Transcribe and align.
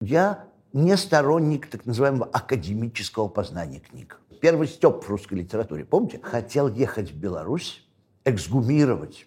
Я 0.00 0.44
не 0.72 0.96
сторонник 0.96 1.66
так 1.66 1.84
называемого 1.84 2.26
академического 2.26 3.26
познания 3.26 3.80
книг. 3.80 4.20
Первый 4.40 4.68
степ 4.68 5.02
в 5.02 5.10
русской 5.10 5.34
литературе, 5.34 5.84
помните? 5.84 6.20
Хотел 6.22 6.68
ехать 6.68 7.10
в 7.10 7.16
Беларусь, 7.16 7.84
эксгумировать 8.24 9.26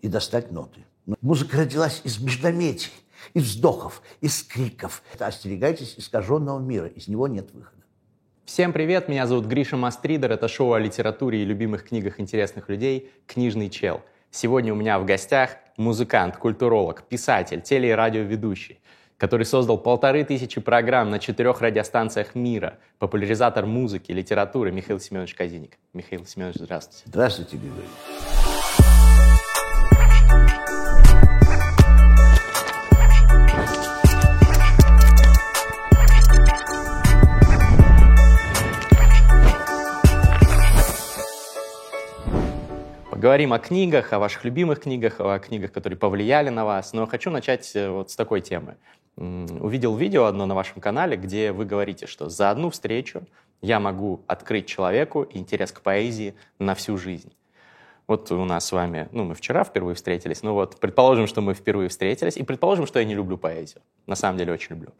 и 0.00 0.06
достать 0.06 0.52
ноты. 0.52 0.84
Но 1.04 1.16
музыка 1.20 1.58
родилась 1.58 2.00
из 2.04 2.20
междометий, 2.20 2.92
из 3.34 3.42
вздохов, 3.42 4.02
из 4.20 4.44
криков. 4.44 5.02
Это 5.14 5.26
остерегайтесь 5.26 5.96
искаженного 5.98 6.60
мира, 6.60 6.86
из 6.86 7.08
него 7.08 7.26
нет 7.26 7.50
выхода. 7.52 7.82
Всем 8.44 8.72
привет, 8.72 9.08
меня 9.08 9.26
зовут 9.26 9.46
Гриша 9.46 9.76
Мастридер, 9.76 10.30
это 10.30 10.46
шоу 10.46 10.74
о 10.74 10.78
литературе 10.78 11.42
и 11.42 11.44
любимых 11.44 11.88
книгах 11.88 12.20
интересных 12.20 12.68
людей 12.68 13.10
«Книжный 13.26 13.68
чел». 13.68 14.02
Сегодня 14.30 14.72
у 14.72 14.76
меня 14.76 15.00
в 15.00 15.04
гостях 15.04 15.56
музыкант, 15.76 16.36
культуролог, 16.36 17.02
писатель, 17.02 17.62
теле- 17.62 17.90
и 17.90 17.92
радиоведущий, 17.92 18.80
который 19.22 19.46
создал 19.46 19.78
полторы 19.78 20.24
тысячи 20.24 20.60
программ 20.60 21.08
на 21.10 21.20
четырех 21.20 21.60
радиостанциях 21.60 22.34
мира, 22.34 22.78
популяризатор 22.98 23.66
музыки, 23.66 24.10
литературы 24.10 24.72
Михаил 24.72 24.98
Семенович 24.98 25.36
Казиник. 25.36 25.78
Михаил 25.94 26.26
Семенович, 26.26 26.56
здравствуйте. 26.56 27.04
Здравствуйте, 27.06 27.56
Григорий. 27.56 27.86
Поговорим 43.08 43.52
о 43.52 43.60
книгах, 43.60 44.12
о 44.12 44.18
ваших 44.18 44.44
любимых 44.44 44.80
книгах, 44.80 45.20
о 45.20 45.38
книгах, 45.38 45.70
которые 45.70 45.96
повлияли 45.96 46.48
на 46.48 46.64
вас. 46.64 46.92
Но 46.92 47.06
хочу 47.06 47.30
начать 47.30 47.70
э, 47.76 47.88
вот 47.88 48.10
с 48.10 48.16
такой 48.16 48.40
темы. 48.40 48.74
Увидел 49.16 49.96
видео 49.96 50.24
одно 50.24 50.46
на 50.46 50.54
вашем 50.54 50.80
канале, 50.80 51.16
где 51.16 51.52
вы 51.52 51.64
говорите, 51.64 52.06
что 52.06 52.28
за 52.28 52.50
одну 52.50 52.70
встречу 52.70 53.22
я 53.60 53.78
могу 53.78 54.22
открыть 54.26 54.66
человеку 54.66 55.26
интерес 55.30 55.70
к 55.70 55.82
поэзии 55.82 56.34
на 56.58 56.74
всю 56.74 56.96
жизнь. 56.96 57.32
Вот 58.08 58.32
у 58.32 58.44
нас 58.44 58.66
с 58.66 58.72
вами, 58.72 59.08
ну, 59.12 59.24
мы 59.24 59.34
вчера 59.34 59.62
впервые 59.62 59.94
встретились, 59.94 60.42
ну 60.42 60.54
вот, 60.54 60.78
предположим, 60.80 61.26
что 61.26 61.40
мы 61.40 61.54
впервые 61.54 61.88
встретились, 61.88 62.36
и 62.36 62.42
предположим, 62.42 62.86
что 62.86 62.98
я 62.98 63.04
не 63.04 63.14
люблю 63.14 63.38
поэзию. 63.38 63.80
На 64.06 64.16
самом 64.16 64.38
деле 64.38 64.52
очень 64.52 64.74
люблю. 64.74 64.90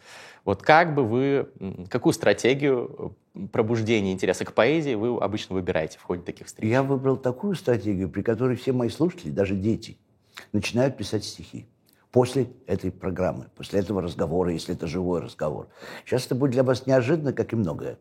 Вот 0.44 0.62
как 0.62 0.94
бы 0.94 1.04
вы, 1.04 1.48
какую 1.90 2.12
стратегию 2.12 3.16
пробуждения 3.50 4.12
интереса 4.12 4.44
к 4.44 4.52
поэзии 4.52 4.94
вы 4.94 5.18
обычно 5.18 5.56
выбираете 5.56 5.98
в 5.98 6.02
ходе 6.02 6.22
таких 6.22 6.46
встреч? 6.46 6.70
Я 6.70 6.82
выбрал 6.84 7.16
такую 7.16 7.56
стратегию, 7.56 8.08
при 8.08 8.22
которой 8.22 8.56
все 8.56 8.72
мои 8.72 8.88
слушатели, 8.88 9.30
даже 9.30 9.56
дети, 9.56 9.98
начинают 10.52 10.96
писать 10.96 11.24
стихи 11.24 11.66
после 12.12 12.52
этой 12.66 12.92
программы, 12.92 13.48
после 13.56 13.80
этого 13.80 14.02
разговора, 14.02 14.52
если 14.52 14.74
это 14.74 14.86
живой 14.86 15.20
разговор. 15.20 15.68
Сейчас 16.04 16.26
это 16.26 16.34
будет 16.34 16.52
для 16.52 16.62
вас 16.62 16.86
неожиданно, 16.86 17.32
как 17.32 17.52
и 17.52 17.56
многое. 17.56 17.98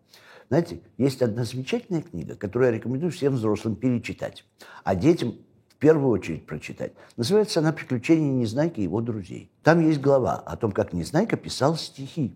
Знаете, 0.50 0.81
есть 0.98 1.22
одна 1.22 1.45
замечательная 1.45 2.02
книга, 2.02 2.36
которую 2.36 2.70
я 2.70 2.78
рекомендую 2.78 3.12
всем 3.12 3.34
взрослым 3.34 3.78
перечитать, 3.78 4.45
а 4.84 4.95
детям 4.95 5.36
в 5.70 5.76
первую 5.78 6.12
очередь 6.12 6.45
прочитать. 6.45 6.92
Называется 7.16 7.62
она 7.62 7.72
«Приключения 7.72 8.32
Незнайки 8.34 8.82
и 8.82 8.84
его 8.84 9.00
друзей». 9.00 9.50
Там 9.64 9.80
есть 9.80 10.02
глава 10.02 10.36
о 10.36 10.58
том, 10.58 10.73
как 10.73 10.92
Незнайка 10.92 11.38
писал 11.38 11.78
стихи. 11.78 12.36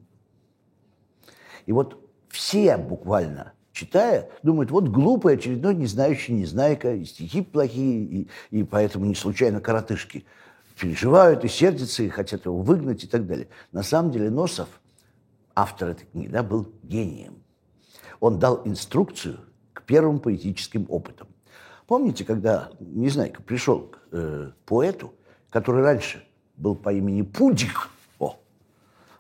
И 1.66 1.74
вот 1.74 2.00
все 2.30 2.78
буквально 2.78 3.52
читая, 3.74 4.30
думают, 4.42 4.72
вот 4.72 4.88
глупый 4.88 5.36
очередной 5.36 5.76
не 5.76 5.86
знающий 5.86 6.32
Незнайка, 6.32 6.96
и 6.96 7.04
стихи 7.04 7.42
плохие, 7.42 8.04
и, 8.04 8.28
и 8.50 8.64
поэтому 8.64 9.06
не 9.06 9.16
случайно 9.16 9.60
коротышки 9.60 10.26
переживают 10.80 11.44
и 11.44 11.48
сердятся, 11.48 12.04
и 12.04 12.10
хотят 12.10 12.46
его 12.46 12.62
выгнать 12.62 13.04
и 13.04 13.08
так 13.08 13.26
далее. 13.26 13.48
На 13.72 13.84
самом 13.84 14.12
деле 14.12 14.30
Носов, 14.30 14.68
автор 15.56 15.90
этой 15.90 16.06
книги, 16.06 16.28
да, 16.28 16.44
был 16.44 16.68
гением 16.84 17.46
он 18.20 18.40
дал 18.40 18.62
инструкцию 18.66 19.40
к 19.74 19.84
первым 19.84 20.20
поэтическим 20.20 20.86
опытам. 20.90 21.28
Помните, 21.88 22.26
когда 22.26 22.72
Незнайка 22.80 23.42
пришел 23.42 23.82
к 23.82 24.00
э, 24.12 24.52
поэту, 24.66 25.14
который 25.50 25.84
раньше 25.84 26.26
был 26.58 26.76
по 26.76 26.92
имени 26.92 27.22
Пудик, 27.22 27.90
о, 28.20 28.40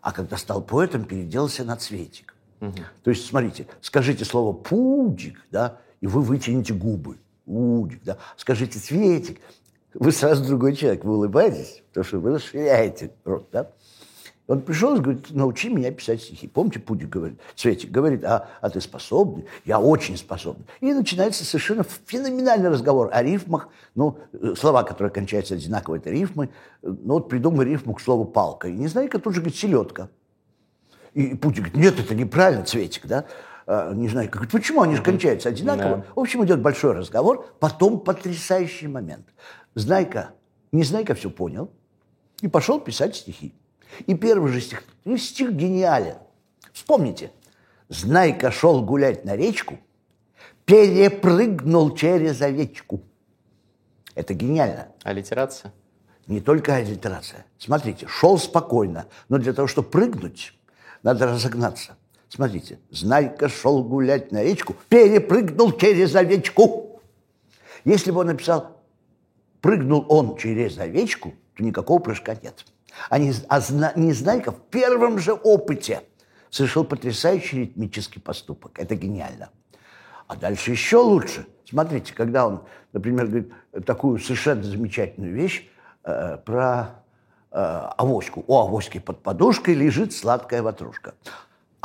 а 0.01 0.11
когда 0.11 0.37
стал 0.37 0.61
поэтом, 0.63 1.05
переделался 1.05 1.63
на 1.63 1.75
Цветик. 1.75 2.33
Угу. 2.61 2.73
То 3.03 3.09
есть, 3.11 3.27
смотрите, 3.27 3.67
скажите 3.81 4.25
слово 4.25 4.53
«пудик», 4.53 5.45
да, 5.51 5.79
и 6.01 6.07
вы 6.07 6.21
вытянете 6.21 6.73
губы. 6.73 7.17
Пудик, 7.45 8.01
да. 8.03 8.17
Скажите 8.37 8.79
«цветик», 8.79 9.39
вы 9.97 10.11
сразу 10.11 10.45
другой 10.45 10.75
человек, 10.75 11.03
вы 11.03 11.15
улыбаетесь, 11.15 11.81
потому 11.89 12.03
что 12.05 12.19
вы 12.19 12.35
расширяете 12.35 13.11
рот, 13.23 13.47
да. 13.51 13.71
Он 14.47 14.61
пришел 14.61 14.95
и 14.95 14.99
говорит, 14.99 15.31
научи 15.31 15.69
меня 15.69 15.91
писать 15.91 16.21
стихи. 16.21 16.47
Помните, 16.47 16.79
Пудик 16.79 17.09
говорит, 17.09 17.39
Светик 17.55 17.89
говорит, 17.89 18.23
а, 18.23 18.47
а 18.61 18.69
ты 18.69 18.79
способный? 18.79 19.45
Я 19.65 19.79
очень 19.79 20.17
способный. 20.17 20.65
И 20.81 20.93
начинается 20.93 21.43
совершенно 21.43 21.83
феноменальный 22.05 22.69
разговор 22.69 23.09
о 23.11 23.23
рифмах. 23.23 23.69
Ну, 23.95 24.19
э, 24.33 24.53
слова, 24.55 24.83
которые 24.83 25.11
кончаются 25.11 25.55
одинаково, 25.55 25.95
это 25.95 26.11
рифмы. 26.11 26.49
Ну, 26.83 27.13
вот 27.13 27.27
придумай 27.27 27.65
рифму 27.65 27.95
к 27.95 28.01
слову 28.01 28.25
«палка». 28.25 28.67
И 28.67 28.73
Незнайка 28.73 29.17
тут 29.17 29.33
же 29.33 29.41
говорит 29.41 29.57
«селедка». 29.57 30.09
И 31.15 31.33
Пудик 31.33 31.71
говорит, 31.71 31.77
нет, 31.77 31.99
это 31.99 32.13
неправильно, 32.13 32.65
Цветик, 32.65 33.07
да? 33.07 33.25
А, 33.65 33.93
Незнайка 33.93 34.33
говорит, 34.33 34.51
почему 34.51 34.83
они 34.83 34.95
же 34.95 35.01
кончаются 35.01 35.49
одинаково? 35.49 35.97
Да. 35.97 36.05
В 36.13 36.19
общем, 36.19 36.45
идет 36.45 36.61
большой 36.61 36.93
разговор, 36.93 37.47
потом 37.59 37.99
потрясающий 37.99 38.87
момент. 38.87 39.25
Знайка, 39.75 40.31
Незнайка 40.71 41.13
все 41.15 41.29
понял 41.29 41.69
и 42.41 42.47
пошел 42.47 42.79
писать 42.79 43.15
стихи. 43.15 43.53
И 44.07 44.15
первый 44.15 44.51
же 44.51 44.61
стих, 44.61 44.83
ну, 45.03 45.17
стих 45.17 45.51
гениален. 45.51 46.17
Вспомните. 46.73 47.31
Знайка 47.87 48.51
шел 48.51 48.83
гулять 48.83 49.25
на 49.25 49.35
речку, 49.35 49.77
перепрыгнул 50.65 51.93
через 51.93 52.41
овечку. 52.41 53.01
Это 54.15 54.33
гениально. 54.33 54.87
Аллитерация? 55.03 55.71
Не 56.27 56.41
только 56.41 56.75
аллитерация. 56.75 57.45
Смотрите, 57.59 58.07
шел 58.07 58.39
спокойно, 58.39 59.05
но 59.29 59.37
для 59.37 59.53
того, 59.53 59.67
чтобы 59.67 59.89
прыгнуть, 59.89 60.53
надо 61.03 61.27
разогнаться. 61.27 61.95
Смотрите, 62.29 62.79
Знайка 62.89 63.49
шел 63.49 63.83
гулять 63.83 64.31
на 64.31 64.41
речку, 64.41 64.75
перепрыгнул 64.89 65.73
через 65.73 66.15
овечку. 66.15 67.01
Если 67.83 68.09
бы 68.09 68.21
он 68.21 68.27
написал, 68.27 68.74
прыгнул 69.61 70.05
он 70.09 70.37
через 70.37 70.77
овечку, 70.77 71.33
то 71.55 71.63
никакого 71.63 71.99
прыжка 71.99 72.35
нет. 72.35 72.65
А, 73.09 73.17
не, 73.17 73.33
а 73.49 73.59
Незнайка 73.95 74.51
в 74.51 74.61
первом 74.69 75.19
же 75.19 75.33
опыте 75.33 76.01
совершил 76.49 76.85
потрясающий 76.85 77.61
ритмический 77.61 78.21
поступок. 78.21 78.79
Это 78.79 78.95
гениально. 78.95 79.49
А 80.27 80.35
дальше 80.35 80.71
еще 80.71 80.97
лучше. 80.97 81.45
Смотрите, 81.67 82.13
когда 82.13 82.47
он, 82.47 82.63
например, 82.93 83.27
говорит 83.27 83.53
такую 83.85 84.19
совершенно 84.19 84.63
замечательную 84.63 85.33
вещь 85.33 85.67
э, 86.03 86.37
про 86.37 87.03
э, 87.51 87.55
авоську. 87.57 88.43
У 88.47 88.57
авоськи 88.57 88.99
под 88.99 89.21
подушкой 89.21 89.73
лежит 89.73 90.13
сладкая 90.13 90.61
ватрушка. 90.61 91.15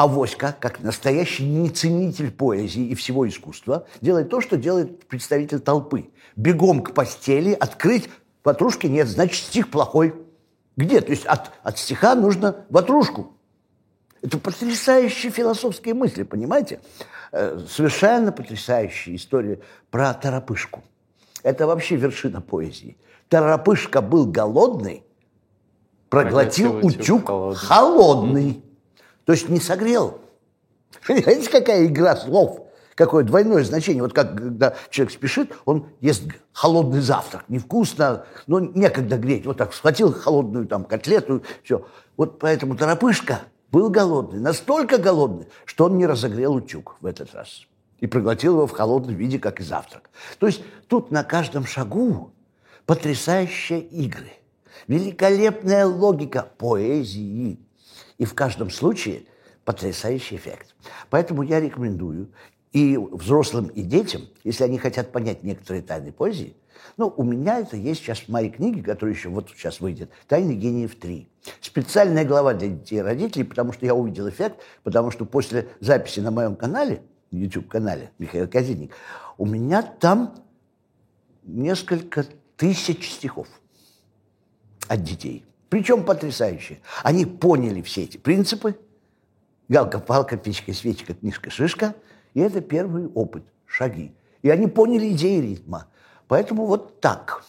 Авоська, 0.00 0.56
как 0.58 0.80
настоящий 0.80 1.44
неценитель 1.44 2.30
поэзии 2.30 2.86
и 2.86 2.94
всего 2.94 3.28
искусства, 3.28 3.86
делает 4.00 4.30
то, 4.30 4.40
что 4.40 4.56
делает 4.56 5.06
представитель 5.06 5.60
толпы. 5.60 6.08
Бегом 6.36 6.82
к 6.82 6.94
постели, 6.94 7.52
открыть, 7.52 8.08
ватрушки 8.42 8.86
нет, 8.86 9.08
значит, 9.08 9.44
стих 9.44 9.70
плохой. 9.70 10.14
Где? 10.78 11.02
То 11.02 11.10
есть 11.10 11.26
от, 11.26 11.50
от 11.62 11.78
стиха 11.78 12.14
нужно 12.14 12.64
ватрушку. 12.70 13.34
Это 14.22 14.38
потрясающие 14.38 15.30
философские 15.30 15.92
мысли, 15.92 16.22
понимаете? 16.22 16.80
Э, 17.32 17.60
совершенно 17.68 18.32
потрясающая 18.32 19.16
история 19.16 19.60
про 19.90 20.14
Торопышку. 20.14 20.82
Это 21.42 21.66
вообще 21.66 21.96
вершина 21.96 22.40
поэзии. 22.40 22.96
Торопышка 23.28 24.00
был 24.00 24.24
голодный, 24.24 25.04
проглотил, 26.08 26.72
проглотил 26.72 27.00
утюг, 27.00 27.26
холодный. 27.26 27.56
холодный. 27.58 28.64
То 29.30 29.34
есть 29.34 29.48
не 29.48 29.60
согрел. 29.60 30.18
Понимаете, 31.06 31.48
какая 31.48 31.86
игра 31.86 32.16
слов? 32.16 32.66
какое 32.96 33.22
двойное 33.22 33.62
значение. 33.62 34.02
Вот 34.02 34.12
как 34.12 34.36
когда 34.36 34.74
человек 34.90 35.14
спешит, 35.14 35.52
он 35.66 35.86
ест 36.00 36.24
холодный 36.52 37.00
завтрак. 37.00 37.44
Невкусно, 37.48 38.26
но 38.48 38.58
некогда 38.58 39.18
греть. 39.18 39.46
Вот 39.46 39.56
так 39.56 39.72
схватил 39.72 40.12
холодную 40.12 40.66
там 40.66 40.84
котлету, 40.84 41.44
все. 41.62 41.86
Вот 42.16 42.40
поэтому 42.40 42.76
Торопышка 42.76 43.42
был 43.70 43.88
голодный, 43.88 44.40
настолько 44.40 44.98
голодный, 44.98 45.46
что 45.64 45.84
он 45.84 45.96
не 45.96 46.06
разогрел 46.06 46.54
утюг 46.54 46.96
в 47.00 47.06
этот 47.06 47.32
раз. 47.32 47.68
И 48.00 48.08
проглотил 48.08 48.54
его 48.54 48.66
в 48.66 48.72
холодном 48.72 49.14
виде, 49.14 49.38
как 49.38 49.60
и 49.60 49.62
завтрак. 49.62 50.10
То 50.40 50.48
есть 50.48 50.62
тут 50.88 51.12
на 51.12 51.22
каждом 51.22 51.66
шагу 51.66 52.32
потрясающие 52.84 53.80
игры, 53.80 54.32
великолепная 54.88 55.86
логика 55.86 56.48
поэзии. 56.58 57.60
И 58.20 58.26
в 58.26 58.34
каждом 58.34 58.68
случае 58.68 59.22
потрясающий 59.64 60.36
эффект. 60.36 60.74
Поэтому 61.08 61.42
я 61.42 61.58
рекомендую 61.58 62.28
и 62.70 62.98
взрослым, 62.98 63.68
и 63.68 63.80
детям, 63.80 64.28
если 64.44 64.62
они 64.64 64.76
хотят 64.76 65.10
понять 65.10 65.42
некоторые 65.42 65.82
тайны 65.82 66.12
поэзии, 66.12 66.54
Ну, 66.96 67.12
у 67.16 67.22
меня 67.22 67.60
это 67.60 67.76
есть 67.76 68.00
сейчас 68.00 68.20
в 68.20 68.28
моей 68.28 68.50
книге, 68.50 68.82
которая 68.82 69.14
еще 69.14 69.28
вот 69.28 69.50
сейчас 69.50 69.80
выйдет. 69.80 70.10
«Тайны 70.28 70.52
гениев 70.52 70.96
3». 70.98 71.26
Специальная 71.60 72.24
глава 72.24 72.54
для 72.54 72.68
детей 72.68 72.98
и 72.98 73.02
родителей, 73.02 73.44
потому 73.44 73.72
что 73.72 73.86
я 73.86 73.94
увидел 73.94 74.28
эффект, 74.28 74.60
потому 74.82 75.10
что 75.10 75.24
после 75.24 75.68
записи 75.80 76.20
на 76.20 76.30
моем 76.30 76.56
канале, 76.56 77.02
YouTube-канале 77.30 78.10
Михаил 78.18 78.48
Казинник, 78.48 78.92
у 79.38 79.46
меня 79.46 79.82
там 79.82 80.34
несколько 81.44 82.26
тысяч 82.56 83.10
стихов 83.10 83.48
от 84.88 85.02
детей. 85.02 85.44
Причем 85.70 86.04
потрясающие. 86.04 86.80
Они 87.02 87.24
поняли 87.24 87.80
все 87.80 88.02
эти 88.02 88.18
принципы. 88.18 88.78
Галка-палка, 89.68 90.36
печка-свечка, 90.36 91.14
книжка-шишка. 91.14 91.94
И 92.34 92.40
это 92.40 92.60
первый 92.60 93.06
опыт, 93.06 93.44
шаги. 93.66 94.12
И 94.42 94.50
они 94.50 94.66
поняли 94.66 95.12
идеи 95.12 95.40
ритма. 95.40 95.86
Поэтому 96.26 96.66
вот 96.66 97.00
так. 97.00 97.44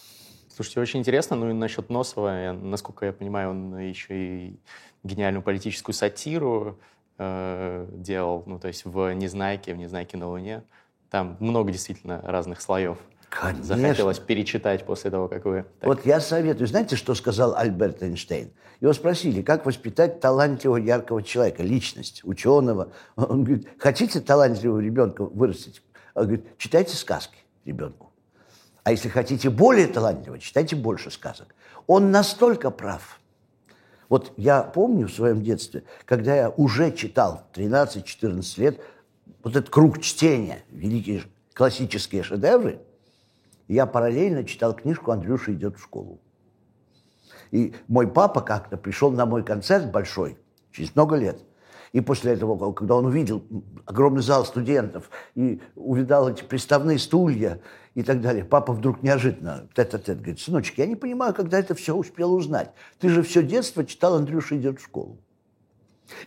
Слушайте, 0.48 0.80
очень 0.80 1.00
интересно. 1.00 1.36
Ну 1.36 1.50
и 1.50 1.52
насчет 1.52 1.90
Носова, 1.90 2.52
насколько 2.52 3.06
я 3.06 3.12
понимаю, 3.12 3.50
он 3.50 3.78
еще 3.78 4.14
и 4.14 4.60
гениальную 5.02 5.42
политическую 5.42 5.94
сатиру 5.94 6.78
э, 7.18 7.88
делал, 7.92 8.44
ну 8.46 8.60
то 8.60 8.68
есть 8.68 8.84
в 8.84 9.12
«Незнайке», 9.14 9.74
в 9.74 9.78
«Незнайке 9.78 10.16
на 10.16 10.28
Луне». 10.28 10.62
Там 11.10 11.36
много 11.40 11.72
действительно 11.72 12.20
разных 12.22 12.60
слоев. 12.60 12.98
Конечно. 13.40 13.64
Захотелось 13.64 14.18
перечитать 14.18 14.84
после 14.84 15.10
того, 15.10 15.26
как 15.26 15.46
вы... 15.46 15.64
Так... 15.80 15.88
Вот 15.88 16.04
я 16.04 16.20
советую. 16.20 16.66
Знаете, 16.66 16.96
что 16.96 17.14
сказал 17.14 17.56
Альберт 17.56 18.02
Эйнштейн? 18.02 18.50
Его 18.80 18.92
спросили, 18.92 19.40
как 19.40 19.64
воспитать 19.64 20.20
талантливого, 20.20 20.76
яркого 20.76 21.22
человека, 21.22 21.62
личность, 21.62 22.20
ученого. 22.24 22.92
Он 23.16 23.42
говорит, 23.42 23.68
хотите 23.78 24.20
талантливого 24.20 24.80
ребенка 24.80 25.24
вырастить? 25.24 25.82
Он 26.14 26.24
говорит, 26.24 26.58
читайте 26.58 26.94
сказки 26.94 27.38
ребенку. 27.64 28.12
А 28.84 28.90
если 28.90 29.08
хотите 29.08 29.48
более 29.48 29.86
талантливого, 29.86 30.38
читайте 30.38 30.76
больше 30.76 31.10
сказок. 31.10 31.54
Он 31.86 32.10
настолько 32.10 32.70
прав. 32.70 33.18
Вот 34.10 34.34
я 34.36 34.62
помню 34.62 35.08
в 35.08 35.12
своем 35.12 35.42
детстве, 35.42 35.84
когда 36.04 36.36
я 36.36 36.50
уже 36.50 36.92
читал 36.92 37.44
13-14 37.54 38.60
лет 38.60 38.80
вот 39.42 39.56
этот 39.56 39.70
круг 39.70 40.02
чтения, 40.02 40.64
великие 40.70 41.22
классические 41.54 42.24
шедевры– 42.24 42.78
я 43.68 43.86
параллельно 43.86 44.44
читал 44.44 44.74
книжку 44.74 45.10
«Андрюша 45.10 45.52
идет 45.52 45.76
в 45.76 45.82
школу». 45.82 46.20
И 47.50 47.74
мой 47.86 48.08
папа 48.08 48.40
как-то 48.40 48.76
пришел 48.76 49.10
на 49.10 49.26
мой 49.26 49.44
концерт 49.44 49.90
большой, 49.90 50.38
через 50.72 50.94
много 50.94 51.16
лет. 51.16 51.38
И 51.92 52.00
после 52.00 52.32
этого, 52.32 52.72
когда 52.72 52.94
он 52.94 53.04
увидел 53.04 53.44
огромный 53.84 54.22
зал 54.22 54.46
студентов 54.46 55.10
и 55.34 55.60
увидал 55.76 56.30
эти 56.30 56.42
приставные 56.42 56.98
стулья 56.98 57.60
и 57.94 58.02
так 58.02 58.22
далее, 58.22 58.44
папа 58.44 58.72
вдруг 58.72 59.02
неожиданно 59.02 59.68
тет-а-тет 59.74 60.16
говорит, 60.16 60.40
сыночек, 60.40 60.78
я 60.78 60.86
не 60.86 60.96
понимаю, 60.96 61.34
когда 61.34 61.58
это 61.58 61.74
все 61.74 61.94
успел 61.94 62.34
узнать. 62.34 62.72
Ты 62.98 63.10
же 63.10 63.22
все 63.22 63.42
детство 63.42 63.84
читал 63.84 64.14
«Андрюша 64.14 64.56
идет 64.56 64.80
в 64.80 64.84
школу». 64.84 65.18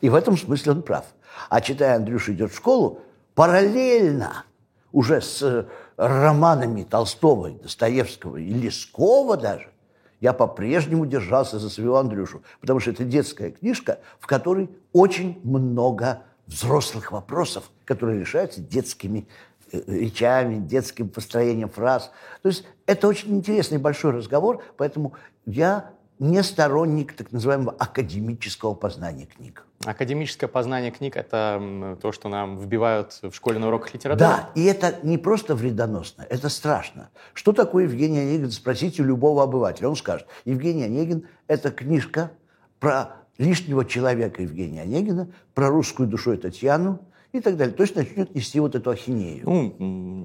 И 0.02 0.10
в 0.10 0.16
этом 0.16 0.38
смысле 0.38 0.74
он 0.74 0.84
прав. 0.84 1.06
А 1.50 1.60
читая 1.62 1.96
«Андрюша 1.96 2.34
идет 2.34 2.52
в 2.52 2.56
школу», 2.56 3.02
параллельно 3.34 4.46
уже 4.92 5.20
с 5.20 5.68
романами 5.98 6.84
Толстого, 6.84 7.52
Достоевского 7.52 8.38
и 8.38 8.54
Лескова 8.54 9.38
даже, 9.38 9.70
я 10.22 10.34
по-прежнему 10.34 11.06
держался 11.06 11.60
за 11.60 11.70
своего 11.70 11.98
Андрюшу, 11.98 12.42
потому 12.62 12.80
что 12.80 12.92
это 12.92 13.04
детская 13.04 13.52
книжка, 13.52 14.00
в 14.20 14.28
которой 14.28 14.70
очень 14.94 15.40
много 15.44 16.24
взрослых 16.48 17.12
вопросов, 17.12 17.70
которые 17.86 18.20
решаются 18.20 18.62
детскими 18.62 19.28
э, 19.72 19.82
речами, 19.88 20.60
детским 20.60 21.10
построением 21.10 21.70
фраз. 21.70 22.12
То 22.42 22.50
есть 22.50 22.66
это 22.86 23.08
очень 23.08 23.36
интересный 23.36 23.78
большой 23.78 24.12
разговор, 24.12 24.64
поэтому 24.78 25.14
я 25.46 25.92
не 26.20 26.42
сторонник 26.44 27.14
так 27.14 27.32
называемого 27.32 27.76
академического 27.78 28.74
познания 28.74 29.26
книг. 29.26 29.66
Академическое 29.84 30.48
познание 30.48 30.92
книг— 30.92 31.16
это 31.18 31.98
то, 32.02 32.12
что 32.12 32.30
нам 32.30 32.58
вбивают 32.58 33.20
в 33.22 33.34
школе 33.34 33.60
на 33.60 33.68
уроках 33.68 33.94
литературы? 33.94 34.30
Да, 34.30 34.50
и 34.56 34.64
это 34.64 34.96
не 35.04 35.18
просто 35.18 35.56
вредоносно, 35.56 36.26
это 36.30 36.50
страшно. 36.50 37.10
Что 37.34 37.52
такое 37.52 37.84
Евгений 37.84 38.20
Онегин? 38.20 38.52
Спросите 38.52 39.02
у 39.02 39.06
любого 39.06 39.44
обывателя. 39.44 39.90
Он 39.90 39.96
скажет, 39.96 40.28
Евгений 40.46 40.84
Онегин— 40.84 41.28
это 41.48 41.72
книжка 41.72 42.32
про 42.80 43.18
лишнего 43.38 43.86
человека 43.86 44.42
Евгения 44.42 44.82
Онегина, 44.84 45.28
про 45.54 45.70
русскую 45.70 46.08
душу 46.08 46.38
Татьяну, 46.38 47.00
и 47.38 47.42
так 47.42 47.58
далее. 47.58 47.76
То 47.76 47.84
есть 47.84 47.96
начнет 47.96 48.34
нести 48.34 48.60
вот 48.60 48.76
эту 48.76 48.90
ахинею. 48.90 49.44
Ну, 49.46 49.76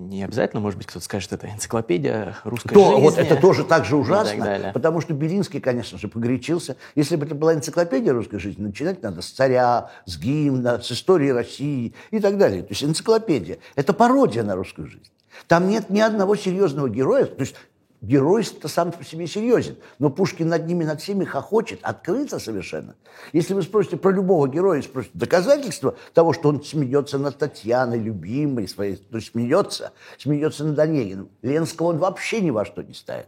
не 0.08 0.22
обязательно, 0.22 0.60
может 0.60 0.78
быть, 0.78 0.86
кто-то 0.86 1.04
скажет, 1.04 1.32
это 1.32 1.48
энциклопедия 1.48 2.36
русской 2.44 2.74
То, 2.74 2.90
жизни. 2.90 3.02
Вот 3.02 3.18
это 3.18 3.36
тоже 3.36 3.64
так 3.64 3.84
же 3.84 3.96
ужасно, 3.96 4.70
потому 4.72 5.00
что 5.00 5.14
Белинский, 5.14 5.60
конечно 5.60 5.98
же, 5.98 6.08
погорячился. 6.08 6.76
Если 6.94 7.16
бы 7.16 7.26
это 7.26 7.34
была 7.34 7.54
энциклопедия 7.54 8.12
русской 8.12 8.38
жизни, 8.38 8.62
начинать 8.62 9.02
надо 9.02 9.22
с 9.22 9.30
царя, 9.30 9.90
с 10.06 10.18
гимна, 10.18 10.80
с 10.80 10.92
истории 10.92 11.30
России 11.30 11.94
и 12.10 12.20
так 12.20 12.38
далее. 12.38 12.62
То 12.62 12.70
есть 12.70 12.84
энциклопедия– 12.84 13.58
это 13.76 13.92
пародия 13.92 14.42
на 14.42 14.54
русскую 14.54 14.88
жизнь. 14.88 15.10
Там 15.46 15.68
нет 15.68 15.90
ни 15.90 16.00
одного 16.00 16.36
серьезного 16.36 16.88
героя, 16.88 17.24
то 17.24 17.40
есть 17.40 17.54
Герой-то 18.00 18.66
сам 18.68 18.92
по 18.92 19.04
себе 19.04 19.26
серьезен, 19.26 19.76
но 19.98 20.08
Пушкин 20.08 20.48
над 20.48 20.66
ними, 20.66 20.84
над 20.84 21.02
всеми 21.02 21.24
хохочет, 21.24 21.80
открыто 21.82 22.38
совершенно. 22.38 22.94
Если 23.34 23.52
вы 23.52 23.62
спросите 23.62 23.98
про 23.98 24.10
любого 24.10 24.48
героя, 24.48 24.80
спросите 24.80 25.12
доказательства 25.18 25.94
того, 26.14 26.32
что 26.32 26.48
он 26.48 26.62
смеется 26.64 27.18
над 27.18 27.36
Татьяной, 27.36 27.98
любимой 27.98 28.68
своей, 28.68 28.96
то 28.96 29.16
есть 29.16 29.32
смеется, 29.32 29.92
смеется 30.18 30.64
над 30.64 30.78
Онегиным. 30.78 31.28
Ленского 31.42 31.88
он 31.88 31.98
вообще 31.98 32.40
ни 32.40 32.50
во 32.50 32.64
что 32.64 32.82
не 32.82 32.94
ставит. 32.94 33.26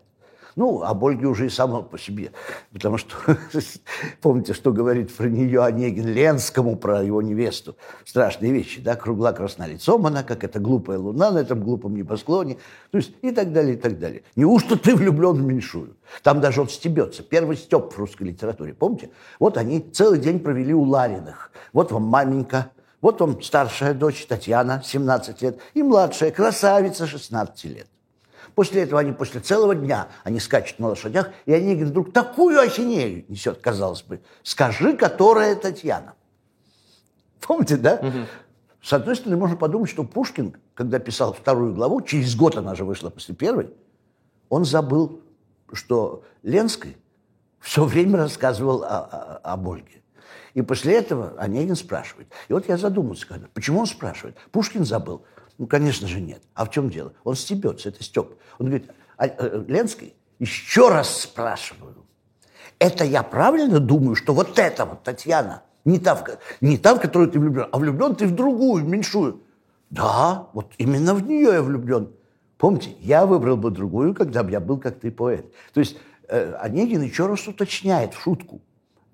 Ну, 0.57 0.83
об 0.83 1.05
Ольге 1.05 1.27
уже 1.27 1.47
и 1.47 1.51
само 1.51 1.83
по 1.83 1.99
себе. 1.99 2.33
Потому 2.73 2.99
что, 2.99 3.17
помните, 4.21 4.53
что 4.55 4.73
говорит 4.73 5.15
про 5.15 5.29
нее 5.29 5.63
Онегин 5.65 6.07
Ленскому, 6.07 6.77
про 6.77 7.03
его 7.03 7.23
невесту. 7.23 7.77
Страшные 8.05 8.53
вещи, 8.53 8.81
да, 8.81 8.97
кругла 8.97 9.33
красна 9.33 9.67
лицом 9.67 10.07
она, 10.07 10.23
как 10.23 10.45
эта 10.45 10.61
глупая 10.61 10.99
луна 10.99 11.31
на 11.31 11.39
этом 11.39 11.63
глупом 11.63 11.95
небосклоне. 11.95 12.59
То 12.91 12.99
есть 12.99 13.13
и 13.23 13.31
так 13.31 13.53
далее, 13.53 13.75
и 13.75 13.79
так 13.79 13.99
далее. 13.99 14.23
Неужто 14.37 14.77
ты 14.77 14.95
влюблен 14.95 15.35
в 15.35 15.43
меньшую? 15.43 15.97
Там 16.23 16.41
даже 16.41 16.61
он 16.61 16.69
стебется. 16.69 17.23
Первый 17.23 17.57
степ 17.57 17.93
в 17.93 17.99
русской 17.99 18.25
литературе, 18.25 18.75
помните? 18.75 19.11
Вот 19.39 19.57
они 19.57 19.81
целый 19.81 20.19
день 20.19 20.41
провели 20.41 20.75
у 20.75 20.83
Лариных. 20.83 21.51
Вот 21.73 21.93
вам 21.93 22.03
маменька, 22.03 22.71
вот 23.01 23.21
вам 23.21 23.43
старшая 23.43 23.95
дочь 23.95 24.27
Татьяна, 24.27 24.83
17 24.85 25.43
лет, 25.43 25.59
и 25.75 25.83
младшая 25.83 26.31
красавица, 26.31 27.07
16 27.07 27.65
лет. 27.65 27.87
После 28.55 28.83
этого 28.83 29.01
они 29.01 29.13
после 29.13 29.41
целого 29.41 29.75
дня, 29.75 30.09
они 30.25 30.41
скачут 30.41 30.79
на 30.79 30.89
лошадях, 30.89 31.31
и 31.47 31.53
Онегин 31.53 31.89
вдруг 31.89 32.13
такую 32.13 32.61
ахинею 32.61 33.25
несет, 33.29 33.61
казалось 33.61 34.03
бы. 34.03 34.21
Скажи, 34.43 34.97
которая 34.97 35.57
Татьяна. 35.57 36.15
Помните, 37.41 37.77
да? 37.77 37.95
Угу. 37.95 38.19
С 38.83 38.93
одной 38.93 39.17
стороны, 39.17 39.37
можно 39.37 39.57
подумать, 39.57 39.91
что 39.91 40.05
Пушкин, 40.05 40.57
когда 40.75 40.99
писал 40.99 41.33
вторую 41.33 41.75
главу, 41.75 42.03
через 42.03 42.35
год 42.35 42.57
она 42.57 42.75
же 42.75 42.85
вышла 42.85 43.11
после 43.11 43.35
первой, 43.35 43.71
он 44.49 44.65
забыл, 44.65 45.21
что 45.73 46.25
Ленский 46.43 46.97
все 47.61 47.85
время 47.85 48.19
рассказывал 48.19 48.83
о, 48.83 48.87
о, 48.87 49.41
об 49.53 49.69
Ольге. 49.69 50.03
И 50.55 50.63
после 50.63 50.97
этого 50.97 51.35
Онегин 51.39 51.77
спрашивает. 51.77 52.29
И 52.49 52.53
вот 52.53 52.69
я 52.69 52.77
задумался, 52.77 53.27
когда, 53.27 53.47
почему 53.55 53.81
он 53.81 53.87
спрашивает? 53.87 54.37
Пушкин 54.51 54.85
забыл. 54.85 55.25
Ну, 55.59 55.67
конечно 55.67 56.09
же, 56.09 56.21
нет. 56.21 56.43
А 56.55 56.65
в 56.65 56.71
чем 56.71 56.91
дело? 56.91 57.13
Он 57.25 57.35
стебется, 57.35 57.89
это 57.89 58.03
Степ. 58.03 58.35
Он 58.59 58.67
говорит, 58.67 58.91
а, 59.17 59.27
э, 59.27 59.65
Ленский, 59.69 60.15
еще 60.39 60.89
раз 60.89 61.23
спрашиваю, 61.23 62.07
это 62.79 63.05
я 63.05 63.23
правильно 63.23 63.79
думаю, 63.79 64.17
что 64.17 64.35
вот 64.35 64.59
эта 64.59 64.85
вот 64.85 65.03
Татьяна, 65.03 65.63
не 65.85 65.99
та, 65.99 66.17
в, 66.17 66.25
не 66.61 66.79
та, 66.79 66.95
в 66.95 67.01
которую 67.01 67.31
ты 67.31 67.39
влюблен, 67.39 67.67
а 67.71 67.79
влюблен 67.79 68.15
ты 68.15 68.27
в 68.27 68.35
другую, 68.35 68.85
меньшую. 68.85 69.43
Да, 69.91 70.49
вот 70.53 70.73
именно 70.79 71.15
в 71.15 71.23
нее 71.23 71.53
я 71.53 71.63
влюблен. 71.63 72.11
Помните, 72.57 72.95
я 73.01 73.27
выбрал 73.27 73.57
бы 73.57 73.71
другую, 73.71 74.15
когда 74.15 74.43
бы 74.43 74.51
я 74.51 74.61
был 74.61 74.79
как 74.79 75.01
ты 75.01 75.11
поэт. 75.11 75.53
То 75.75 75.81
есть 75.81 75.97
э, 76.29 76.55
Онегин 76.61 77.03
еще 77.03 77.27
раз 77.27 77.47
уточняет 77.47 78.15
в 78.15 78.21
шутку. 78.21 78.61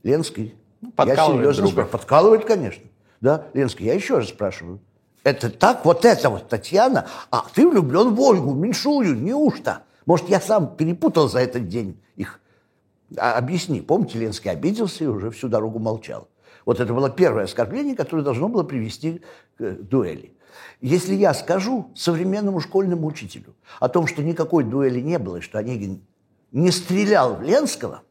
Ленский, 0.03 0.55
я 0.81 1.17
серьезно 1.17 1.67
друга. 1.67 1.85
Подкалывает, 1.85 2.45
конечно. 2.45 2.85
Да, 3.21 3.47
Ленский, 3.55 3.87
я 3.87 3.95
еще 3.95 4.19
раз 4.19 4.29
спрашиваю. 4.29 4.81
Это 5.25 5.51
так, 5.51 5.85
вот 5.85 6.05
это 6.05 6.31
вот 6.31 6.49
Татьяна, 6.49 7.07
а 7.31 7.45
ты 7.53 7.69
влюблен 7.69 8.15
в 8.15 8.21
Ольгу, 8.21 8.55
меньшую, 8.55 9.21
неужто? 9.21 9.83
Может, 10.07 10.29
я 10.29 10.41
сам 10.41 10.77
перепутал 10.77 11.29
за 11.29 11.41
этот 11.41 11.69
день 11.69 12.01
их? 12.17 12.41
А, 13.17 13.35
объясни, 13.35 13.81
помните, 13.81 14.19
Ленский 14.19 14.51
обиделся 14.51 15.05
и 15.05 15.07
уже 15.07 15.31
всю 15.31 15.49
дорогу 15.49 15.79
молчал. 15.79 16.29
Вот 16.65 16.81
это 16.81 16.93
было 16.93 17.11
первое 17.11 17.45
оскорбление, 17.45 17.97
которое 17.97 18.23
должно 18.23 18.49
было 18.49 18.63
привести 18.63 19.23
к 19.57 19.61
э, 19.63 19.71
дуэли. 19.73 20.35
Если 20.81 21.15
я 21.15 21.35
скажу 21.35 21.91
современному 21.95 22.61
школьному 22.61 23.07
учителю 23.07 23.55
о 23.81 23.89
том, 23.89 24.07
что 24.07 24.23
никакой 24.23 24.65
дуэли 24.65 25.01
не 25.01 25.19
было, 25.19 25.37
и 25.37 25.41
что 25.41 25.59
Онегин 25.59 26.03
не 26.53 26.71
стрелял 26.71 27.37
в 27.37 27.43
Ленского, 27.43 28.03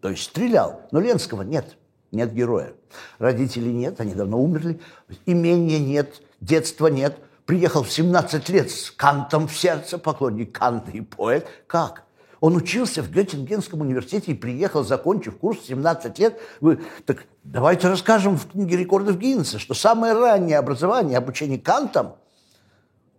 то 0.00 0.08
есть 0.08 0.22
стрелял, 0.24 0.82
но 0.90 1.00
Ленского 1.00 1.42
нет, 1.42 1.76
нет 2.10 2.32
героя. 2.32 2.74
Родителей 3.18 3.72
нет, 3.72 4.00
они 4.00 4.14
давно 4.14 4.40
умерли, 4.42 4.80
имения 5.26 5.78
нет, 5.78 6.22
детства 6.42 6.88
нет, 6.88 7.18
приехал 7.46 7.82
в 7.82 7.90
17 7.90 8.48
лет 8.50 8.70
с 8.70 8.90
Кантом 8.90 9.48
в 9.48 9.56
сердце, 9.56 9.98
поклонник 9.98 10.52
Канта 10.52 10.90
и 10.90 11.00
поэт. 11.00 11.46
Как? 11.66 12.04
Он 12.40 12.56
учился 12.56 13.02
в 13.02 13.10
Геттингенском 13.10 13.80
университете 13.80 14.32
и 14.32 14.34
приехал, 14.34 14.82
закончив 14.82 15.36
курс 15.36 15.60
в 15.60 15.66
17 15.66 16.18
лет. 16.18 16.40
Вы, 16.60 16.80
так 17.06 17.24
давайте 17.44 17.88
расскажем 17.88 18.36
в 18.36 18.50
книге 18.50 18.76
рекордов 18.78 19.16
Гиннесса, 19.16 19.60
что 19.60 19.74
самое 19.74 20.12
раннее 20.12 20.58
образование, 20.58 21.18
обучение 21.18 21.58
Кантом, 21.58 22.16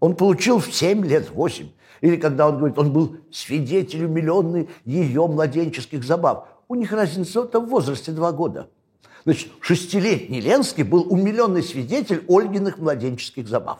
он 0.01 0.17
получил 0.17 0.59
в 0.59 0.73
7 0.73 1.05
лет, 1.05 1.31
8. 1.31 1.69
Или 2.01 2.17
когда 2.17 2.49
он 2.49 2.57
говорит, 2.57 2.77
он 2.77 2.91
был 2.91 3.15
свидетелем 3.31 4.11
миллионной 4.11 4.69
ее 4.83 5.25
младенческих 5.25 6.03
забав. 6.03 6.49
У 6.67 6.75
них 6.75 6.91
разница 6.91 7.43
в 7.43 7.65
возрасте 7.65 8.11
2 8.11 8.31
года. 8.33 8.69
Значит, 9.25 9.51
шестилетний 9.61 10.39
Ленский 10.39 10.83
был 10.83 11.11
умиленный 11.11 11.63
свидетель 11.63 12.25
Ольгиных 12.27 12.77
младенческих 12.77 13.47
забав. 13.47 13.79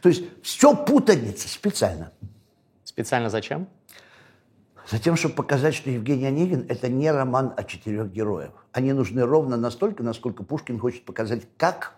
То 0.00 0.08
есть 0.08 0.24
все 0.42 0.76
путаница 0.76 1.48
специально. 1.48 2.12
Специально 2.84 3.28
зачем? 3.28 3.68
Затем, 4.90 5.16
чтобы 5.16 5.34
показать, 5.34 5.74
что 5.74 5.90
Евгений 5.90 6.26
Онегин– 6.26 6.66
это 6.68 6.88
не 6.88 7.10
роман 7.10 7.54
о 7.56 7.64
четырех 7.64 8.10
героях. 8.12 8.52
Они 8.72 8.92
нужны 8.92 9.24
ровно 9.24 9.56
настолько, 9.56 10.02
насколько 10.02 10.44
Пушкин 10.44 10.78
хочет 10.78 11.04
показать, 11.04 11.42
как 11.56 11.94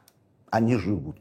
они 0.51 0.77
живут. 0.77 1.17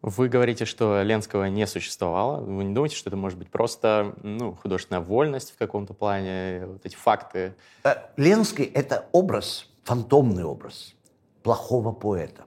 Вы 0.00 0.28
говорите, 0.28 0.64
что 0.64 1.02
Ленского 1.02 1.44
не 1.44 1.66
существовало. 1.66 2.40
Вы 2.40 2.64
не 2.64 2.74
думаете, 2.74 2.96
что 2.96 3.10
это 3.10 3.16
может 3.16 3.38
быть 3.38 3.50
просто 3.50 4.14
ну, 4.22 4.54
художественная 4.54 5.00
вольность 5.00 5.52
в 5.52 5.58
каком-то 5.58 5.94
плане, 5.94 6.66
вот 6.66 6.84
эти 6.84 6.96
факты? 6.96 7.54
Э, 7.84 7.94
Ленский– 8.16 8.64
это 8.74 9.06
образ, 9.12 9.68
фантомный 9.84 10.44
образ 10.44 10.94
плохого 11.42 11.92
поэта. 11.92 12.44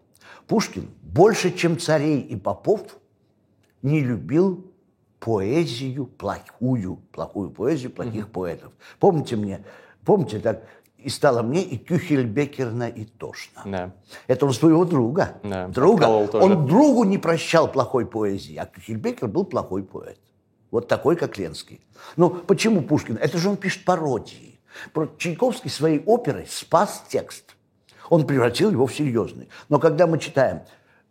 Пушкин 0.47 0.89
больше, 1.01 1.51
чем 1.51 1.79
царей 1.79 2.21
и 2.21 2.35
попов, 2.35 2.97
не 3.81 4.01
любил 4.01 4.65
поэзию 5.19 6.05
плохую, 6.05 6.97
плохую 7.11 7.49
поэзию 7.49 7.91
плохих 7.91 8.27
mm-hmm. 8.27 8.31
поэтов. 8.31 8.71
Помните 8.99 9.35
мне, 9.35 9.65
помните 10.03 10.39
так, 10.39 10.63
и 10.97 11.09
стало 11.09 11.43
мне 11.43 11.63
и 11.63 11.77
Кюхельбекерно, 11.77 12.87
и 12.89 13.05
тошно. 13.05 13.61
Да. 13.65 13.93
Это 14.27 14.45
он 14.47 14.53
своего 14.53 14.85
друга. 14.85 15.37
Да. 15.43 15.67
Друга. 15.67 16.05
Он 16.05 16.65
другу 16.65 17.03
не 17.03 17.17
прощал 17.17 17.71
плохой 17.71 18.07
поэзии, 18.07 18.55
а 18.55 18.65
Кюхельбекер 18.65 19.27
был 19.27 19.45
плохой 19.45 19.83
поэт. 19.83 20.19
Вот 20.71 20.87
такой, 20.87 21.15
как 21.15 21.37
Ленский. 21.37 21.79
Ну, 22.17 22.29
почему 22.29 22.81
Пушкин? 22.81 23.17
Это 23.17 23.37
же 23.37 23.49
он 23.49 23.57
пишет 23.57 23.85
пародии. 23.85 24.54
Чайковский 25.17 25.69
своей 25.69 26.03
оперой 26.05 26.47
спас 26.47 27.03
текст. 27.09 27.55
Он 28.09 28.25
превратил 28.27 28.71
его 28.71 28.85
в 28.85 28.93
серьезный. 28.93 29.49
Но 29.69 29.79
когда 29.79 30.07
мы 30.07 30.19
читаем, 30.19 30.61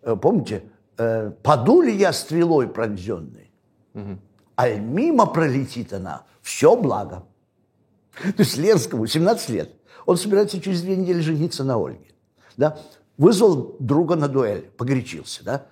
э, 0.03 0.17
помните, 0.17 0.65
э, 0.97 1.33
«Паду 1.43 1.81
ли 1.83 1.95
я 1.95 2.13
стрелой 2.13 2.69
пронзенной, 2.69 3.51
угу. 3.95 4.19
аль 4.59 4.81
мимо 4.81 5.27
пролетит 5.27 5.93
она, 5.93 6.25
все 6.43 6.77
благо». 6.77 7.25
То 8.23 8.43
есть 8.43 8.57
Ленскому 8.57 9.07
17 9.07 9.49
лет. 9.51 9.73
Он 10.07 10.17
собирается 10.17 10.61
через 10.61 10.83
две 10.83 10.97
недели 10.97 11.21
жениться 11.21 11.65
на 11.65 11.77
Ольге. 11.77 12.13
Да? 12.57 12.79
Вызвал 13.17 13.77
друга 13.79 14.17
на 14.17 14.29
дуэль, 14.29 14.71
погорячился. 14.77 15.45
Да? 15.45 15.67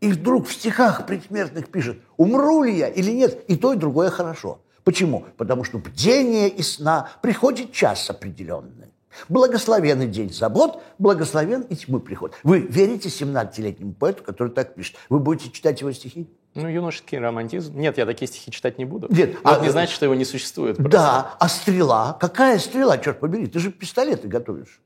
И 0.00 0.12
вдруг 0.12 0.46
в 0.46 0.52
стихах 0.52 1.06
предсмертных 1.06 1.68
пишет, 1.68 2.00
умру 2.16 2.64
ли 2.64 2.76
я 2.76 2.88
или 2.88 3.10
нет, 3.10 3.44
и 3.48 3.56
то, 3.56 3.72
и 3.72 3.76
другое 3.76 4.10
хорошо. 4.10 4.60
Почему? 4.84 5.26
Потому 5.36 5.64
что 5.64 5.78
бдение 5.78 6.48
и 6.48 6.62
сна 6.62 7.10
приходит 7.22 7.72
час 7.72 8.10
определенный. 8.10 8.88
Благословенный 9.28 10.06
день 10.06 10.32
забот, 10.32 10.82
благословен 10.98 11.62
и 11.62 11.76
тьмы 11.76 12.00
приход. 12.00 12.34
Вы 12.42 12.60
верите 12.60 13.08
17-летнему 13.08 13.92
поэту, 13.92 14.22
который 14.22 14.48
так 14.52 14.74
пишет? 14.74 14.96
Вы 15.08 15.18
будете 15.18 15.50
читать 15.50 15.80
его 15.80 15.92
стихи? 15.92 16.28
Ну, 16.54 16.68
юношеский 16.68 17.18
романтизм. 17.18 17.78
Нет, 17.78 17.98
я 17.98 18.06
такие 18.06 18.26
стихи 18.28 18.50
читать 18.50 18.78
не 18.78 18.84
буду. 18.84 19.08
Нет. 19.10 19.36
Но 19.42 19.50
а, 19.50 19.54
это 19.54 19.64
не 19.64 19.70
значит, 19.70 19.94
что 19.94 20.04
его 20.04 20.14
не 20.14 20.24
существует. 20.24 20.76
Просто. 20.76 20.92
Да, 20.92 21.36
а 21.38 21.48
стрела? 21.48 22.16
Какая 22.20 22.58
стрела, 22.58 22.98
черт 22.98 23.20
побери? 23.20 23.46
Ты 23.46 23.58
же 23.58 23.70
пистолеты 23.70 24.28
готовишь. 24.28 24.80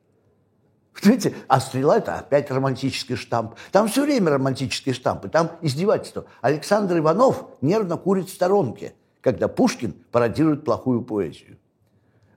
Видите, 1.02 1.34
а 1.48 1.60
стрела– 1.60 1.96
это 1.98 2.18
опять 2.18 2.50
романтический 2.50 3.16
штамп. 3.16 3.54
Там 3.70 3.88
все 3.88 4.04
время 4.04 4.30
романтические 4.30 4.94
штампы, 4.94 5.28
там 5.28 5.50
издевательство. 5.60 6.24
Александр 6.40 6.98
Иванов 6.98 7.46
нервно 7.60 7.96
курит 7.96 8.28
в 8.28 8.32
сторонке, 8.32 8.94
когда 9.26 9.49
Пушкин 9.49 9.92
пародирует 10.12 10.64
плохую 10.64 11.02
поэзию 11.02 11.56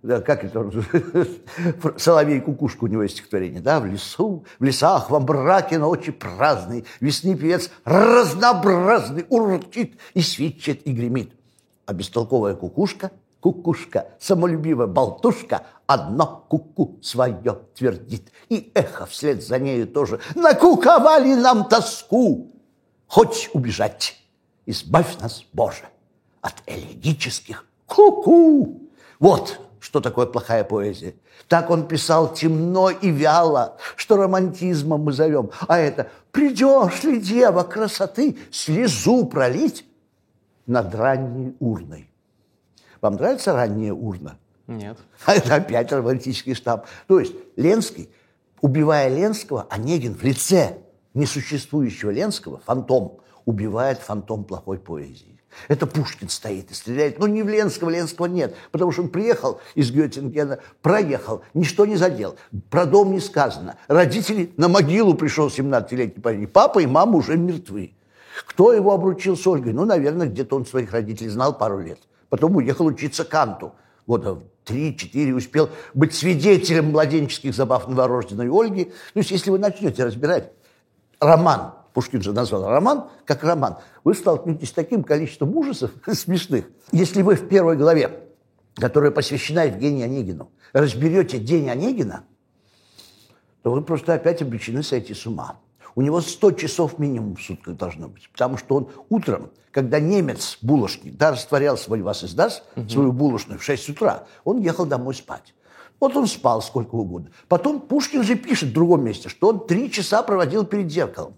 да, 0.02 0.22
как 0.22 0.44
это, 0.44 0.72
Соловей 1.98 2.42
кукушка 2.42 2.86
у 2.86 2.88
него 2.88 3.04
есть 3.04 3.18
стихотворение, 3.18 3.62
да, 3.62 3.80
в 3.80 3.86
лесу, 3.86 4.44
в 4.58 4.64
лесах, 4.64 5.12
во 5.12 5.20
мраке 5.20 5.78
ночи 5.78 6.12
праздный, 6.12 6.86
весны 7.00 7.36
певец 7.36 7.70
разнообразный 7.86 9.28
урчит 9.30 10.00
и 10.16 10.22
свитчет 10.22 10.88
и 10.88 10.94
гремит. 10.94 11.34
А 11.86 11.94
бестолковая 11.94 12.56
кукушка, 12.56 13.12
кукушка, 13.40 14.08
самолюбивая 14.20 14.88
болтушка, 14.88 15.68
одно 15.86 16.44
куку 16.50 16.98
свое 17.04 17.60
твердит. 17.76 18.32
И 18.48 18.72
эхо 18.74 19.06
вслед 19.06 19.46
за 19.46 19.60
нею 19.60 19.86
тоже 19.86 20.22
накуковали 20.34 21.36
нам 21.36 21.70
тоску. 21.70 22.52
Хоть 23.06 23.52
убежать, 23.54 24.16
избавь 24.66 25.20
нас, 25.20 25.44
Боже, 25.54 25.84
от 26.42 26.56
элегических 26.66 27.66
ку-ку. 27.86 28.82
Вот 29.20 29.60
что 29.80 30.02
такое 30.02 30.26
плохая 30.26 30.64
поэзия. 30.64 31.16
Так 31.48 31.70
он 31.70 31.88
писал 31.88 32.34
темно 32.34 32.90
и 32.90 33.10
вяло, 33.10 33.78
что 33.96 34.18
романтизмом 34.18 35.02
мы 35.02 35.14
зовем. 35.14 35.52
А 35.68 35.80
это 35.80 36.10
«Придешь 36.32 37.04
ли, 37.04 37.20
дева, 37.20 37.64
красоты, 37.64 38.38
слезу 38.52 39.26
пролить 39.26 39.86
над 40.68 40.94
ранней 40.94 41.56
урной». 41.60 42.10
Вам 43.02 43.16
нравится 43.16 43.54
ранняя 43.54 43.94
урна? 43.94 44.38
Нет. 44.68 44.98
А 45.26 45.34
это 45.34 45.56
опять 45.56 45.92
романтический 45.92 46.54
штамп. 46.54 46.84
То 47.08 47.20
есть 47.20 47.34
Ленский, 47.56 48.10
убивая 48.62 49.08
Ленского, 49.10 49.66
Онегин 49.70 50.14
в 50.14 50.24
лице 50.24 50.78
несуществующего 51.14 52.12
Ленского, 52.12 52.60
фантом, 52.60 53.20
убивает 53.46 54.00
фантом 54.00 54.44
плохой 54.44 54.78
поэзии. 54.78 55.29
Это 55.68 55.88
Пушкин 55.88 56.30
стоит 56.30 56.72
и 56.72 56.74
стреляет. 56.74 57.20
Но 57.20 57.28
не 57.28 57.44
в 57.44 57.50
Ленского, 57.50 57.90
Ленского 57.90 58.26
нет. 58.26 58.56
Потому 58.72 58.92
что 58.92 59.04
он 59.04 59.10
приехал 59.10 59.60
из 59.76 59.92
Геттингена, 59.92 60.60
проехал, 60.82 61.44
ничто 61.54 61.86
не 61.86 61.96
задел. 61.96 62.36
Про 62.70 62.86
дом 62.86 63.12
не 63.12 63.20
сказано. 63.20 63.78
Родители 63.88 64.54
на 64.58 64.70
могилу 64.70 65.14
пришел 65.16 65.48
17-летний 65.48 66.22
парень. 66.22 66.48
Папа 66.48 66.80
и 66.80 66.86
мама 66.86 67.18
уже 67.18 67.38
мертвы. 67.38 67.94
Кто 68.46 68.74
его 68.74 68.94
обручил 68.94 69.36
с 69.36 69.46
Ольгой? 69.46 69.74
Ну, 69.74 69.86
наверное, 69.86 70.28
где-то 70.28 70.56
он 70.56 70.66
своих 70.66 70.94
родителей 70.94 71.30
знал 71.30 71.58
пару 71.58 71.80
лет. 71.80 72.00
Потом 72.30 72.56
уехал 72.56 72.86
учиться 72.86 73.26
Канту. 73.26 73.74
Года 74.08 74.40
три-четыре 74.64 75.34
успел 75.34 75.70
быть 75.94 76.14
свидетелем 76.16 76.92
младенческих 76.92 77.54
забав 77.54 77.88
новорожденной 77.88 78.50
Ольги. 78.50 78.86
То 78.86 79.20
есть, 79.20 79.32
если 79.32 79.50
вы 79.50 79.60
начнете 79.60 80.06
разбирать 80.06 80.52
роман 81.20 81.74
Пушкин 82.00 82.22
же 82.22 82.32
назвал 82.32 82.66
роман 82.70 83.10
как 83.26 83.44
роман, 83.44 83.80
вы 84.06 84.14
столкнетесь 84.14 84.70
с 84.70 84.72
таким 84.72 85.04
количеством 85.04 85.58
ужасов 85.58 85.92
смешных. 86.14 86.64
Если 86.94 87.22
вы 87.22 87.36
в 87.36 87.50
первой 87.50 87.76
главе, 87.76 88.22
которая 88.76 89.12
посвящена 89.12 89.66
Евгению 89.66 90.06
Онегину, 90.06 90.50
разберете 90.72 91.40
день 91.40 91.70
Онегина, 91.70 92.24
то 93.64 93.74
вы 93.74 93.82
просто 93.82 94.14
опять 94.14 94.42
обречены 94.42 94.82
сойти 94.82 95.14
с 95.14 95.26
ума. 95.26 95.60
У 95.94 96.02
него 96.02 96.22
100 96.22 96.52
часов 96.54 97.00
минимум 97.00 97.36
в 97.36 97.42
сутках 97.42 97.76
должно 97.76 98.08
быть. 98.08 98.30
Потому 98.32 98.56
что 98.56 98.76
он 98.78 98.88
утром, 99.10 99.52
когда 99.72 100.00
немец, 100.00 100.58
булочник, 100.62 101.18
да, 101.18 101.32
растворял 101.32 101.78
свой 101.78 102.02
вас 102.02 102.24
издаст, 102.24 102.64
угу. 102.78 102.88
свою 102.88 103.12
булочную 103.12 103.60
в 103.60 103.64
6 103.66 103.90
утра, 103.90 104.24
он 104.46 104.62
ехал 104.62 104.86
домой 104.86 105.16
спать. 105.16 105.54
Вот 106.00 106.16
он 106.16 106.28
спал 106.28 106.62
сколько 106.62 106.96
угодно. 106.96 107.32
Потом 107.50 107.82
Пушкин 107.82 108.24
же 108.24 108.36
пишет 108.36 108.70
в 108.70 108.74
другом 108.74 109.04
месте, 109.04 109.28
что 109.28 109.50
он 109.50 109.68
три 109.68 109.92
часа 109.92 110.24
проводил 110.24 110.64
перед 110.64 110.90
зеркалом. 110.90 111.34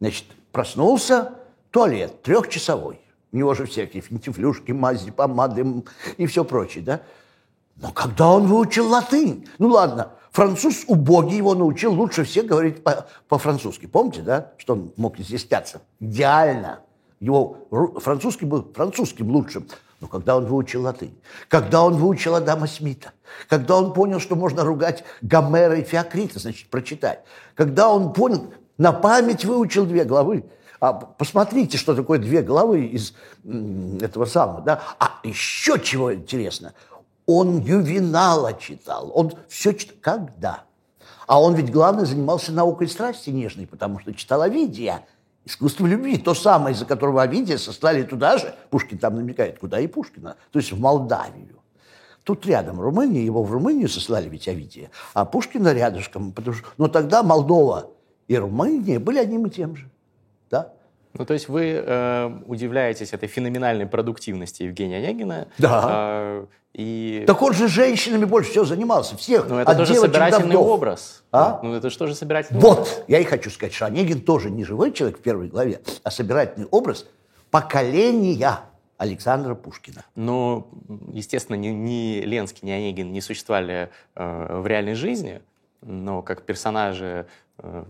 Значит, 0.00 0.24
проснулся, 0.52 1.34
туалет 1.70 2.22
трехчасовой. 2.22 3.00
У 3.32 3.36
него 3.36 3.54
же 3.54 3.66
всякие 3.66 4.02
финтифлюшки, 4.08 4.72
мази, 4.72 5.10
помады 5.10 5.84
и 6.16 6.26
все 6.26 6.44
прочее, 6.44 6.84
да? 6.84 7.00
Но 7.76 7.92
когда 7.92 8.30
он 8.30 8.46
выучил 8.46 8.88
латынь, 8.88 9.46
ну 9.58 9.68
ладно, 9.68 10.12
француз 10.32 10.84
убогий 10.88 11.36
его 11.36 11.54
научил 11.54 11.92
лучше 11.92 12.24
всех 12.24 12.46
говорить 12.46 12.82
по-французски. 13.28 13.86
Помните, 13.86 14.22
да, 14.22 14.52
что 14.56 14.72
он 14.72 14.92
мог 14.96 15.20
изъясняться? 15.20 15.80
Идеально. 16.00 16.80
Его 17.20 17.68
французский 18.00 18.46
был 18.46 18.68
французским 18.74 19.30
лучшим. 19.30 19.68
Но 20.00 20.06
когда 20.06 20.36
он 20.36 20.46
выучил 20.46 20.82
латынь, 20.82 21.16
когда 21.48 21.82
он 21.82 21.94
выучил 21.94 22.36
Адама 22.36 22.68
Смита, 22.68 23.12
когда 23.48 23.76
он 23.76 23.92
понял, 23.92 24.20
что 24.20 24.36
можно 24.36 24.64
ругать 24.64 25.02
Гомера 25.22 25.76
и 25.76 25.82
Феокрита, 25.82 26.38
значит, 26.38 26.70
прочитать, 26.70 27.24
когда 27.56 27.88
он 27.90 28.12
понял, 28.12 28.52
на 28.78 28.92
память 28.92 29.44
выучил 29.44 29.84
две 29.84 30.04
главы. 30.04 30.44
А 30.80 30.92
посмотрите, 30.92 31.76
что 31.76 31.94
такое 31.94 32.18
две 32.18 32.40
главы 32.40 32.86
из 32.86 33.12
этого 34.00 34.24
самого. 34.24 34.60
Да? 34.62 34.80
А 34.98 35.18
еще 35.24 35.80
чего 35.80 36.14
интересно, 36.14 36.72
он 37.26 37.60
Ювенала 37.60 38.54
читал, 38.54 39.10
он 39.14 39.32
все 39.48 39.74
читал. 39.74 39.96
Когда? 40.00 40.62
А 41.26 41.42
он 41.42 41.54
ведь, 41.54 41.70
главное, 41.70 42.06
занимался 42.06 42.52
наукой 42.52 42.88
страсти 42.88 43.30
нежной, 43.30 43.66
потому 43.66 43.98
что 43.98 44.14
читал 44.14 44.42
Овидия. 44.42 45.04
Искусство 45.44 45.86
любви, 45.86 46.16
то 46.18 46.34
самое, 46.34 46.74
из-за 46.74 46.84
которого 46.84 47.22
Овидия 47.22 47.58
сослали 47.58 48.02
туда 48.02 48.38
же, 48.38 48.54
Пушкин 48.70 48.98
там 48.98 49.16
намекает, 49.16 49.58
куда 49.58 49.80
и 49.80 49.86
Пушкина, 49.86 50.36
то 50.52 50.58
есть 50.58 50.72
в 50.72 50.80
Молдавию. 50.80 51.62
Тут 52.22 52.44
рядом 52.46 52.80
Румыния, 52.80 53.24
его 53.24 53.42
в 53.42 53.50
Румынию 53.50 53.88
сослали 53.88 54.28
ведь 54.28 54.46
Овидия, 54.46 54.90
а 55.14 55.24
Пушкина 55.24 55.72
рядышком, 55.72 56.32
потому 56.32 56.56
что, 56.56 56.68
но 56.76 56.88
тогда 56.88 57.22
Молдова 57.22 57.90
и 58.28 58.36
Румыния 58.36 58.98
были 58.98 59.18
одним 59.18 59.46
и 59.46 59.50
тем 59.50 59.74
же. 59.74 59.90
Да? 60.50 60.72
Ну, 61.14 61.24
то 61.24 61.34
есть 61.34 61.48
вы 61.48 61.82
э, 61.84 62.30
удивляетесь 62.46 63.12
этой 63.12 63.28
феноменальной 63.28 63.86
продуктивности 63.86 64.62
Евгения 64.62 64.98
Онегина. 64.98 65.48
Да. 65.58 65.84
Э, 65.90 66.46
и... 66.74 67.24
Так 67.26 67.42
он 67.42 67.54
же 67.54 67.66
женщинами 67.66 68.24
больше 68.24 68.50
всего 68.50 68.64
занимался, 68.64 69.16
всех. 69.16 69.48
Ну, 69.48 69.58
это 69.58 69.74
тоже 69.74 69.94
до 69.94 70.00
собирательный 70.02 70.50
вдов. 70.50 70.68
образ. 70.68 71.24
А? 71.32 71.60
Ну, 71.62 71.74
это 71.74 71.90
же 71.90 72.14
собирательный 72.14 72.60
образ? 72.60 72.78
Вот, 72.78 73.04
я 73.08 73.18
и 73.18 73.24
хочу 73.24 73.50
сказать, 73.50 73.72
что 73.72 73.86
Онегин 73.86 74.20
тоже 74.20 74.50
не 74.50 74.64
живой 74.64 74.92
человек 74.92 75.18
в 75.18 75.22
первой 75.22 75.48
главе, 75.48 75.80
а 76.04 76.10
собирательный 76.10 76.68
образ 76.70 77.06
поколения 77.50 78.60
Александра 78.98 79.54
Пушкина. 79.54 80.04
Ну, 80.14 80.68
естественно, 81.12 81.56
ни, 81.56 81.68
ни 81.68 82.20
Ленский, 82.20 82.66
ни 82.66 82.70
Онегин 82.70 83.12
не 83.12 83.22
существовали 83.22 83.90
э, 84.14 84.60
в 84.60 84.66
реальной 84.66 84.94
жизни, 84.94 85.40
но 85.82 86.22
как 86.22 86.42
персонажи 86.42 87.26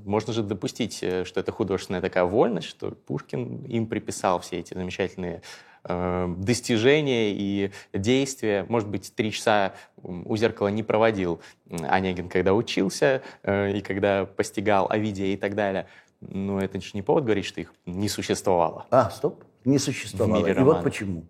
можно 0.05 0.33
же 0.33 0.43
допустить, 0.43 1.03
э, 1.03 1.25
что 1.25 1.41
это 1.41 1.53
художественная 1.53 2.01
такая 2.01 2.25
вольность, 2.25 2.69
что 2.69 2.93
Пушкин 2.93 3.65
им 3.65 3.87
приписал 3.87 4.41
все 4.41 4.59
эти 4.59 4.73
замечательные 4.73 5.43
э, 5.85 6.35
достижения 6.39 7.33
и 7.33 7.71
действия. 7.93 8.65
Может 8.69 8.89
быть, 8.89 9.13
три 9.15 9.31
часа 9.31 9.75
у 10.03 10.37
зеркала 10.37 10.69
не 10.69 10.83
проводил 10.83 11.41
Онегин, 11.71 12.29
когда 12.29 12.55
учился 12.55 13.23
э, 13.43 13.77
и 13.77 13.81
когда 13.83 14.25
постигал 14.25 14.87
Овидия 14.91 15.35
и 15.35 15.37
так 15.37 15.55
далее. 15.55 15.87
Но 16.21 16.61
это 16.61 16.81
же 16.81 16.91
не 16.95 17.03
повод 17.03 17.25
говорить, 17.25 17.45
что 17.45 17.61
их 17.61 17.73
не 17.85 18.09
существовало. 18.09 18.87
А, 18.91 19.11
стоп, 19.11 19.45
не 19.65 19.79
существовало. 19.79 20.47
И 20.47 20.55
вот 20.55 20.83
почему. 20.83 21.27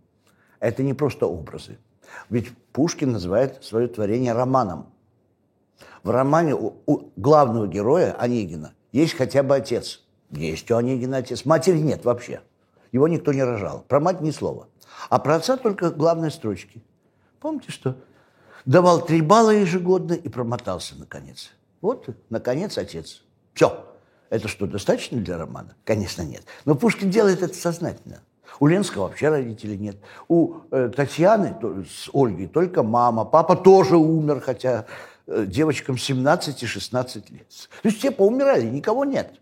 Это 0.60 0.82
не 0.82 0.94
просто 0.94 1.26
образы. 1.26 1.78
Ведь 2.30 2.56
Пушкин 2.72 3.12
называет 3.12 3.64
свое 3.64 3.88
творение 3.88 4.32
романом. 4.32 4.92
В 6.02 6.10
романе 6.10 6.54
у, 6.54 6.76
у 6.86 7.10
главного 7.16 7.66
героя 7.66 8.14
Онегина 8.18 8.74
есть 8.92 9.14
хотя 9.14 9.42
бы 9.42 9.56
отец. 9.56 10.02
Есть 10.30 10.70
у 10.70 10.76
Онегина 10.76 11.18
отец. 11.18 11.44
Матери 11.44 11.78
нет 11.78 12.04
вообще. 12.04 12.40
Его 12.92 13.08
никто 13.08 13.32
не 13.32 13.42
рожал. 13.42 13.84
Про 13.88 14.00
мать 14.00 14.20
ни 14.20 14.30
слова. 14.30 14.68
А 15.10 15.18
про 15.18 15.36
отца 15.36 15.56
только 15.56 15.90
главные 15.90 16.30
строчки. 16.30 16.82
Помните, 17.40 17.70
что 17.70 17.96
давал 18.64 19.04
три 19.04 19.20
балла 19.20 19.50
ежегодно 19.50 20.12
и 20.14 20.28
промотался 20.28 20.96
наконец. 20.96 21.50
Вот, 21.80 22.08
наконец, 22.30 22.76
отец. 22.78 23.22
Все. 23.54 23.84
Это 24.30 24.48
что, 24.48 24.66
достаточно 24.66 25.18
для 25.18 25.38
романа? 25.38 25.74
Конечно, 25.84 26.22
нет. 26.22 26.42
Но 26.64 26.74
Пушкин 26.74 27.10
делает 27.10 27.42
это 27.42 27.54
сознательно. 27.54 28.20
У 28.60 28.66
Ленского 28.66 29.04
вообще 29.04 29.28
родителей 29.28 29.78
нет. 29.78 29.96
У 30.26 30.56
э, 30.70 30.90
Татьяны 30.94 31.56
то- 31.60 31.84
с 31.84 32.10
Ольгой 32.12 32.46
только 32.46 32.82
мама. 32.82 33.24
Папа 33.24 33.56
тоже 33.56 33.96
умер, 33.96 34.40
хотя 34.40 34.86
девочкам 35.28 35.98
17 35.98 36.62
и 36.62 36.66
16 36.66 37.30
лет. 37.30 37.48
То 37.82 37.88
есть 37.88 37.98
все 37.98 38.10
поумирали, 38.10 38.64
никого 38.66 39.04
нет. 39.04 39.34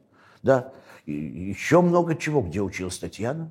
Да. 0.42 0.72
И 1.06 1.12
еще 1.12 1.80
много 1.80 2.16
чего. 2.16 2.40
Где 2.42 2.60
училась 2.60 2.98
Татьяна? 2.98 3.50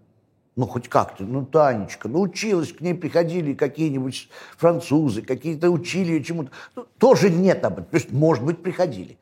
Ну, 0.55 0.67
хоть 0.67 0.87
как-то. 0.87 1.23
Ну, 1.23 1.45
Танечка, 1.45 2.07
ну, 2.07 2.21
училась, 2.21 2.71
к 2.71 2.79
ней 2.79 2.93
приходили 2.93 3.53
какие-нибудь 3.53 4.29
французы, 4.57 5.21
какие-то 5.21 5.69
учили 5.69 6.13
ее 6.13 6.23
чему-то. 6.23 6.51
Ну, 6.75 6.85
тоже 6.97 7.29
нет 7.29 7.63
об 7.65 7.73
этом. 7.73 7.85
То 7.85 7.97
есть, 7.97 8.11
может 8.11 8.43
быть, 8.43 8.63
приходили. 8.63 9.17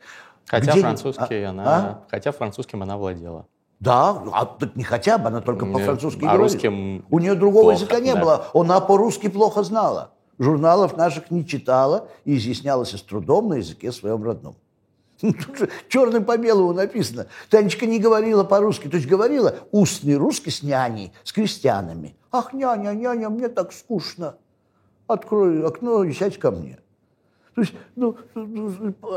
Хотя 0.46 0.72
Где- 0.74 0.82
французский 0.82 1.42
а? 1.44 1.50
она, 1.50 1.64
А? 1.66 2.04
хотя 2.12 2.32
французским 2.32 2.84
она 2.84 2.98
владела. 2.98 3.48
Да, 3.80 4.24
а 4.32 4.46
так 4.46 4.76
не 4.76 4.84
хотя 4.84 5.18
бы, 5.18 5.28
она 5.28 5.42
только 5.42 5.66
по-французски 5.66 6.20
а 6.20 6.34
говорит. 6.34 6.54
русским 6.54 7.06
У 7.10 7.20
нее 7.20 7.36
другого 7.36 7.64
плохо, 7.72 7.78
языка 7.78 8.00
не 8.00 8.14
да. 8.14 8.22
было. 8.22 8.48
Она 8.54 8.80
по-русски 8.80 9.28
плохо 9.28 9.64
знала. 9.64 10.13
Журналов 10.40 10.98
наших 10.98 11.32
не 11.32 11.46
читала 11.46 12.10
и 12.26 12.38
изъяснялась 12.38 12.92
с 12.92 13.02
трудом 13.02 13.50
на 13.50 13.56
языке 13.56 13.92
своем 13.92 14.24
родном. 14.24 14.56
Тут 15.22 15.58
же 15.58 15.70
черным 15.88 16.26
по 16.26 16.38
белому 16.38 16.74
написано. 16.74 17.28
Танечка 17.50 17.86
не 17.86 18.00
говорила 18.00 18.44
по-русски, 18.44 18.90
то 18.90 18.98
есть 18.98 19.08
говорила 19.08 19.56
устный 19.72 20.16
русский 20.16 20.52
с 20.52 20.64
няней, 20.64 21.14
с 21.24 21.32
крестьянами. 21.32 22.16
Ах, 22.32 22.52
няня, 22.52 22.94
няня, 22.94 23.30
мне 23.30 23.48
так 23.48 23.72
скучно. 23.72 24.36
Открой 25.08 25.66
окно 25.66 26.04
и 26.04 26.12
сядь 26.14 26.40
ко 26.40 26.52
мне. 26.52 26.80
То 27.56 27.62
есть, 27.62 27.74
ну, 27.96 28.18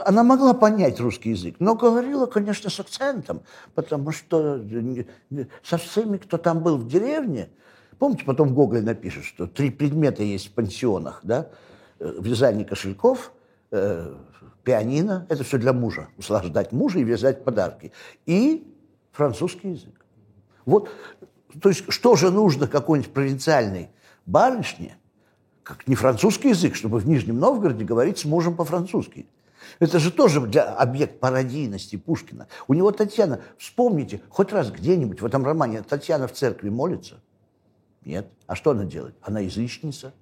она 0.05 0.23
могла 0.23 0.53
понять 0.53 1.01
русский 1.01 1.31
язык, 1.31 1.57
но 1.59 1.75
говорила, 1.75 2.27
конечно, 2.27 2.69
с 2.69 2.79
акцентом, 2.79 3.41
потому 3.75 4.13
что 4.13 4.61
со 5.65 5.79
всеми, 5.79 6.19
кто 6.19 6.37
там 6.37 6.61
был 6.61 6.77
в 6.77 6.87
деревне, 6.87 7.49
помните, 7.99 8.25
потом 8.25 8.55
Гоголь 8.55 8.83
напишет, 8.83 9.25
что 9.25 9.47
три 9.47 9.71
предмета 9.71 10.23
есть 10.23 10.49
в 10.49 10.53
пансионах, 10.53 11.21
да, 11.23 11.49
Э, 11.99 12.13
вязание 12.21 12.67
кошельков, 12.67 13.33
э, 13.71 14.15
пианино, 14.65 15.27
это 15.31 15.45
все 15.45 15.57
для 15.57 15.73
мужа, 15.73 16.09
услаждать 16.19 16.73
мужа 16.73 16.99
и 16.99 17.05
вязать 17.05 17.43
подарки, 17.43 17.93
и 18.27 18.71
французский 19.13 19.71
язык. 19.71 20.05
Вот, 20.67 20.91
то 21.63 21.71
есть, 21.71 21.91
что 21.91 22.17
же 22.17 22.31
нужно 22.31 22.69
какой-нибудь 22.69 23.15
провинциальной 23.15 23.89
барышне, 24.27 24.99
как 25.63 25.89
не 25.89 25.95
французский 25.95 26.51
язык, 26.51 26.75
чтобы 26.75 26.99
в 26.99 27.09
Нижнем 27.09 27.39
Новгороде 27.39 27.85
говорить 27.85 28.19
с 28.19 28.27
мужем 28.27 28.57
по-французски. 28.57 29.27
Это 29.79 29.99
же 29.99 30.11
тоже 30.11 30.43
для 30.43 30.75
объект 30.75 31.19
пародийности 31.19 31.97
Пушкина. 31.97 32.47
У 32.69 32.75
него 32.75 32.91
Татьяна, 32.91 33.41
вспомните, 33.57 34.21
хоть 34.29 34.53
раз 34.53 34.71
где-нибудь 34.71 35.23
в 35.23 35.27
этом 35.27 35.47
романе 35.47 35.83
Татьяна 35.83 36.29
в 36.29 36.33
церкви 36.33 36.69
молится? 36.69 37.23
Нет. 38.07 38.29
А 38.47 38.55
что 38.55 38.71
она 38.71 38.85
делает? 38.85 39.17
Она 39.21 39.41
язычница. 39.41 40.13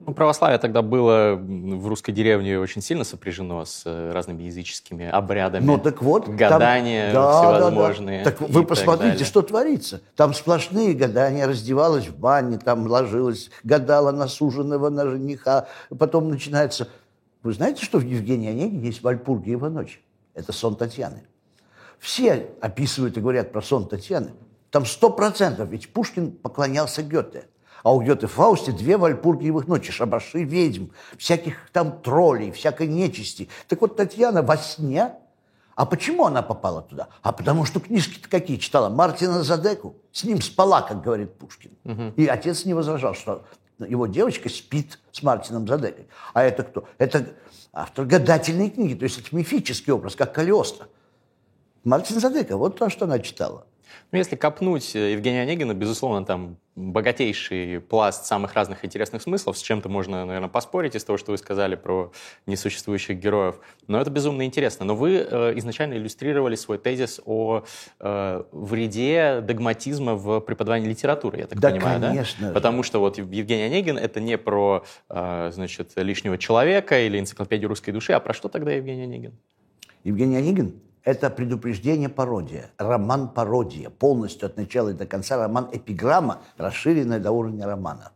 Ну, 0.00 0.12
православие 0.12 0.58
тогда 0.58 0.82
было 0.82 1.34
в 1.36 1.86
русской 1.86 2.12
деревне 2.12 2.58
очень 2.58 2.82
сильно 2.82 3.04
сопряжено 3.04 3.64
с 3.64 3.82
э, 3.84 4.10
разными 4.12 4.42
языческими 4.42 5.06
обрядами. 5.06 5.64
Ну 5.64 5.78
так 5.78 6.02
вот. 6.02 6.24
там- 6.24 6.36
Гадания 6.36 7.10
всевозможные 7.10 8.24
Так 8.24 8.40
и 8.40 8.44
вы 8.44 8.60
так 8.62 8.68
посмотрите, 8.68 9.12
далее. 9.12 9.26
что 9.26 9.42
творится. 9.42 10.00
Там 10.16 10.34
сплошные 10.34 10.94
гадания. 10.94 11.46
Раздевалась 11.46 12.08
в 12.08 12.16
бане, 12.18 12.58
там 12.58 12.86
ложилась, 12.86 13.50
гадала 13.62 14.10
на 14.10 14.26
суженого, 14.26 14.88
на 14.88 15.08
жениха. 15.08 15.68
Потом 15.96 16.28
начинается... 16.30 16.88
Вы 17.42 17.52
знаете, 17.52 17.84
что 17.84 17.98
в 17.98 18.04
Евгении 18.04 18.50
Онегине 18.50 18.86
есть 18.86 19.02
Вальпургиева 19.02 19.68
ночь? 19.68 20.02
Это 20.32 20.52
сон 20.52 20.74
Татьяны. 20.76 21.24
Все 21.98 22.48
описывают 22.60 23.16
и 23.16 23.20
говорят 23.20 23.52
про 23.52 23.62
сон 23.62 23.86
Татьяны. 23.86 24.32
Там 24.74 24.86
сто 24.86 25.08
процентов, 25.08 25.68
ведь 25.68 25.92
Пушкин 25.92 26.32
поклонялся 26.32 27.04
Гёте. 27.04 27.46
А 27.84 27.94
у 27.94 28.02
Гёте 28.02 28.26
в 28.26 28.32
Фаусте 28.32 28.72
две 28.72 28.96
Вальпургиевых 28.96 29.68
ночи, 29.68 29.92
шабаши 29.92 30.42
ведьм, 30.42 30.86
всяких 31.16 31.70
там 31.70 32.02
троллей, 32.02 32.50
всякой 32.50 32.88
нечисти. 32.88 33.48
Так 33.68 33.82
вот 33.82 33.94
Татьяна 33.94 34.42
во 34.42 34.56
сне, 34.56 35.14
а 35.76 35.86
почему 35.86 36.26
она 36.26 36.42
попала 36.42 36.82
туда? 36.82 37.06
А 37.22 37.30
потому 37.30 37.66
что 37.66 37.78
книжки-то 37.78 38.28
какие 38.28 38.56
читала? 38.56 38.88
Мартина 38.88 39.44
Задеку. 39.44 39.94
С 40.10 40.24
ним 40.24 40.42
спала, 40.42 40.82
как 40.82 41.04
говорит 41.04 41.38
Пушкин. 41.38 41.70
И 42.16 42.26
отец 42.26 42.64
не 42.64 42.74
возражал, 42.74 43.14
что 43.14 43.44
его 43.78 44.08
девочка 44.08 44.48
спит 44.48 44.98
с 45.12 45.22
Мартином 45.22 45.68
Задекой. 45.68 46.08
А 46.32 46.42
это 46.42 46.64
кто? 46.64 46.88
Это 46.98 47.28
автор 47.72 48.06
гадательной 48.06 48.70
книги, 48.70 48.94
то 48.94 49.04
есть 49.04 49.20
это 49.20 49.36
мифический 49.36 49.92
образ, 49.92 50.16
как 50.16 50.34
Калиостро. 50.34 50.88
Мартин 51.84 52.18
Задека, 52.18 52.56
вот 52.56 52.76
то, 52.76 52.90
что 52.90 53.04
она 53.04 53.20
читала. 53.20 53.68
Ну, 54.12 54.18
если 54.18 54.36
копнуть 54.36 54.94
э, 54.94 55.12
Евгения 55.12 55.42
Онегина, 55.42 55.74
безусловно, 55.74 56.24
там 56.24 56.56
богатейший 56.76 57.80
пласт 57.80 58.26
самых 58.26 58.54
разных 58.54 58.84
интересных 58.84 59.22
смыслов. 59.22 59.56
С 59.56 59.62
чем-то 59.62 59.88
можно, 59.88 60.24
наверное, 60.24 60.48
поспорить 60.48 60.96
из 60.96 61.04
того, 61.04 61.18
что 61.18 61.30
вы 61.30 61.38
сказали 61.38 61.76
про 61.76 62.12
несуществующих 62.46 63.18
героев. 63.18 63.56
Но 63.86 64.00
это 64.00 64.10
безумно 64.10 64.44
интересно. 64.44 64.84
Но 64.84 64.96
вы 64.96 65.16
э, 65.16 65.58
изначально 65.58 65.94
иллюстрировали 65.94 66.56
свой 66.56 66.78
тезис 66.78 67.20
о 67.24 67.64
э, 68.00 68.42
вреде 68.50 69.40
догматизма 69.40 70.14
в 70.14 70.40
преподавании 70.40 70.88
литературы, 70.88 71.38
я 71.38 71.46
так 71.46 71.60
Да, 71.60 71.70
понимаю, 71.70 72.00
конечно 72.00 72.40
да? 72.40 72.48
же. 72.48 72.54
Потому 72.54 72.82
что 72.82 72.98
вот 72.98 73.18
Евгений 73.18 73.64
Онегин— 73.64 73.96
это 73.98 74.20
не 74.20 74.36
про, 74.36 74.84
э, 75.08 75.50
значит, 75.52 75.92
лишнего 75.96 76.38
человека 76.38 77.00
или 77.06 77.20
энциклопедию 77.20 77.68
русской 77.68 77.92
души, 77.92 78.12
а 78.12 78.20
про 78.20 78.34
что 78.34 78.48
тогда 78.48 78.72
Евгений 78.72 79.04
Онегин? 79.04 79.32
Евгений 80.02 80.36
Онегин– 80.36 80.74
это 81.04 81.28
предупреждение 81.28 82.08
пародия, 82.08 82.70
роман-пародия, 82.78 83.90
полностью 83.90 84.46
от 84.46 84.56
начала 84.56 84.88
и 84.88 84.94
до 84.94 85.06
конца 85.06 85.36
роман-эпиграмма, 85.36 86.42
расширенная 86.56 87.20
до 87.20 87.30
уровня 87.30 87.66
романа. 87.66 88.12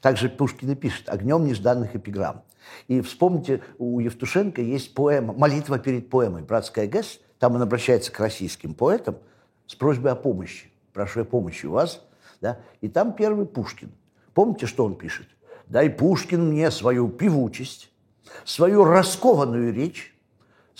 Также 0.00 0.28
Пушкин 0.28 0.70
и 0.70 0.74
пишет 0.74 1.08
«Огнем 1.08 1.44
нежданных 1.44 1.96
эпиграмм». 1.96 2.42
И 2.86 3.00
вспомните, 3.00 3.60
у 3.78 3.98
Евтушенко 3.98 4.62
есть 4.62 4.94
поэма 4.94 5.32
«Молитва 5.32 5.78
перед 5.78 6.08
поэмой» 6.08 6.42
«Братская 6.42 6.86
ГЭС». 6.86 7.20
Там 7.38 7.56
он 7.56 7.62
обращается 7.62 8.12
к 8.12 8.20
российским 8.20 8.74
поэтам 8.74 9.16
с 9.66 9.74
просьбой 9.74 10.12
о 10.12 10.16
помощи. 10.16 10.70
«Прошу 10.92 11.20
я 11.20 11.24
помощи 11.24 11.66
у 11.66 11.72
вас». 11.72 12.02
Да? 12.40 12.58
И 12.80 12.88
там 12.88 13.14
первый 13.14 13.46
Пушкин. 13.46 13.92
Помните, 14.34 14.66
что 14.66 14.84
он 14.84 14.96
пишет? 14.96 15.26
«Дай, 15.66 15.90
Пушкин, 15.90 16.50
мне 16.50 16.70
свою 16.70 17.08
певучесть, 17.08 17.90
свою 18.44 18.84
раскованную 18.84 19.72
речь, 19.72 20.11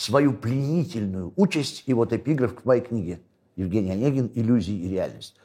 свою 0.03 0.33
пленительную 0.33 1.33
участь, 1.37 1.85
и 1.87 1.95
вот 1.95 2.13
эпиграф 2.13 2.55
к 2.55 2.65
моей 2.65 2.83
книге 2.83 3.21
Евгений 3.57 3.93
Онегин 3.93 4.31
«Иллюзии 4.35 4.75
и 4.75 4.89
реальность». 4.89 5.37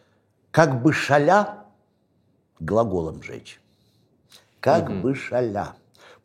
Как 0.52 0.82
бы 0.82 0.93
шаля 0.93 1.65
глаголом 2.60 3.22
жечь. 3.22 3.62
Как 4.60 4.89
mm 4.89 5.02
бы 5.02 5.15
шаля. 5.15 5.76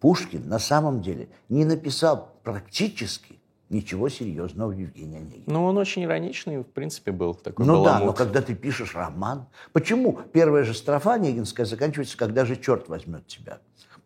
Пушкин 0.00 0.48
на 0.48 0.58
самом 0.58 1.02
деле 1.02 1.28
не 1.48 1.64
написал 1.64 2.32
практически 2.42 3.38
ничего 3.68 4.08
серьезного 4.08 4.70
в 4.70 4.78
Евгении 4.78 5.18
Онегине. 5.18 5.44
Ну, 5.46 5.64
он 5.64 5.76
очень 5.78 6.04
ироничный, 6.04 6.58
в 6.58 6.64
принципе, 6.64 7.12
был 7.12 7.34
такой 7.34 7.66
Ну 7.66 7.74
баламут. 7.74 8.00
да, 8.00 8.06
но 8.06 8.12
когда 8.12 8.42
ты 8.42 8.54
пишешь 8.54 8.94
роман... 8.94 9.46
Почему 9.72 10.18
первая 10.32 10.64
же 10.64 10.74
строфа 10.74 11.14
Онегинская 11.14 11.66
заканчивается 11.66 12.16
«Когда 12.16 12.44
же 12.44 12.56
черт 12.56 12.88
возьмет 12.88 13.26
тебя»? 13.26 13.58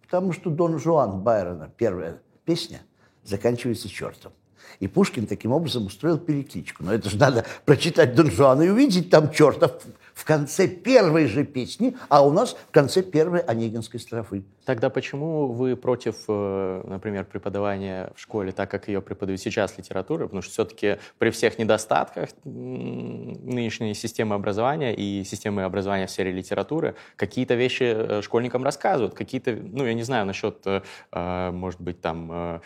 Потому 0.02 0.32
что 0.32 0.50
Дон 0.50 0.78
Жуан 0.78 1.20
Байрона, 1.20 1.70
первая 1.76 2.20
песня, 2.44 2.80
заканчивается 3.28 3.88
чертом. 3.88 4.32
И 4.80 4.88
Пушкин 4.88 5.26
таким 5.26 5.52
образом 5.52 5.86
устроил 5.86 6.18
перекличку. 6.18 6.84
Но 6.84 6.92
это 6.92 7.08
же 7.08 7.16
надо 7.16 7.44
прочитать 7.64 8.14
Дон 8.14 8.30
Жуана 8.30 8.62
и 8.62 8.68
увидеть 8.68 9.10
там 9.10 9.30
черта 9.30 9.78
в 10.16 10.24
конце 10.24 10.66
первой 10.66 11.26
же 11.26 11.44
песни, 11.44 11.94
а 12.08 12.26
у 12.26 12.32
нас 12.32 12.56
в 12.68 12.72
конце 12.72 13.02
первой 13.02 13.40
Онегинской 13.40 14.00
строфы. 14.00 14.44
Тогда 14.64 14.88
почему 14.88 15.52
вы 15.52 15.76
против, 15.76 16.24
э, 16.26 16.82
например, 16.84 17.26
преподавания 17.26 18.10
в 18.16 18.20
школе, 18.20 18.50
так 18.50 18.70
как 18.70 18.88
ее 18.88 19.02
преподают 19.02 19.42
сейчас 19.42 19.76
литературы? 19.76 20.24
Потому 20.24 20.40
что 20.40 20.52
все-таки 20.52 20.96
при 21.18 21.28
всех 21.30 21.58
недостатках 21.58 22.30
нынешней 22.44 23.92
системы 23.92 24.34
образования 24.34 24.94
и 24.94 25.22
системы 25.22 25.64
образования 25.64 26.06
в 26.06 26.10
сфере 26.10 26.32
литературы 26.32 26.96
какие-то 27.16 27.54
вещи 27.54 27.84
э, 27.84 28.22
школьникам 28.22 28.64
рассказывают, 28.64 29.14
какие-то, 29.14 29.52
ну, 29.52 29.84
я 29.84 29.92
не 29.92 30.02
знаю, 30.02 30.24
насчет, 30.24 30.62
э, 30.64 31.50
может 31.52 31.80
быть, 31.80 32.00
там 32.00 32.62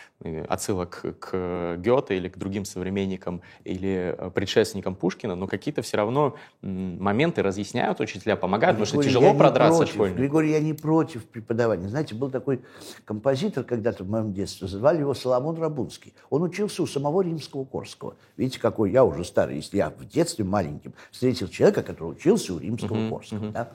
отсылок 0.48 1.04
к 1.18 1.76
Гёте 1.78 2.16
или 2.16 2.28
к 2.28 2.38
другим 2.38 2.64
современникам 2.64 3.42
или 3.64 4.16
предшественникам 4.34 4.94
Пушкина, 4.94 5.34
но 5.34 5.46
какие-то 5.46 5.82
все 5.82 5.96
равно 5.96 6.36
моменты 6.62 7.39
моменты 7.40 7.42
разъясняют 7.42 8.00
учителя, 8.00 8.36
помогают, 8.36 8.76
Григорий, 8.76 8.90
потому 8.90 9.02
что 9.02 9.10
тяжело 9.10 9.34
продраться 9.34 9.86
школьнику. 9.86 10.18
Григорий, 10.18 10.50
я 10.52 10.60
не 10.60 10.72
против 10.72 11.24
преподавания. 11.24 11.88
Знаете, 11.88 12.14
был 12.14 12.30
такой 12.30 12.62
композитор 13.04 13.64
когда-то 13.64 14.04
в 14.04 14.10
моем 14.10 14.32
детстве, 14.32 14.68
звали 14.68 15.00
его 15.00 15.14
Соломон 15.14 15.56
Рабунский. 15.58 16.14
Он 16.30 16.42
учился 16.42 16.82
у 16.82 16.86
самого 16.86 17.22
римского 17.22 17.64
Корского. 17.64 18.14
Видите, 18.36 18.60
какой 18.60 18.92
я 18.92 19.04
уже 19.04 19.24
старый, 19.24 19.56
если 19.56 19.78
я 19.78 19.90
в 19.90 20.06
детстве 20.06 20.44
маленьким 20.44 20.94
встретил 21.10 21.48
человека, 21.48 21.82
который 21.82 22.12
учился 22.12 22.54
у 22.54 22.58
римского 22.58 22.96
uh-huh, 22.96 23.10
Корского. 23.10 23.38
Uh-huh. 23.38 23.52
Да? 23.52 23.72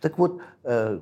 Так 0.00 0.18
вот, 0.18 0.40
э, 0.64 1.00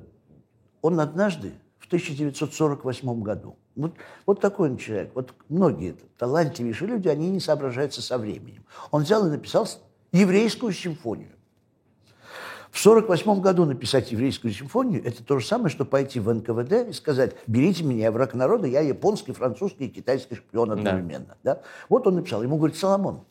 он 0.81 0.99
однажды 0.99 1.53
в 1.79 1.87
1948 1.87 3.21
году. 3.21 3.55
Вот, 3.75 3.93
вот 4.25 4.41
такой 4.41 4.71
он 4.71 4.77
человек. 4.77 5.11
Вот 5.13 5.33
многие 5.49 5.95
талантливейшие 6.17 6.87
люди, 6.87 7.07
они 7.09 7.29
не 7.29 7.39
соображаются 7.39 8.01
со 8.01 8.17
временем. 8.17 8.65
Он 8.89 9.03
взял 9.03 9.25
и 9.27 9.29
написал 9.29 9.67
еврейскую 10.11 10.73
симфонию. 10.73 11.36
В 12.71 12.79
1948 12.79 13.41
году 13.41 13.65
написать 13.65 14.11
еврейскую 14.11 14.53
симфонию– 14.53 15.01
это 15.05 15.23
то 15.23 15.39
же 15.39 15.45
самое, 15.45 15.69
что 15.69 15.85
пойти 15.85 16.19
в 16.19 16.33
НКВД 16.33 16.89
и 16.89 16.93
сказать, 16.93 17.35
берите 17.47 17.83
меня, 17.83 18.05
я 18.05 18.11
враг 18.11 18.33
народа, 18.33 18.67
я 18.67 18.81
японский, 18.81 19.31
французский 19.31 19.85
и 19.85 19.89
китайский 19.89 20.35
шпион 20.35 20.71
одновременно. 20.71 21.37
Да. 21.43 21.55
Да? 21.55 21.61
Вот 21.89 22.07
он 22.07 22.15
написал. 22.15 22.43
Ему 22.43 22.57
говорит, 22.57 22.77
Соломон, 22.77 23.23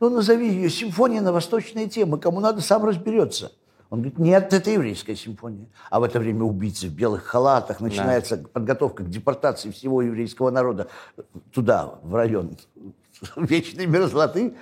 ну 0.00 0.10
назови 0.10 0.48
ее 0.48 0.70
симфония 0.70 1.20
на 1.20 1.32
восточные 1.32 1.88
темы, 1.88 2.18
кому 2.18 2.40
надо, 2.40 2.60
сам 2.60 2.84
разберется. 2.84 3.52
Он 3.90 4.00
говорит, 4.00 4.18
нет, 4.18 4.52
это 4.52 4.70
еврейская 4.70 5.16
симфония. 5.16 5.66
А 5.90 5.98
в 5.98 6.02
это 6.02 6.18
время 6.18 6.44
убийцы 6.44 6.88
в 6.88 6.92
белых 6.92 7.24
халатах, 7.24 7.80
начинается 7.80 8.36
да. 8.36 8.48
подготовка 8.52 9.02
к 9.02 9.08
депортации 9.08 9.70
всего 9.70 10.02
еврейского 10.02 10.50
народа 10.50 10.88
туда, 11.52 11.98
в 12.02 12.14
район 12.14 12.56
вечной 13.36 13.86
мерзлоты 13.86 14.54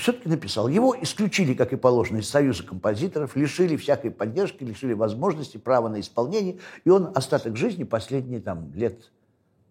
все-таки 0.00 0.28
написал. 0.28 0.68
Его 0.68 0.96
исключили, 1.00 1.54
как 1.54 1.72
и 1.72 1.76
положено, 1.76 2.18
из 2.18 2.28
Союза 2.28 2.64
композиторов, 2.64 3.36
лишили 3.36 3.76
всякой 3.76 4.10
поддержки, 4.10 4.64
лишили 4.64 4.92
возможности, 4.92 5.56
права 5.56 5.88
на 5.88 6.00
исполнение. 6.00 6.58
И 6.84 6.90
он 6.90 7.12
остаток 7.14 7.56
жизни, 7.56 7.84
последние 7.84 8.40
там 8.40 8.72
лет, 8.74 9.10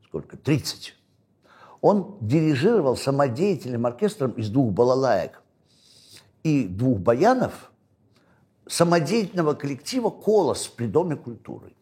сколько, 0.06 0.38
30, 0.38 0.96
он 1.82 2.18
дирижировал 2.22 2.96
самодеятельным 2.96 3.86
оркестром 3.86 4.32
из 4.32 4.50
двух 4.50 4.72
балалаек 4.72 5.42
и 6.44 6.66
двух 6.66 7.00
баянов 7.00 7.72
самодеятельного 8.68 9.54
коллектива 9.54 10.10
«Колос» 10.10 10.68
при 10.68 10.86
Доме 10.86 11.16
культуры. 11.16 11.74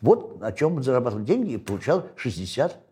Вот 0.00 0.42
о 0.42 0.52
чем 0.52 0.76
он 0.76 0.82
зарабатывал 0.82 1.24
деньги 1.24 1.52
и 1.52 1.58
получал 1.58 2.06
60 2.16 2.76
где-то 2.76 2.89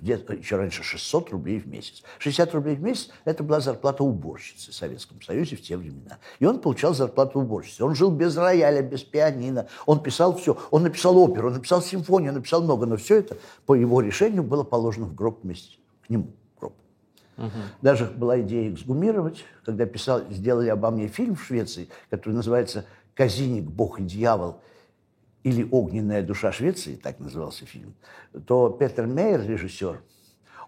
еще 0.00 0.56
раньше 0.56 0.82
600 0.82 1.30
рублей 1.30 1.58
в 1.58 1.66
месяц. 1.66 2.02
60 2.18 2.54
рублей 2.54 2.76
в 2.76 2.82
месяц– 2.82 3.10
это 3.24 3.42
была 3.42 3.60
зарплата 3.60 4.04
уборщицы 4.04 4.70
в 4.70 4.74
Советском 4.74 5.20
Союзе 5.22 5.56
в 5.56 5.62
те 5.62 5.76
времена. 5.76 6.18
И 6.38 6.46
он 6.46 6.60
получал 6.60 6.94
зарплату 6.94 7.40
уборщицы. 7.40 7.84
Он 7.84 7.94
жил 7.94 8.10
без 8.10 8.36
рояля, 8.36 8.82
без 8.82 9.02
пианино. 9.02 9.68
Он 9.86 10.02
писал 10.02 10.36
все. 10.36 10.58
Он 10.70 10.82
написал 10.82 11.16
оперу, 11.18 11.48
он 11.48 11.54
написал 11.54 11.82
симфонию, 11.82 12.30
он 12.30 12.36
написал 12.36 12.62
много. 12.62 12.86
Но 12.86 12.96
все 12.96 13.16
это 13.16 13.38
по 13.66 13.74
его 13.74 14.00
решению 14.00 14.42
было 14.42 14.62
положено 14.62 15.06
в 15.06 15.14
гроб 15.14 15.42
вместе 15.42 15.76
к 16.06 16.10
нему. 16.10 16.28
Гроб. 16.60 16.74
Угу. 17.38 17.50
Даже 17.82 18.06
была 18.06 18.40
идея 18.40 18.72
эксгумировать, 18.72 19.44
когда 19.64 19.86
писал, 19.86 20.22
сделали 20.30 20.68
обо 20.68 20.90
мне 20.90 21.08
фильм 21.08 21.34
в 21.34 21.42
Швеции, 21.42 21.88
который 22.10 22.34
называется 22.34 22.84
«Казиник, 23.14 23.64
Бог 23.64 24.00
и 24.00 24.02
дьявол» 24.02 24.60
или 25.48 25.66
«Огненная 25.70 26.22
душа 26.22 26.52
Швеции», 26.52 26.96
так 26.96 27.18
назывался 27.18 27.66
фильм, 27.66 27.94
то 28.46 28.70
Петер 28.70 29.06
Мейер, 29.06 29.46
режиссер, 29.46 30.00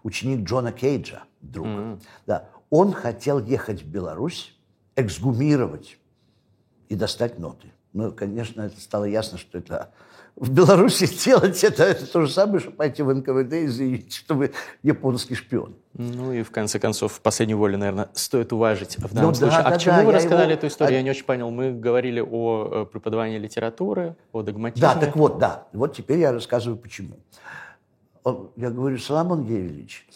ученик 0.03 0.47
Джона 0.47 0.73
Кейджа, 0.73 1.25
друг, 1.41 1.67
mm-hmm. 1.67 2.03
да, 2.27 2.49
он 2.71 2.93
хотел 2.93 3.39
ехать 3.39 3.83
в 3.83 3.89
Беларусь, 3.89 4.57
эксгумировать 4.97 5.99
и 6.89 6.95
достать 6.95 7.39
ноты. 7.39 7.73
Ну, 7.93 8.13
конечно, 8.13 8.63
это 8.63 8.81
стало 8.81 9.05
ясно, 9.05 9.39
что 9.39 9.59
это 9.59 9.93
в 10.37 10.51
Беларуси 10.51 11.07
делать 11.25 11.63
это, 11.65 11.85
это 11.85 12.07
то 12.07 12.23
же 12.23 12.33
самое, 12.33 12.61
что 12.61 12.71
пойти 12.71 13.03
в 13.03 13.15
НКВД 13.15 13.53
и 13.53 13.67
заявить, 13.67 14.15
что 14.15 14.35
вы 14.35 14.53
японский 14.83 15.35
шпион. 15.35 15.77
Ну 15.95 16.33
и 16.33 16.43
в 16.43 16.51
конце 16.51 16.79
концов, 16.79 17.13
в 17.15 17.21
последнюю 17.21 17.59
волю, 17.59 17.79
наверное, 17.79 18.09
стоит 18.15 18.53
уважить 18.53 18.97
в 18.99 19.13
данном 19.13 19.31
ну, 19.31 19.35
случае. 19.35 19.63
Да, 19.63 19.67
а 19.67 19.71
да, 19.71 19.77
к 19.77 19.81
чему 19.81 19.97
да, 19.97 20.05
вы 20.05 20.13
рассказали 20.13 20.51
его... 20.51 20.59
эту 20.59 20.67
историю? 20.69 20.97
Я 20.97 21.03
не 21.03 21.11
очень 21.11 21.25
понял. 21.25 21.51
Мы 21.51 21.73
говорили 21.73 22.21
о 22.21 22.85
э, 22.85 22.87
преподавании 22.87 23.39
литературы, 23.39 24.17
о 24.33 24.43
догматизме. 24.43 24.89
Да, 24.89 24.95
так 24.95 25.17
вот, 25.17 25.39
да. 25.39 25.67
Вот 25.73 25.97
теперь 25.97 26.19
я 26.19 26.33
рассказываю, 26.33 26.79
почему. 26.79 27.17
Он, 28.23 28.51
я 28.57 28.71
говорю, 28.71 28.99
Соломон 28.99 29.45
Гевелич, 29.45 30.07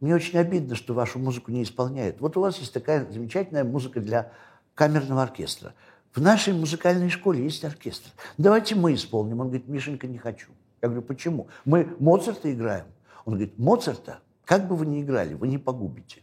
мне 0.00 0.14
очень 0.14 0.38
обидно, 0.38 0.74
что 0.74 0.94
вашу 0.94 1.18
музыку 1.18 1.52
не 1.52 1.62
исполняют. 1.62 2.20
Вот 2.20 2.36
у 2.36 2.40
вас 2.40 2.58
есть 2.58 2.72
такая 2.72 3.06
замечательная 3.10 3.64
музыка 3.64 4.00
для 4.00 4.32
камерного 4.74 5.22
оркестра. 5.22 5.74
В 6.14 6.20
нашей 6.20 6.54
музыкальной 6.54 7.08
школе 7.08 7.44
есть 7.44 7.64
оркестр. 7.64 8.10
Давайте 8.36 8.74
мы 8.74 8.94
исполним. 8.94 9.40
Он 9.40 9.46
говорит, 9.48 9.68
Мишенька, 9.68 10.06
не 10.06 10.18
хочу. 10.18 10.50
Я 10.82 10.88
говорю, 10.88 11.02
почему? 11.02 11.48
Мы 11.64 11.94
Моцарта 12.00 12.52
играем. 12.52 12.86
Он 13.24 13.34
говорит, 13.34 13.58
Моцарта, 13.58 14.18
как 14.44 14.66
бы 14.66 14.74
вы 14.74 14.86
ни 14.86 15.02
играли, 15.02 15.34
вы 15.34 15.46
не 15.46 15.58
погубите. 15.58 16.22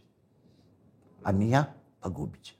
А 1.24 1.32
меня 1.32 1.74
погубите. 2.02 2.54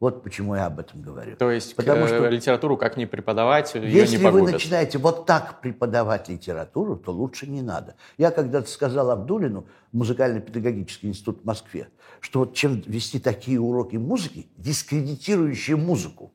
Вот 0.00 0.22
почему 0.22 0.54
я 0.54 0.66
об 0.66 0.78
этом 0.78 1.02
говорю. 1.02 1.36
То 1.36 1.50
есть 1.50 1.74
Потому 1.74 2.04
к, 2.04 2.08
что 2.08 2.28
литературу 2.28 2.76
как 2.76 2.96
не 2.96 3.06
преподавать, 3.06 3.74
ее 3.74 3.90
Если 3.90 4.16
не 4.16 4.30
вы 4.30 4.42
начинаете 4.42 4.96
вот 4.98 5.26
так 5.26 5.60
преподавать 5.60 6.28
литературу, 6.28 6.96
то 6.96 7.10
лучше 7.10 7.48
не 7.48 7.62
надо. 7.62 7.96
Я 8.16 8.30
когда-то 8.30 8.70
сказал 8.70 9.10
Абдулину, 9.10 9.66
музыкально-педагогический 9.90 11.08
институт 11.08 11.42
в 11.42 11.44
Москве, 11.44 11.88
что 12.20 12.40
вот 12.40 12.54
чем 12.54 12.80
вести 12.86 13.18
такие 13.18 13.58
уроки 13.58 13.96
музыки, 13.96 14.46
дискредитирующие 14.56 15.76
музыку, 15.76 16.32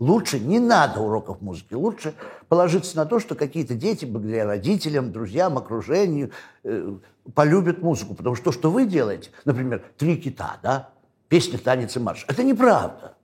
Лучше 0.00 0.40
не 0.40 0.58
надо 0.58 1.00
уроков 1.00 1.42
музыки. 1.42 1.74
Лучше 1.74 2.14
положиться 2.48 2.96
на 2.96 3.04
то, 3.04 3.20
что 3.20 3.34
какие-то 3.34 3.74
дети, 3.74 4.06
благодаря 4.06 4.46
родителям, 4.46 5.12
друзьям, 5.12 5.58
окружению, 5.58 6.30
э, 6.64 6.94
полюбят 7.34 7.82
музыку. 7.82 8.14
Потому 8.14 8.34
что 8.34 8.46
то, 8.46 8.52
что 8.52 8.70
вы 8.70 8.86
делаете, 8.86 9.30
например, 9.44 9.84
«Три 9.98 10.16
кита», 10.16 10.56
да, 10.62 10.88
песня, 11.28 11.58
танец 11.58 11.96
и 11.96 12.00
марш, 12.00 12.24
это 12.28 12.42
неправда. 12.42 13.14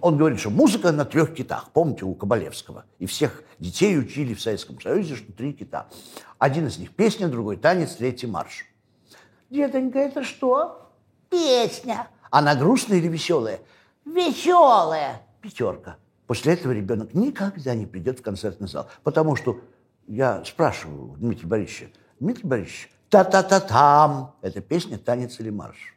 Он 0.00 0.16
говорит, 0.16 0.40
что 0.40 0.50
музыка 0.50 0.90
на 0.90 1.04
трех 1.04 1.34
китах. 1.34 1.70
Помните 1.72 2.04
у 2.04 2.14
Кабалевского? 2.14 2.84
И 2.98 3.06
всех 3.06 3.44
детей 3.60 3.96
учили 3.96 4.34
в 4.34 4.40
Советском 4.40 4.80
Союзе, 4.80 5.14
что 5.14 5.32
три 5.32 5.52
кита. 5.52 5.86
Один 6.38 6.66
из 6.66 6.78
них 6.78 6.92
песня, 6.96 7.28
другой 7.28 7.56
танец, 7.56 7.94
третий 7.94 8.26
марш. 8.26 8.66
Детонька, 9.50 10.00
это 10.00 10.24
что? 10.24 10.90
Песня. 11.28 12.08
Она 12.30 12.56
грустная 12.56 12.98
или 12.98 13.06
веселая? 13.06 13.60
Веселая 14.04 15.22
пятерка. 15.40 15.96
После 16.26 16.52
этого 16.52 16.72
ребенок 16.72 17.14
никогда 17.14 17.74
не 17.74 17.86
придет 17.86 18.20
в 18.20 18.22
концертный 18.22 18.68
зал. 18.68 18.88
Потому 19.02 19.36
что 19.36 19.60
я 20.06 20.44
спрашиваю 20.44 21.16
Дмитрия 21.18 21.46
Борисовича, 21.46 21.92
Дмитрий 22.20 22.46
Борисович, 22.46 22.90
та-та-та-там, 23.08 24.34
это 24.42 24.60
песня, 24.60 24.98
танец 24.98 25.40
или 25.40 25.50
марш? 25.50 25.96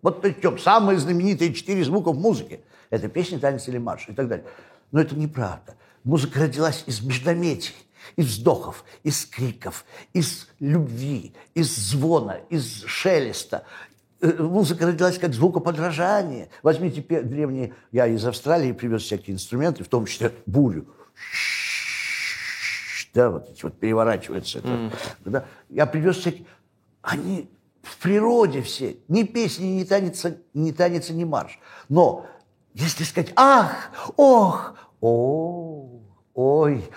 Вот 0.00 0.22
причем 0.22 0.58
самые 0.58 0.98
знаменитые 0.98 1.54
четыре 1.54 1.84
звука 1.84 2.12
в 2.12 2.18
музыке. 2.18 2.60
Это 2.90 3.08
песня, 3.08 3.38
танец 3.38 3.68
или 3.68 3.78
марш 3.78 4.08
и 4.08 4.12
так 4.12 4.28
далее. 4.28 4.46
Но 4.90 5.00
это 5.00 5.14
неправда. 5.16 5.76
Музыка 6.04 6.40
родилась 6.40 6.84
из 6.86 7.02
междометий. 7.02 7.74
из 8.16 8.26
вздохов, 8.26 8.84
из 9.02 9.24
криков, 9.26 9.84
из 10.12 10.48
любви, 10.60 11.34
из 11.54 11.74
звона, 11.74 12.40
из 12.50 12.84
шелеста. 12.84 13.64
Э, 14.22 14.40
музыка 14.40 14.86
родилась 14.86 15.18
как 15.18 15.34
звукоподражание. 15.34 16.48
Возьмите 16.62 17.02
древние... 17.02 17.74
Я 17.90 18.06
из 18.06 18.24
Австралии 18.24 18.70
привез 18.70 19.02
всякие 19.02 19.34
инструменты, 19.34 19.82
в 19.82 19.88
том 19.88 20.06
числе 20.06 20.32
бурю. 20.46 20.86
Да, 23.12 23.30
вот 23.30 23.50
эти 23.50 23.64
вот 23.64 23.78
переворачиваются. 23.78 24.60
Mm. 24.60 24.92
Да. 25.24 25.44
Я 25.68 25.86
привез 25.86 26.18
всякие... 26.18 26.46
Они 27.02 27.50
в 27.82 27.98
природе 27.98 28.62
все. 28.62 28.96
Ни 29.08 29.24
песни, 29.24 29.66
ни 29.66 29.84
танец, 29.84 30.24
ни 30.54 30.70
танец, 30.70 31.10
ни 31.10 31.24
марш. 31.24 31.58
Но 31.88 32.24
если 32.74 33.02
сказать 33.02 33.32
«ах», 33.34 33.90
«ох», 34.16 34.76
«о», 35.00 36.00
«ой», 36.34 36.88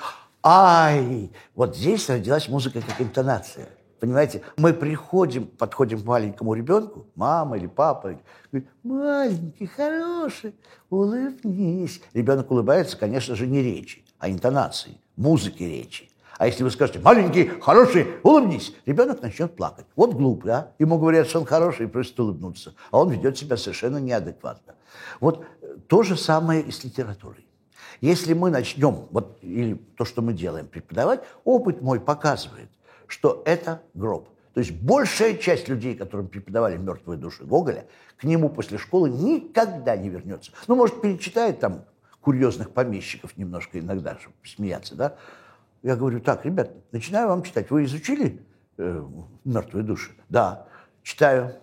«ай», 0.43 1.31
вот 1.55 1.75
здесь 1.75 2.07
родилась 2.07 2.47
музыка 2.47 2.81
как 2.81 3.01
интонация. 3.01 3.67
Понимаете, 3.99 4.41
мы 4.57 4.73
приходим, 4.73 5.47
подходим 5.47 6.01
к 6.01 6.05
маленькому 6.05 6.53
ребенку, 6.53 7.07
мама 7.15 7.57
или 7.57 7.67
папа, 7.67 8.19
говорит, 8.51 8.69
маленький, 8.83 9.67
хороший, 9.67 10.53
улыбнись. 10.89 12.01
Ребенок 12.13 12.51
улыбается, 12.51 12.97
конечно 12.97 13.35
же, 13.35 13.47
не 13.47 13.61
речи, 13.61 14.03
а 14.19 14.29
интонации, 14.29 14.97
музыки 15.15 15.63
речи. 15.63 16.09
А 16.37 16.47
если 16.47 16.63
вы 16.63 16.71
скажете, 16.71 16.99
маленький, 16.99 17.47
хороший, 17.61 18.07
улыбнись, 18.23 18.75
ребенок 18.85 19.21
начнет 19.21 19.55
плакать. 19.55 19.85
Вот 19.95 20.13
глупый, 20.13 20.51
а? 20.51 20.71
Ему 20.79 20.97
говорят, 20.97 21.27
что 21.27 21.39
он 21.39 21.45
хороший 21.45 21.85
и 21.85 21.89
просит 21.89 22.19
улыбнуться. 22.19 22.73
А 22.91 22.99
он 22.99 23.09
ведет 23.09 23.37
себя 23.37 23.55
совершенно 23.55 23.97
неадекватно. 23.97 24.75
Вот 25.21 25.45
э, 25.61 25.77
то 25.87 26.03
же 26.03 26.17
самое 26.17 26.61
и 26.61 26.71
с 26.71 26.83
литературой. 26.83 27.47
Если 28.01 28.33
мы 28.33 28.49
начнем, 28.49 29.07
вот, 29.11 29.37
или 29.41 29.75
то, 29.95 30.03
что 30.03 30.21
мы 30.21 30.33
делаем, 30.33 30.67
преподавать, 30.67 31.21
опыт 31.45 31.81
мой 31.81 32.01
показывает, 32.01 32.69
что 33.07 33.41
это 33.45 33.81
гроб. 33.93 34.29
То 34.53 34.61
есть 34.61 34.71
большая 34.71 35.35
часть 35.35 35.67
людей, 35.67 35.95
которым 35.95 36.29
преподавали 36.29 36.77
«Мертвые 36.77 37.17
души» 37.17 37.43
Гоголя, 37.43 37.85
к 38.17 38.23
нему 38.23 38.49
после 38.49 38.77
школы 38.77 39.09
никогда 39.09 39.97
не 39.97 40.09
вернется. 40.09 40.53
Ну, 40.67 40.75
может, 40.75 41.01
перечитает 41.01 41.59
там 41.59 41.83
курьезных 42.21 42.71
помещиков 42.71 43.35
немножко 43.37 43.79
иногда, 43.79 44.17
чтобы 44.17 44.35
смеяться, 44.45 44.95
да? 44.95 45.17
Я 45.83 45.95
говорю, 45.95 46.21
так, 46.21 46.45
ребят, 46.45 46.71
начинаю 46.91 47.27
вам 47.27 47.43
читать. 47.43 47.69
Вы 47.69 47.83
изучили 47.83 48.41
э, 48.77 49.05
«Мертвые 49.43 49.83
души»? 49.83 50.11
Да, 50.29 50.67
читаю. 51.03 51.55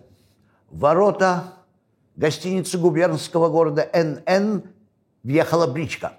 Ворота 0.69 1.55
гостиницы 2.15 2.77
губернского 2.77 3.49
города 3.49 3.89
НН 3.91 4.63
въехала 5.23 5.65
бричка. 5.65 6.13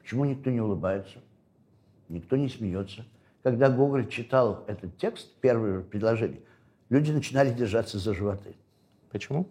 Почему 0.00 0.24
никто 0.26 0.50
не 0.50 0.60
улыбается? 0.60 1.18
Никто 2.08 2.36
не 2.36 2.48
смеется. 2.48 3.04
Когда 3.42 3.70
Гоголь 3.70 4.08
читал 4.08 4.64
этот 4.66 4.96
текст, 4.96 5.28
первое 5.40 5.82
предложение, 5.82 6.40
люди 6.88 7.10
начинали 7.12 7.52
держаться 7.52 7.98
за 7.98 8.14
животы. 8.14 8.56
Почему? 9.10 9.48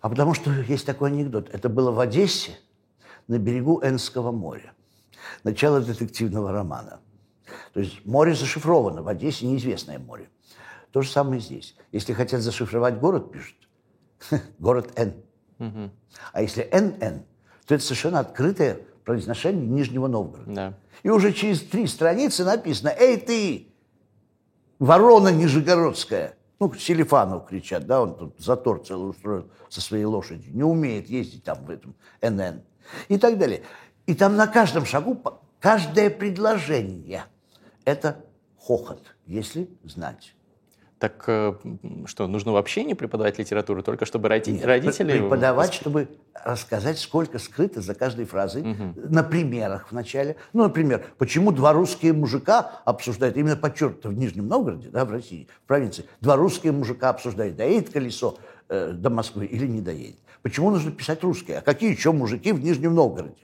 А 0.00 0.08
потому 0.08 0.34
что 0.34 0.50
есть 0.50 0.84
такой 0.84 1.10
анекдот. 1.10 1.48
Это 1.54 1.68
было 1.68 1.90
в 1.90 2.00
Одессе, 2.00 2.52
на 3.28 3.38
берегу 3.38 3.80
Энского 3.82 4.32
моря. 4.32 4.72
Начало 5.44 5.80
детективного 5.80 6.52
романа. 6.52 7.00
То 7.72 7.80
есть 7.80 8.04
море 8.04 8.34
зашифровано, 8.34 9.02
в 9.02 9.08
Одессе 9.08 9.46
неизвестное 9.46 9.98
море. 9.98 10.28
То 10.90 11.02
же 11.02 11.10
самое 11.10 11.40
здесь. 11.40 11.76
Если 11.92 12.12
хотят 12.12 12.40
зашифровать 12.40 12.98
город, 12.98 13.32
пишут 13.32 13.56
город 14.58 14.92
Н. 14.96 15.14
Угу. 15.58 15.90
А 16.32 16.42
если 16.42 16.68
НН, 16.72 17.24
то 17.66 17.74
это 17.74 17.84
совершенно 17.84 18.18
открытое 18.18 18.80
произношение 19.04 19.66
Нижнего 19.66 20.06
Новгорода. 20.06 20.50
Да. 20.52 20.74
И 21.02 21.10
уже 21.10 21.32
через 21.32 21.60
три 21.62 21.86
страницы 21.86 22.44
написано 22.44 22.92
«Эй 22.96 23.18
ты, 23.18 23.68
ворона 24.78 25.28
нижегородская!» 25.28 26.36
Ну, 26.60 26.72
Селифану 26.74 27.40
кричат, 27.40 27.86
да, 27.86 28.02
он 28.02 28.16
тут 28.16 28.36
затор 28.38 28.84
целый 28.86 29.10
устроил 29.10 29.50
со 29.68 29.80
своей 29.80 30.04
лошадью. 30.04 30.54
Не 30.54 30.62
умеет 30.62 31.08
ездить 31.08 31.42
там 31.42 31.64
в 31.64 31.70
этом 31.70 31.96
НН 32.20 32.62
и 33.08 33.18
так 33.18 33.36
далее. 33.36 33.62
И 34.06 34.14
там 34.14 34.36
на 34.36 34.46
каждом 34.46 34.84
шагу, 34.84 35.20
каждое 35.58 36.08
предложение– 36.08 37.24
это 37.84 38.24
хохот, 38.56 39.02
если 39.26 39.68
знать. 39.82 40.34
Так 41.02 41.24
э, 41.26 41.54
что, 42.06 42.28
нужно 42.28 42.52
вообще 42.52 42.84
не 42.84 42.94
преподавать 42.94 43.36
литературу, 43.36 43.82
только 43.82 44.06
чтобы 44.06 44.28
Нет, 44.28 44.64
родители... 44.64 45.18
Преподавать, 45.18 45.74
чтобы 45.74 46.06
рассказать, 46.44 46.96
сколько 47.00 47.40
скрыто 47.40 47.80
за 47.80 47.96
каждой 47.96 48.24
фразой, 48.24 48.62
угу. 48.62 48.94
на 49.08 49.24
примерах 49.24 49.90
вначале. 49.90 50.36
Ну, 50.52 50.62
например, 50.62 51.04
почему 51.18 51.50
два 51.50 51.72
русские 51.72 52.12
мужика 52.12 52.82
обсуждают, 52.84 53.36
именно 53.36 53.56
подчеркнуто 53.56 54.10
в 54.10 54.14
Нижнем 54.14 54.46
Новгороде, 54.46 54.90
да, 54.90 55.04
в 55.04 55.10
России, 55.10 55.48
в 55.64 55.66
провинции, 55.66 56.04
два 56.20 56.36
русские 56.36 56.72
мужика 56.72 57.08
обсуждают, 57.08 57.56
доедет 57.56 57.90
колесо 57.90 58.38
э, 58.68 58.92
до 58.92 59.10
Москвы 59.10 59.46
или 59.46 59.66
не 59.66 59.80
доедет. 59.80 60.20
Почему 60.42 60.70
нужно 60.70 60.92
писать 60.92 61.24
русские? 61.24 61.58
А 61.58 61.62
какие 61.62 61.90
еще 61.90 62.12
мужики 62.12 62.52
в 62.52 62.62
Нижнем 62.62 62.94
Новгороде? 62.94 63.34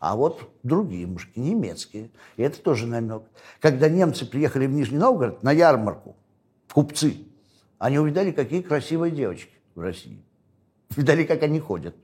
А 0.00 0.16
вот 0.16 0.50
другие 0.64 1.06
мужики, 1.06 1.38
немецкие. 1.38 2.10
И 2.36 2.42
это 2.42 2.60
тоже 2.60 2.88
намек. 2.88 3.22
Когда 3.60 3.88
немцы 3.88 4.26
приехали 4.26 4.66
в 4.66 4.72
Нижний 4.72 4.98
Новгород 4.98 5.44
на 5.44 5.52
ярмарку, 5.52 6.16
купцы, 6.74 7.16
они 7.78 7.98
увидали, 7.98 8.32
какие 8.32 8.60
красивые 8.60 9.10
девочки 9.12 9.54
в 9.74 9.80
России. 9.80 10.22
Видали, 10.96 11.24
как 11.24 11.42
они 11.42 11.60
ходят, 11.60 11.94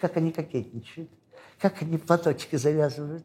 как 0.00 0.16
они 0.16 0.32
кокетничают, 0.32 1.10
как 1.60 1.82
они 1.82 1.98
платочки 1.98 2.56
завязывают. 2.56 3.24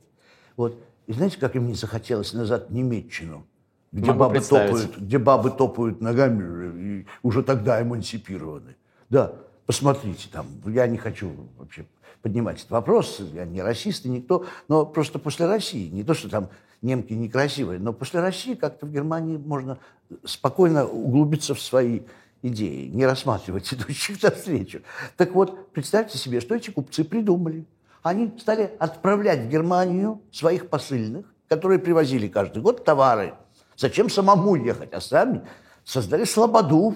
Вот. 0.56 0.78
И 1.08 1.14
знаете, 1.14 1.40
как 1.40 1.56
им 1.56 1.68
не 1.68 1.74
захотелось 1.74 2.34
назад 2.34 2.70
в 2.70 2.74
Немеччину, 2.74 3.48
где 3.92 4.12
бабы, 4.14 4.42
топают, 4.42 4.98
где 4.98 5.18
бабы 5.18 5.50
топают 5.50 6.02
ногами 6.02 7.00
и 7.00 7.08
уже 7.24 7.42
тогда 7.42 7.82
эмансипированы. 7.82 8.76
Да, 9.10 9.34
Посмотрите 9.70 10.30
там, 10.32 10.48
я 10.66 10.88
не 10.88 10.98
хочу 10.98 11.32
вообще 11.60 11.86
поднимать 12.24 12.58
этот 12.58 12.72
вопрос, 12.72 13.22
я 13.36 13.46
не 13.46 13.62
расист 13.62 14.04
и 14.08 14.10
никто, 14.10 14.48
но 14.68 14.84
просто 14.84 15.20
после 15.20 15.46
России, 15.46 15.92
не 15.92 16.04
то, 16.04 16.16
что 16.16 16.28
там 16.28 16.50
немки 16.82 17.14
некрасивые, 17.14 17.80
но 17.80 17.94
после 17.94 18.20
России 18.20 18.54
как-то 18.54 18.86
в 18.86 18.92
Германии 18.92 19.38
можно 19.38 19.78
спокойно 20.24 20.86
углубиться 20.86 21.54
в 21.54 21.62
свои 21.62 22.02
идеи, 22.42 22.88
не 22.88 23.06
рассматривать 23.06 23.72
идущих 23.74 24.22
навстречу. 24.24 24.82
Так 25.18 25.34
вот, 25.34 25.72
представьте 25.72 26.18
себе, 26.18 26.40
что 26.42 26.56
эти 26.56 26.70
купцы 26.70 27.04
придумали. 27.04 27.66
Они 28.02 28.34
стали 28.40 28.72
отправлять 28.80 29.42
в 29.42 29.50
Германию 29.50 30.22
своих 30.32 30.70
посыльных, 30.70 31.26
которые 31.48 31.80
привозили 31.80 32.28
каждый 32.28 32.62
год 32.62 32.86
товары. 32.86 33.34
Зачем 33.76 34.10
самому 34.10 34.56
ехать, 34.56 34.94
а 34.94 35.02
сами 35.02 35.46
создали 35.84 36.24
слободу, 36.24 36.96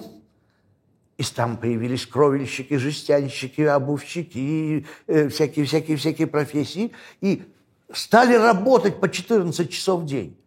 и 1.16 1.22
там 1.22 1.56
появились 1.56 2.06
кровельщики, 2.06 2.76
жестянщики, 2.76 3.60
обувщики, 3.60 4.86
всякие-всякие-всякие 5.06 6.26
э, 6.26 6.30
профессии. 6.30 6.92
И 7.20 7.44
стали 7.92 8.34
работать 8.34 9.00
по 9.00 9.08
14 9.08 9.70
часов 9.70 10.02
в 10.02 10.06
день. 10.06 10.38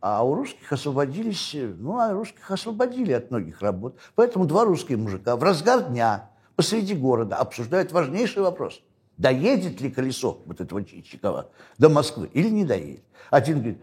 А 0.00 0.24
у 0.24 0.34
русских 0.34 0.72
освободились, 0.72 1.54
ну, 1.54 1.98
а 1.98 2.12
русских 2.12 2.50
освободили 2.50 3.12
от 3.12 3.30
многих 3.30 3.62
работ. 3.62 3.96
Поэтому 4.14 4.46
два 4.46 4.64
русских 4.64 4.98
мужика 4.98 5.36
в 5.36 5.42
разгар 5.42 5.84
дня 5.84 6.30
посреди 6.56 6.94
города 6.94 7.36
обсуждают 7.36 7.92
важнейший 7.92 8.42
вопрос. 8.42 8.82
Доедет 9.16 9.80
ли 9.80 9.90
колесо 9.90 10.40
вот 10.46 10.60
этого 10.60 10.84
Чичикова 10.84 11.50
до 11.78 11.88
Москвы 11.88 12.28
или 12.32 12.48
не 12.48 12.64
доедет? 12.64 13.04
Один 13.30 13.58
говорит, 13.58 13.78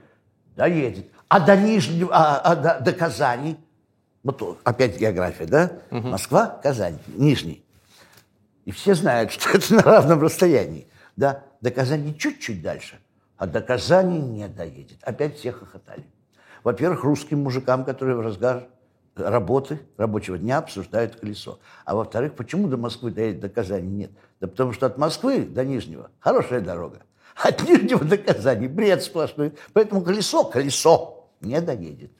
доедет. 0.57 1.07
А 1.29 1.39
до 1.39 1.55
Нижнего, 1.55 2.09
а, 2.12 2.39
а 2.39 2.55
до, 2.55 2.79
до 2.81 2.91
Казани– 2.91 3.57
вот 4.23 4.59
опять 4.63 4.99
география, 4.99 5.45
да? 5.45 5.71
Угу. 5.91 6.07
Москва, 6.07 6.59
Казань, 6.62 6.99
Нижний. 7.07 7.63
И 8.65 8.71
все 8.71 8.93
знают, 8.93 9.31
что 9.33 9.49
это 9.51 9.73
на 9.75 9.81
равном 9.81 10.21
расстоянии. 10.21 10.88
Да? 11.15 11.43
До 11.62 11.72
Казани 11.72 12.17
чуть-чуть 12.17 12.62
дальше, 12.62 13.00
а 13.38 13.48
до 13.48 13.62
Казани 13.62 14.19
не 14.19 14.48
доедет. 14.48 15.00
Опять 15.04 15.38
все 15.38 15.52
хохотали. 15.52 16.06
Во-первых, 16.63 17.04
русским 17.04 17.43
мужикам, 17.43 17.86
которые 17.86 18.15
в 18.17 18.22
разгар 18.22 18.67
работы, 19.15 19.80
рабочего 19.98 20.38
дня 20.38 20.60
обсуждают 20.60 21.17
колесо. 21.17 21.60
А 21.86 21.95
во-вторых, 21.95 22.36
почему 22.36 22.67
до 22.67 22.78
Москвы 22.78 23.12
доедет, 23.12 23.41
до 23.41 23.50
Казани 23.50 23.88
нет? 23.88 24.12
Да 24.39 24.48
потому 24.48 24.74
что 24.74 24.86
от 24.86 24.98
Москвы 24.98 25.41
до 25.43 25.65
Нижнего 25.65 26.12
хорошая 26.19 26.62
дорога. 26.62 27.04
От 27.36 27.62
Нижнего 27.63 28.04
до 28.04 28.17
Казани 28.17 28.67
бред 28.67 29.04
сплошной. 29.04 29.54
Поэтому 29.74 30.02
колесо, 30.02 30.45
колесо 30.45 31.30
не 31.41 31.60
доедет. 31.62 32.12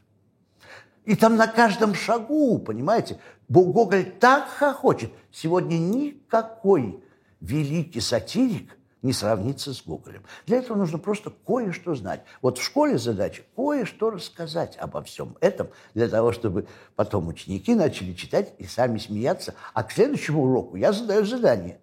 И 1.06 1.16
там 1.16 1.38
на 1.38 1.48
каждом 1.48 1.96
шагу, 1.96 2.60
понимаете, 2.60 3.20
Гоголь 3.48 4.12
так 4.20 4.48
хохочет. 4.50 5.12
Сегодня 5.32 5.78
никакой 5.78 7.04
великий 7.42 8.02
сатирик 8.02 8.78
не 9.02 9.14
сравнится 9.14 9.74
с 9.74 9.82
Гоголем. 9.84 10.24
Для 10.46 10.58
этого 10.58 10.78
нужно 10.78 10.98
просто 10.98 11.32
кое-что 11.46 11.96
знать. 11.96 12.24
Вот 12.42 12.58
в 12.58 12.64
школе 12.64 12.98
задача 12.98 13.44
кое-что 13.56 14.10
рассказать 14.10 14.78
обо 14.78 15.02
всем 15.02 15.38
этом, 15.42 15.70
для 15.94 16.10
того, 16.10 16.32
чтобы 16.32 16.68
потом 16.96 17.28
ученики 17.28 17.76
начали 17.76 18.14
читать 18.14 18.54
и 18.58 18.66
сами 18.66 18.98
смеяться. 18.98 19.56
А 19.74 19.84
к 19.84 19.92
следующему 19.92 20.44
уроку 20.44 20.76
я 20.76 20.92
задаю 20.92 21.26
задание. 21.26 21.80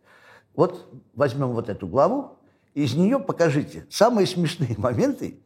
Вот 0.55 0.89
возьмем 1.15 1.49
вот 1.49 1.69
эту 1.69 1.87
главу 1.87 2.39
из 2.75 2.95
нее 2.95 3.19
покажите 3.19 3.87
самые 3.89 4.27
смешные 4.27 4.75
моменты, 4.77 5.41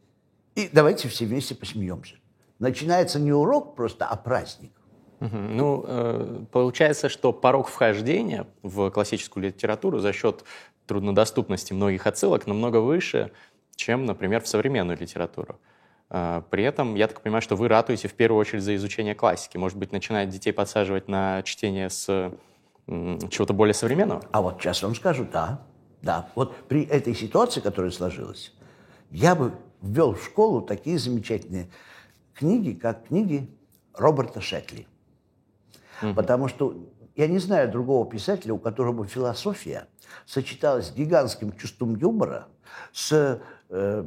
и 0.55 0.69
давайте 0.71 1.07
все 1.07 1.25
вместе 1.25 1.55
посмеемся. 1.55 2.15
Начинается 2.59 3.19
не 3.19 3.31
урок 3.31 3.75
просто, 3.75 4.05
а 4.05 4.17
праздник. 4.17 4.73
Ну, 5.21 5.85
э, 5.87 6.45
получается, 6.51 7.07
что 7.07 7.31
порог 7.31 7.67
вхождения 7.67 8.47
в 8.63 8.89
классическую 8.89 9.45
литературу 9.45 9.99
за 9.99 10.13
счет 10.13 10.43
труднодоступности 10.85 11.73
многих 11.73 12.07
отсылок 12.07 12.47
намного 12.47 12.77
выше, 12.77 13.31
чем, 13.75 14.05
например, 14.05 14.41
в 14.41 14.47
современную 14.47 14.97
литературу. 14.97 15.59
Э, 16.09 16.41
при 16.49 16.63
этом, 16.63 16.95
я 16.95 17.07
так 17.07 17.21
понимаю, 17.21 17.41
что 17.41 17.55
вы 17.55 17.67
ратуете 17.67 18.07
в 18.07 18.13
первую 18.13 18.39
очередь 18.39 18.63
за 18.63 18.75
изучение 18.75 19.15
классики. 19.15 19.57
Может 19.57 19.77
быть, 19.77 19.91
начинать 19.91 20.29
детей 20.29 20.51
подсаживать 20.51 21.07
на 21.07 21.41
чтение 21.43 21.89
с 21.89 22.31
чего-то 22.87 23.53
более 23.53 23.73
современного? 23.73 24.23
А 24.31 24.41
вот 24.41 24.61
сейчас 24.61 24.81
вам 24.83 24.95
скажу, 24.95 25.25
да. 25.31 25.61
Да, 26.01 26.29
вот 26.35 26.55
при 26.67 26.83
этой 26.83 27.13
ситуации, 27.13 27.61
которая 27.61 27.91
сложилась, 27.91 28.53
я 29.11 29.35
бы 29.35 29.53
ввел 29.81 30.15
в 30.15 30.23
школу 30.23 30.61
такие 30.61 30.97
замечательные 30.97 31.69
книги, 32.33 32.73
как 32.73 33.07
книги 33.07 33.49
Роберта 33.93 34.41
Шекли. 34.41 34.87
Угу. 36.01 36.15
Потому 36.15 36.47
что 36.47 36.75
я 37.15 37.27
не 37.27 37.37
знаю 37.37 37.71
другого 37.71 38.09
писателя, 38.09 38.53
у 38.53 38.57
которого 38.57 39.05
философия 39.05 39.87
сочеталась 40.25 40.87
с 40.87 40.91
гигантским 40.93 41.53
чувством 41.53 41.95
юмора, 41.95 42.47
с 42.93 43.41
э, 43.69 44.05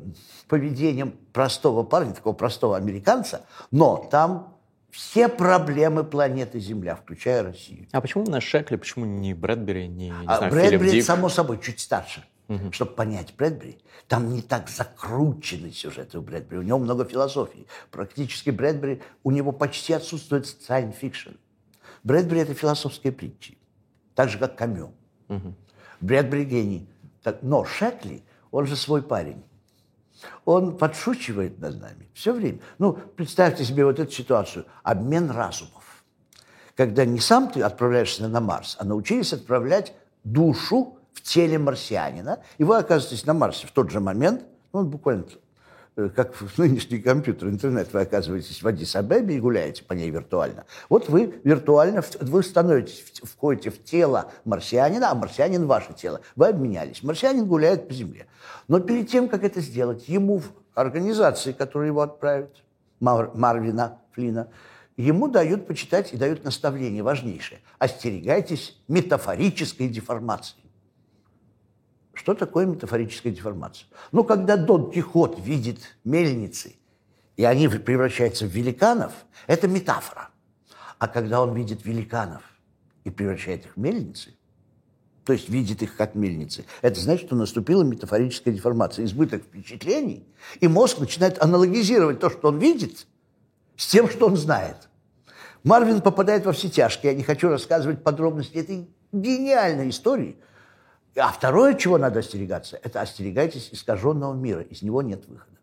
поведением 0.49 1.13
простого 1.33 1.83
парня, 1.83 2.13
такого 2.13 2.35
простого 2.35 2.77
американца, 2.77 3.47
но 3.71 4.09
там 4.11 4.55
все 4.91 5.29
проблемы 5.29 6.05
планеты 6.05 6.61
Земля, 6.61 6.95
включая 6.95 7.43
Россию. 7.43 7.89
А 7.91 8.01
почему 8.01 8.25
на 8.27 8.41
Шекли, 8.41 8.77
почему 8.77 9.05
не 9.05 9.35
Брэдбери, 9.35 9.89
не, 9.89 10.11
не 10.11 10.27
а 10.27 10.37
знаю, 10.39 10.53
Брэдбери, 10.53 10.91
Филипп 10.91 11.05
само 11.05 11.29
собой, 11.29 11.59
чуть 11.61 11.81
старше. 11.81 12.25
Угу. 12.47 12.73
Чтобы 12.73 12.93
понять 12.93 13.35
Брэдбери, 13.37 13.79
там 14.07 14.29
не 14.33 14.43
так 14.43 14.69
закрученный 14.69 15.73
сюжет 15.73 16.15
у 16.15 16.21
Брэдбери. 16.21 16.61
У 16.61 16.63
него 16.63 16.79
много 16.79 17.05
философии. 17.05 17.67
Практически 17.91 18.51
Брэдбери, 18.51 19.03
у 19.25 19.31
него 19.31 19.51
почти 19.51 19.95
отсутствует 19.95 20.45
science 20.45 20.95
fiction. 21.01 21.37
Брэдбери– 22.05 22.41
это 22.43 22.55
философские 22.55 23.13
притчи. 23.13 23.59
Так 24.15 24.29
же, 24.29 24.39
как 24.39 24.57
Камю. 24.57 24.93
Угу. 25.29 25.55
Брэдбери– 26.01 26.45
гений. 26.45 26.89
Но 27.43 27.65
Шекли, 27.65 28.23
он 28.51 28.67
же 28.67 28.77
свой 28.77 29.03
парень. 29.03 29.43
Он 30.45 30.77
подшучивает 30.77 31.59
над 31.59 31.81
нами 31.81 32.09
все 32.15 32.33
время. 32.33 32.61
Ну, 32.79 32.93
представьте 32.93 33.65
себе 33.65 33.85
вот 33.85 33.99
эту 33.99 34.11
ситуацию. 34.11 34.65
Обмен 34.83 35.31
разумов. 35.31 36.05
Когда 36.77 37.05
не 37.05 37.21
сам 37.21 37.51
ты 37.51 37.63
отправляешься 37.63 38.27
на 38.27 38.41
Марс, 38.41 38.77
а 38.79 38.85
научились 38.85 39.33
отправлять 39.33 39.95
душу 40.25 40.99
в 41.13 41.23
теле 41.23 41.59
марсианина, 41.59 42.41
и 42.59 42.65
вы 42.65 42.77
оказываетесь 42.77 43.27
на 43.27 43.35
Марсе 43.35 43.67
в 43.67 43.73
тот 43.73 43.91
же 43.91 44.01
момент, 44.01 44.45
ну, 44.73 44.83
буквально 44.83 45.25
как 45.95 46.35
в 46.35 46.59
нынешний 46.59 46.99
компьютер, 46.99 47.49
интернет, 47.49 47.93
вы 47.93 48.01
оказываетесь 48.01 48.63
в 48.63 48.67
Адис-Абебе 48.67 49.37
и 49.37 49.41
гуляете 49.41 49.85
по 49.85 49.93
ней 49.93 50.11
виртуально. 50.11 50.65
Вот 50.89 51.09
вы 51.09 51.35
виртуально, 51.45 52.03
вы 52.21 52.43
становитесь, 52.43 53.21
входите 53.23 53.71
в 53.71 53.83
тело 53.83 54.31
марсианина, 54.45 55.11
а 55.11 55.15
марсианин 55.15 55.67
ваше 55.67 55.95
тело. 55.95 56.21
Вы 56.37 56.49
обменялись. 56.49 57.03
Марсианин 57.03 57.47
гуляет 57.47 57.89
по 57.89 57.95
Земле. 57.95 58.27
Но 58.69 58.81
перед 58.81 59.09
тем, 59.09 59.29
как 59.29 59.45
это 59.45 59.61
сделать, 59.61 60.09
ему 60.09 60.39
в 60.39 60.53
организации, 60.75 61.53
которые 61.53 61.89
его 61.89 62.03
отправят, 62.03 62.51
Мар, 63.01 63.31
Марвина 63.35 63.99
Флина, 64.13 64.49
ему 64.97 65.29
дают 65.29 65.67
почитать 65.67 66.13
и 66.13 66.17
дают 66.17 66.45
наставление 66.45 67.03
важнейшее. 67.03 67.61
Остерегайтесь 67.79 68.79
метафорической 68.89 69.89
деформации. 69.89 70.64
Что 72.15 72.35
такое 72.35 72.65
метафорическая 72.67 73.33
деформация? 73.33 73.89
Ну, 74.13 74.25
когда 74.25 74.57
Дон 74.57 74.91
Кихот 74.91 75.39
видит 75.41 75.81
мельницы, 76.05 76.77
и 77.37 77.45
они 77.45 77.69
превращаются 77.69 78.47
в 78.47 78.51
великанов, 78.51 79.13
это 79.49 79.67
метафора. 79.67 80.29
А 80.99 81.09
когда 81.09 81.43
он 81.43 81.55
видит 81.55 81.85
великанов 81.85 82.43
и 83.03 83.11
превращает 83.11 83.67
их 83.67 83.73
в 83.75 83.81
мельницы, 83.81 84.35
то 85.25 85.33
есть 85.33 85.49
видит 85.49 85.83
их 85.83 85.97
как 85.97 86.15
мельницы, 86.15 86.65
это 86.83 87.01
значит, 87.01 87.27
что 87.27 87.35
наступила 87.35 87.83
метафорическая 87.83 88.55
деформация, 88.55 89.05
избыток 89.05 89.43
впечатлений, 89.43 90.25
и 90.61 90.69
мозг 90.69 91.01
начинает 91.01 91.43
аналогизировать 91.43 92.21
то, 92.21 92.31
что 92.31 92.49
он 92.49 92.59
видит, 92.59 93.07
с 93.77 93.89
тем, 93.89 94.09
что 94.09 94.27
он 94.27 94.37
знает. 94.37 94.89
Марвин 95.65 96.01
попадает 96.01 96.45
во 96.47 96.53
все 96.53 96.69
тяжкие. 96.69 97.13
Я 97.13 97.19
не 97.19 97.25
хочу 97.25 97.49
рассказывать 97.49 98.05
подробности 98.05 98.57
этой 98.57 98.89
гениальной 99.11 99.89
истории– 99.89 100.37
а 101.17 101.31
второе, 101.33 101.75
чего 101.75 101.99
надо 101.99 102.21
остерегаться, 102.21 102.79
это 102.83 103.01
остерегайтесь 103.01 103.71
искаженного 103.73 104.35
мира, 104.35 104.63
из 104.63 104.83
него 104.83 105.03
нет 105.03 105.25
выхода. 105.29 105.59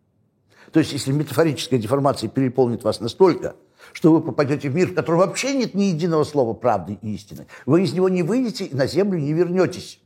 То 0.72 0.80
есть, 0.80 0.94
если 0.94 1.12
метафорическая 1.12 1.80
деформация 1.80 2.30
переполнит 2.30 2.84
вас 2.84 3.00
настолько, 3.02 3.56
что 3.94 4.14
вы 4.14 4.22
попадете 4.22 4.70
в 4.70 4.76
мир, 4.76 4.90
в 4.90 4.94
котором 4.94 5.20
вообще 5.20 5.54
нет 5.54 5.74
ни 5.74 5.86
единого 5.86 6.24
слова 6.24 6.54
правды 6.54 6.98
и 7.02 7.16
истины, 7.16 7.48
вы 7.66 7.84
из 7.84 7.94
него 7.94 8.08
не 8.08 8.24
выйдете 8.24 8.66
и 8.66 8.76
на 8.76 8.88
землю 8.88 9.20
не 9.20 9.34
вернетесь. 9.34 10.00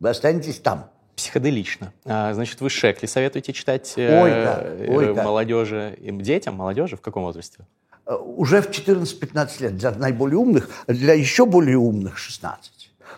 Вы 0.00 0.10
останетесь 0.10 0.58
там. 0.60 0.90
Психоделично. 1.16 1.92
А, 2.04 2.34
значит, 2.34 2.60
вы 2.60 2.68
Шекли 2.68 3.08
советуете 3.08 3.54
читать 3.54 3.94
э, 3.96 4.22
ой, 4.22 4.30
да, 4.30 4.66
ой, 4.86 5.14
да. 5.14 5.22
молодежи, 5.24 5.96
детям, 5.98 6.56
молодежи 6.56 6.96
в 6.96 7.00
каком 7.00 7.22
возрасте? 7.22 7.66
Э, 8.04 8.14
уже 8.14 8.60
в 8.60 8.68
14-15 8.68 9.62
лет. 9.62 9.76
Для 9.76 9.92
наиболее 9.92 10.36
умных, 10.36 10.68
для 10.86 11.14
еще 11.14 11.46
более 11.46 11.78
умных 11.78 12.18
16. 12.18 12.72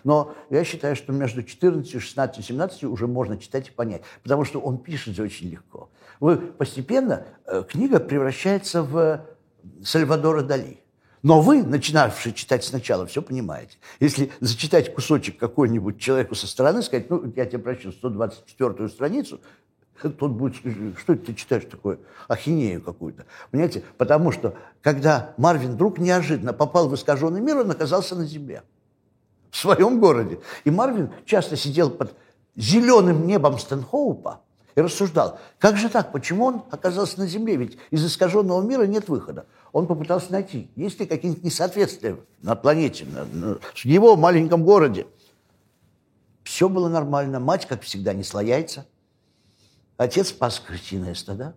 Но 0.04 0.34
я 0.50 0.64
считаю, 0.64 0.96
что 0.96 1.12
между 1.12 1.42
14, 1.42 2.00
16 2.00 2.38
и 2.38 2.42
17 2.42 2.84
уже 2.84 3.06
можно 3.06 3.38
читать 3.38 3.68
и 3.68 3.70
понять, 3.70 4.02
потому 4.22 4.44
что 4.44 4.61
он 4.61 4.78
пишет 4.78 5.18
очень 5.18 5.50
легко. 5.50 5.90
Вы 6.20 6.37
постепенно 6.37 7.26
э, 7.46 7.64
книга 7.68 8.00
превращается 8.00 8.82
в 8.82 9.24
Сальвадора 9.82 10.42
Дали. 10.42 10.80
Но 11.22 11.40
вы, 11.40 11.62
начинавший 11.62 12.32
читать 12.32 12.64
сначала, 12.64 13.06
все 13.06 13.22
понимаете. 13.22 13.76
Если 13.98 14.30
зачитать 14.40 14.94
кусочек 14.94 15.38
какой-нибудь 15.38 15.98
человеку 15.98 16.34
со 16.34 16.46
стороны, 16.46 16.82
сказать, 16.82 17.11
ну, 17.11 17.32
я 17.34 17.44
тебе 17.44 17.58
прочту 17.58 17.90
124-ю 17.90 18.88
страницу, 18.88 19.40
тот 20.02 20.30
будет 20.30 20.56
что 20.56 21.12
это 21.12 21.26
ты 21.26 21.34
читаешь 21.34 21.64
такое, 21.68 21.98
ахинею 22.28 22.80
какую-то. 22.80 23.26
Понимаете? 23.50 23.82
Потому 23.96 24.30
что, 24.30 24.54
когда 24.80 25.34
Марвин 25.38 25.72
вдруг 25.72 25.98
неожиданно 25.98 26.52
попал 26.52 26.88
в 26.88 26.94
искаженный 26.94 27.40
мир, 27.40 27.58
он 27.58 27.70
оказался 27.70 28.14
на 28.14 28.24
земле 28.24 28.62
в 29.50 29.56
своем 29.56 30.00
городе. 30.00 30.40
И 30.64 30.70
Марвин 30.70 31.12
часто 31.24 31.56
сидел 31.56 31.90
под 31.90 32.14
зеленым 32.56 33.26
небом 33.26 33.58
Стэнхоупа 33.58 34.40
и 34.74 34.80
рассуждал, 34.80 35.38
как 35.58 35.76
же 35.76 35.88
так, 35.88 36.12
почему 36.12 36.44
он 36.46 36.62
оказался 36.70 37.18
на 37.18 37.26
Земле, 37.26 37.56
ведь 37.56 37.78
из 37.90 38.04
искаженного 38.04 38.62
мира 38.62 38.84
нет 38.84 39.08
выхода. 39.08 39.46
Он 39.72 39.87
попытался 39.87 40.32
найти, 40.32 40.70
есть 40.76 41.00
ли 41.00 41.06
какие-нибудь 41.06 41.44
несоответствия 41.44 42.18
на 42.42 42.54
планете, 42.54 43.04
на, 43.06 43.24
на, 43.24 43.54
в 43.56 43.84
его 43.84 44.16
маленьком 44.16 44.64
городе. 44.64 45.06
Все 46.44 46.68
было 46.68 46.88
нормально, 46.88 47.40
мать, 47.40 47.66
как 47.66 47.82
всегда, 47.82 48.12
несла 48.12 48.42
яйца. 48.42 48.87
Отец 49.96 50.28
спас 50.28 50.61
крысиное 50.61 51.14
стада. 51.14 51.54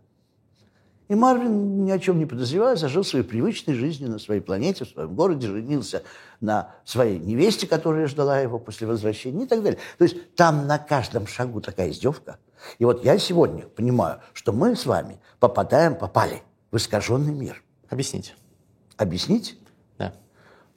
И 1.11 1.15
Марвин, 1.15 1.83
ни 1.83 1.91
о 1.91 1.99
чем 1.99 2.19
не 2.19 2.25
подозревая, 2.25 2.77
зажил 2.77 3.03
своей 3.03 3.25
привычной 3.25 3.73
жизнью 3.73 4.09
на 4.09 4.17
своей 4.17 4.39
планете, 4.39 4.85
в 4.85 4.87
своем 4.87 5.13
городе, 5.13 5.45
женился 5.45 6.03
на 6.39 6.73
своей 6.85 7.19
невесте, 7.19 7.67
которая 7.67 8.07
ждала 8.07 8.39
его 8.39 8.59
после 8.59 8.87
возвращения 8.87 9.43
и 9.43 9.45
так 9.45 9.61
далее. 9.61 9.77
То 9.97 10.05
есть 10.05 10.35
там 10.35 10.67
на 10.67 10.79
каждом 10.79 11.27
шагу 11.27 11.59
такая 11.59 11.89
издевка. 11.89 12.37
И 12.79 12.85
вот 12.85 13.03
я 13.03 13.17
сегодня 13.17 13.63
понимаю, 13.63 14.21
что 14.31 14.53
мы 14.53 14.73
с 14.73 14.85
вами 14.85 15.19
попадаем, 15.41 15.95
попали 15.95 16.43
в 16.71 16.77
искаженный 16.77 17.33
мир. 17.33 17.61
Объясните. 17.89 18.31
Объяснить? 18.95 19.59
Да. 19.97 20.13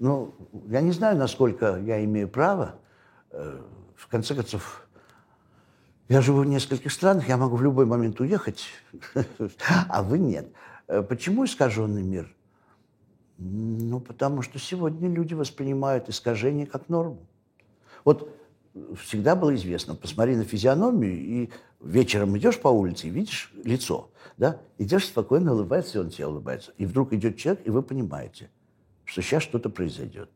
Ну, 0.01 0.35
я 0.67 0.81
не 0.81 0.91
знаю, 0.91 1.17
насколько 1.17 1.79
я 1.79 2.05
имею 2.05 2.27
право. 2.27 2.75
Э, 3.31 3.61
в 3.95 4.09
конце 4.09 4.35
концов, 4.35 4.84
я 6.09 6.21
живу 6.21 6.41
в 6.41 6.47
нескольких 6.47 6.93
странах, 6.93 7.29
я 7.29 7.37
могу 7.37 7.57
в 7.57 7.63
любой 7.63 7.87
момент 7.87 8.21
уехать, 8.21 8.67
а 9.89 10.03
вы 10.03 10.19
нет. 10.19 10.53
Э, 10.87 11.03
почему 11.03 11.45
искаженный 11.45 12.03
мир? 12.03 12.35
Ну, 13.39 14.01
потому 14.01 14.43
что 14.43 14.59
сегодня 14.59 15.09
люди 15.09 15.35
воспринимают 15.35 16.09
искажение 16.09 16.67
как 16.67 16.89
норму. 16.89 17.27
Вот 18.05 18.31
всегда 19.03 19.35
было 19.35 19.55
известно, 19.55 19.95
посмотри 19.95 20.37
на 20.37 20.45
физиономию, 20.45 21.15
и 21.15 21.51
вечером 21.81 22.37
идешь 22.37 22.61
по 22.61 22.69
улице 22.69 23.09
и 23.09 23.11
видишь 23.11 23.51
лицо, 23.65 24.11
да, 24.37 24.61
идешь 24.79 25.07
спокойно, 25.07 25.55
улыбается, 25.55 25.99
и 25.99 26.01
он 26.01 26.11
тебе 26.11 26.27
улыбается. 26.27 26.73
И 26.77 26.85
вдруг 26.85 27.13
идет 27.13 27.39
человек, 27.39 27.67
и 27.67 27.71
вы 27.71 27.83
понимаете, 27.83 28.51
что 29.05 29.23
сейчас 29.23 29.43
что-то 29.43 29.71
произойдет. 29.71 30.31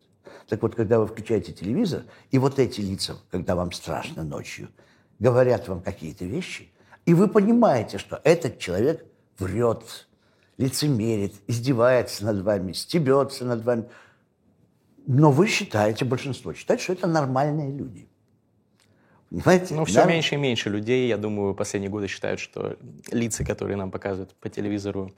Так 0.49 0.63
вот, 0.63 0.75
когда 0.75 0.99
вы 0.99 1.07
включаете 1.07 1.53
телевизор, 1.53 2.05
и 2.31 2.39
вот 2.39 2.59
эти 2.59 2.81
лица, 2.81 3.17
когда 3.31 3.55
вам 3.55 3.71
страшно 3.73 4.25
ночью– 4.25 4.69
говорят 5.19 5.69
вам 5.69 5.81
какие-то 5.81 6.25
вещи, 6.25 6.71
и 7.07 7.15
вы 7.15 7.29
понимаете, 7.29 7.99
что 7.99 8.21
этот 8.25 8.59
человек 8.59 9.05
врет, 9.39 10.09
лицемерит, 10.57 11.35
издевается 11.47 12.25
над 12.25 12.43
вами, 12.43 12.73
стебется 12.73 13.45
над 13.45 13.65
вами. 13.65 13.89
Но 15.07 15.31
вы 15.31 15.47
считаете, 15.47 16.05
большинство 16.05 16.53
считает, 16.53 16.81
что 16.81 16.93
это 16.93 17.07
нормальные 17.07 17.73
люди. 17.73 18.08
Понимаете? 19.31 19.75
Ну, 19.75 19.85
все 19.85 20.03
да? 20.03 20.07
меньше 20.07 20.35
и 20.37 20.39
меньше 20.39 20.71
людей, 20.71 21.09
я 21.09 21.17
думаю, 21.19 21.55
последние 21.55 21.91
годы 21.91 22.07
считают, 22.09 22.41
что 22.41 22.77
лица, 23.11 23.45
которые 23.45 23.77
нам 23.77 23.91
показывают 23.91 24.35
по 24.37 24.49
телевизору, 24.49 25.13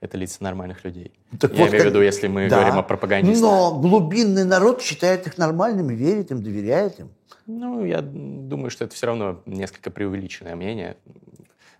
это 0.00 0.16
лица 0.16 0.38
нормальных 0.40 0.84
людей. 0.84 1.12
Так 1.40 1.52
я 1.54 1.64
вот 1.64 1.70
имею 1.70 1.84
в 1.84 1.86
виду, 1.86 2.02
если 2.02 2.28
мы 2.28 2.48
да, 2.48 2.56
говорим 2.56 2.78
о 2.78 2.82
пропаганде. 2.82 3.32
Но 3.40 3.78
глубинный 3.78 4.44
народ 4.44 4.82
считает 4.82 5.26
их 5.26 5.38
нормальными, 5.38 5.94
верит 5.94 6.30
им, 6.30 6.42
доверяет 6.42 7.00
им. 7.00 7.10
Ну, 7.46 7.84
я 7.84 8.02
думаю, 8.02 8.70
что 8.70 8.84
это 8.84 8.94
все 8.94 9.06
равно 9.06 9.40
несколько 9.46 9.90
преувеличенное 9.90 10.56
мнение. 10.56 10.96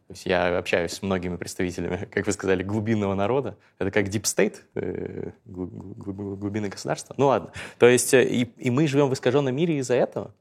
То 0.07 0.13
есть 0.13 0.25
я 0.25 0.57
общаюсь 0.59 0.93
с 0.93 1.03
многими 1.03 1.37
представителями, 1.37 2.09
как 2.13 2.27
вы 2.27 2.33
сказали, 2.33 2.63
глубинного 2.63 3.15
народа. 3.15 3.57
Это 3.79 3.91
как 3.91 4.07
deep 4.07 4.23
state, 4.23 4.57
э, 4.75 5.31
глубины 5.45 6.69
государства. 6.69 7.15
Ну 7.19 7.27
ладно. 7.27 7.51
То 7.79 7.89
есть 7.89 8.15
э, 8.15 8.25
и, 8.25 8.43
и 8.43 8.71
мы 8.71 8.87
живем 8.87 9.09
в 9.09 9.15
искаженном 9.15 9.55
мире 9.55 9.79
из-за 9.79 9.95
этого. 9.95 10.33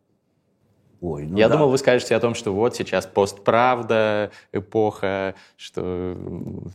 Ой, 1.06 1.28
ну 1.28 1.38
Я 1.38 1.50
да. 1.50 1.56
думал, 1.56 1.70
вы 1.70 1.78
скажете 1.78 2.16
о 2.16 2.20
том, 2.20 2.34
что 2.34 2.52
вот 2.52 2.76
сейчас 2.76 3.06
постправда, 3.06 4.32
эпоха, 4.52 5.36
что 5.56 6.18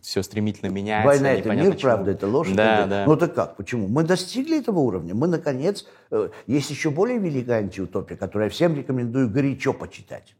все 0.02 0.22
стремительно 0.22 0.70
меняется. 0.70 1.08
Война— 1.08 1.32
это 1.32 1.50
мир, 1.50 1.72
чего. 1.72 1.80
правда, 1.80 2.12
это 2.12 2.28
ложь. 2.28 2.48
Да, 2.52 2.86
да. 2.86 3.04
Ну 3.06 3.16
так 3.16 3.34
как, 3.34 3.56
почему? 3.56 3.88
Мы 3.88 4.04
достигли 4.04 4.60
этого 4.60 4.78
уровня. 4.78 5.16
Мы, 5.16 5.26
наконец... 5.26 5.84
Э, 6.12 6.28
есть 6.46 6.70
еще 6.70 6.90
более 6.90 7.18
великая 7.18 7.58
антиутопия, 7.58 8.16
которую 8.16 8.44
я 8.44 8.50
всем 8.50 8.76
рекомендую 8.76 9.28
горячо 9.28 9.72
почитать. 9.72 10.36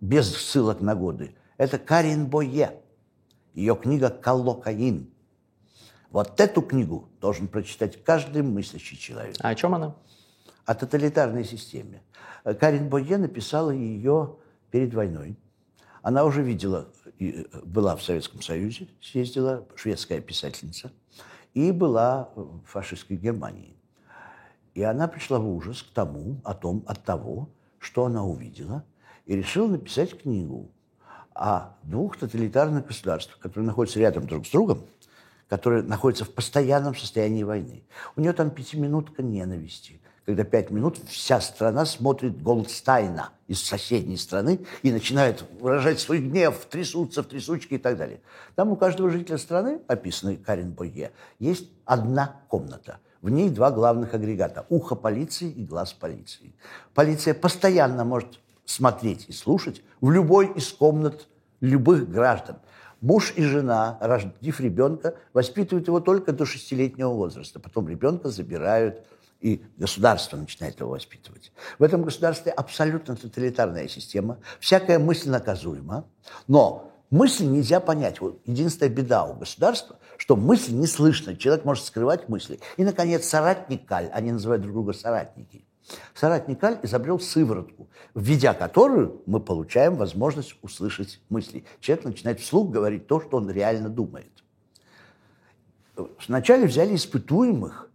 Без 0.00 0.34
ссылок 0.34 0.80
на 0.80 0.94
годы. 0.94 1.34
Это 1.58 1.76
Карин 1.76 2.26
Бое. 2.26 2.70
Ее 3.52 3.76
книга 3.76 4.08
«Колокаин». 4.08 5.10
Вот 6.10 6.40
эту 6.40 6.62
книгу 6.62 7.10
должен 7.20 7.48
прочитать 7.48 8.02
каждый 8.02 8.42
мыслящий 8.42 8.96
человек. 8.96 9.36
А 9.40 9.50
о 9.50 9.54
чем 9.54 9.74
она? 9.74 9.94
О 10.66 10.74
тоталитарной 10.74 11.44
системе. 11.44 12.02
Карин 12.60 12.88
Бойе 12.88 13.18
написала 13.18 13.70
ее 13.70 14.36
перед 14.70 14.92
войной. 14.92 15.38
Она 16.02 16.24
уже 16.24 16.42
видела, 16.42 16.88
была 17.64 17.96
в 17.96 18.02
Советском 18.02 18.42
Союзе, 18.42 18.88
съездила, 19.00 19.66
шведская 19.76 20.20
писательница, 20.20 20.92
и 21.54 21.72
была 21.72 22.30
в 22.34 22.62
фашистской 22.66 23.16
Германии. 23.16 23.76
И 24.74 24.82
она 24.82 25.08
пришла 25.08 25.38
в 25.38 25.48
ужас 25.48 25.82
к 25.82 25.92
тому, 25.92 26.40
о 26.44 26.52
том, 26.54 26.84
от 26.86 27.02
того, 27.04 27.48
что 27.78 28.04
она 28.04 28.24
увидела, 28.24 28.84
и 29.24 29.34
решила 29.34 29.68
написать 29.68 30.20
книгу 30.20 30.70
о 31.34 31.76
двух 31.82 32.18
тоталитарных 32.18 32.86
государствах, 32.86 33.38
которые 33.38 33.66
находятся 33.66 34.00
рядом 34.00 34.26
друг 34.26 34.46
с 34.46 34.50
другом, 34.50 34.84
которые 35.48 35.82
находятся 35.82 36.24
в 36.24 36.30
постоянном 36.30 36.94
состоянии 36.94 37.42
войны. 37.42 37.84
У 38.16 38.20
нее 38.20 38.32
там 38.32 38.50
пятиминутка 38.50 39.22
ненависти, 39.22 40.00
когда 40.26 40.42
пять 40.42 40.70
минут 40.70 40.98
вся 41.06 41.40
страна 41.40 41.86
смотрит 41.86 42.42
Голдстайна 42.42 43.30
из 43.46 43.62
соседней 43.62 44.16
страны 44.16 44.58
и 44.82 44.90
начинает 44.90 45.44
выражать 45.60 46.00
свой 46.00 46.18
гнев, 46.18 46.66
трясутся 46.68 47.22
в 47.22 47.26
трясучке 47.26 47.76
и 47.76 47.78
так 47.78 47.96
далее. 47.96 48.20
Там 48.56 48.70
у 48.70 48.76
каждого 48.76 49.08
жителя 49.08 49.38
страны, 49.38 49.80
описанной 49.86 50.36
Карен 50.36 50.72
Бойе, 50.72 51.12
есть 51.38 51.70
одна 51.84 52.40
комната. 52.48 52.98
В 53.22 53.30
ней 53.30 53.50
два 53.50 53.70
главных 53.70 54.14
агрегата– 54.14 54.66
ухо 54.68 54.96
полиции 54.96 55.48
и 55.48 55.64
глаз 55.64 55.92
полиции. 55.92 56.52
Полиция 56.92 57.32
постоянно 57.32 58.04
может 58.04 58.40
смотреть 58.64 59.26
и 59.28 59.32
слушать 59.32 59.82
в 60.00 60.10
любой 60.10 60.52
из 60.54 60.72
комнат 60.72 61.28
любых 61.60 62.10
граждан. 62.10 62.56
Муж 63.00 63.32
и 63.36 63.44
жена, 63.44 63.96
родив 64.00 64.58
ребенка, 64.58 65.14
воспитывают 65.32 65.86
его 65.86 66.00
только 66.00 66.32
до 66.32 66.44
шестилетнего 66.46 67.10
возраста. 67.10 67.60
Потом 67.60 67.88
ребенка 67.88 68.30
забирают 68.30 69.04
и 69.40 69.62
государство 69.76 70.36
начинает 70.36 70.80
его 70.80 70.90
воспитывать. 70.90 71.52
В 71.78 71.82
этом 71.82 72.02
государстве 72.02 72.52
абсолютно 72.52 73.16
тоталитарная 73.16 73.88
система, 73.88 74.38
всякая 74.60 74.98
мысль 74.98 75.30
наказуема, 75.30 76.06
но 76.46 76.92
мысль 77.10 77.46
нельзя 77.46 77.80
понять. 77.80 78.20
Вот 78.20 78.40
единственная 78.46 78.90
беда 78.90 79.24
у 79.24 79.34
государства, 79.34 79.98
что 80.16 80.36
мысль 80.36 80.72
не 80.72 80.86
слышно, 80.86 81.36
человек 81.36 81.64
может 81.64 81.84
скрывать 81.84 82.28
мысли. 82.28 82.60
И, 82.76 82.84
наконец, 82.84 83.26
соратник 83.26 83.86
Каль, 83.86 84.10
они 84.12 84.32
называют 84.32 84.62
друг 84.62 84.74
друга 84.74 84.92
соратники. 84.92 85.64
Соратник 86.14 86.58
Каль 86.58 86.80
изобрел 86.82 87.20
сыворотку, 87.20 87.88
введя 88.14 88.54
которую 88.54 89.22
мы 89.26 89.40
получаем 89.40 89.96
возможность 89.96 90.56
услышать 90.62 91.20
мысли. 91.28 91.64
Человек 91.80 92.06
начинает 92.06 92.40
вслух 92.40 92.70
говорить 92.70 93.06
то, 93.06 93.20
что 93.20 93.36
он 93.36 93.50
реально 93.50 93.88
думает. 93.88 94.32
Вначале 96.26 96.66
взяли 96.66 96.96
испытуемых, 96.96 97.85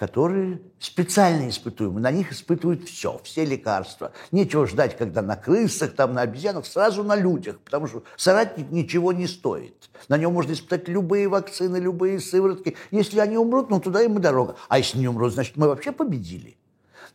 которые 0.00 0.62
специально 0.78 1.50
испытуемы. 1.50 2.00
На 2.00 2.10
них 2.10 2.32
испытывают 2.32 2.88
все, 2.88 3.20
все 3.22 3.44
лекарства. 3.44 4.12
Нечего 4.32 4.66
ждать, 4.66 4.96
когда 4.96 5.20
на 5.20 5.36
крысах, 5.36 5.94
там, 5.94 6.14
на 6.14 6.22
обезьянах, 6.22 6.64
сразу 6.64 7.04
на 7.04 7.14
людях, 7.14 7.58
потому 7.60 7.86
что 7.86 8.02
соратник 8.16 8.70
ничего 8.70 9.12
не 9.12 9.26
стоит. 9.26 9.90
На 10.08 10.16
нем 10.16 10.32
можно 10.32 10.52
испытать 10.52 10.88
любые 10.88 11.28
вакцины, 11.28 11.76
любые 11.76 12.18
сыворотки. 12.18 12.78
Если 12.90 13.20
они 13.20 13.36
умрут, 13.36 13.68
ну 13.68 13.78
туда 13.78 14.00
им 14.00 14.16
и 14.16 14.22
дорога. 14.22 14.56
А 14.70 14.78
если 14.78 14.96
не 14.96 15.06
умрут, 15.06 15.34
значит, 15.34 15.58
мы 15.58 15.68
вообще 15.68 15.92
победили. 15.92 16.56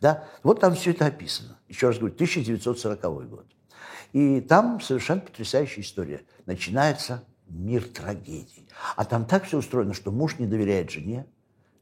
Да? 0.00 0.22
Вот 0.44 0.60
там 0.60 0.76
все 0.76 0.92
это 0.92 1.06
описано. 1.06 1.58
Еще 1.66 1.88
раз 1.88 1.98
говорю, 1.98 2.14
1940 2.14 3.00
год. 3.28 3.46
И 4.12 4.40
там 4.40 4.80
совершенно 4.80 5.22
потрясающая 5.22 5.82
история. 5.82 6.22
Начинается 6.46 7.24
мир 7.48 7.82
трагедий. 7.82 8.68
А 8.94 9.04
там 9.04 9.24
так 9.24 9.42
все 9.42 9.58
устроено, 9.58 9.92
что 9.92 10.12
муж 10.12 10.38
не 10.38 10.46
доверяет 10.46 10.88
жене, 10.88 11.26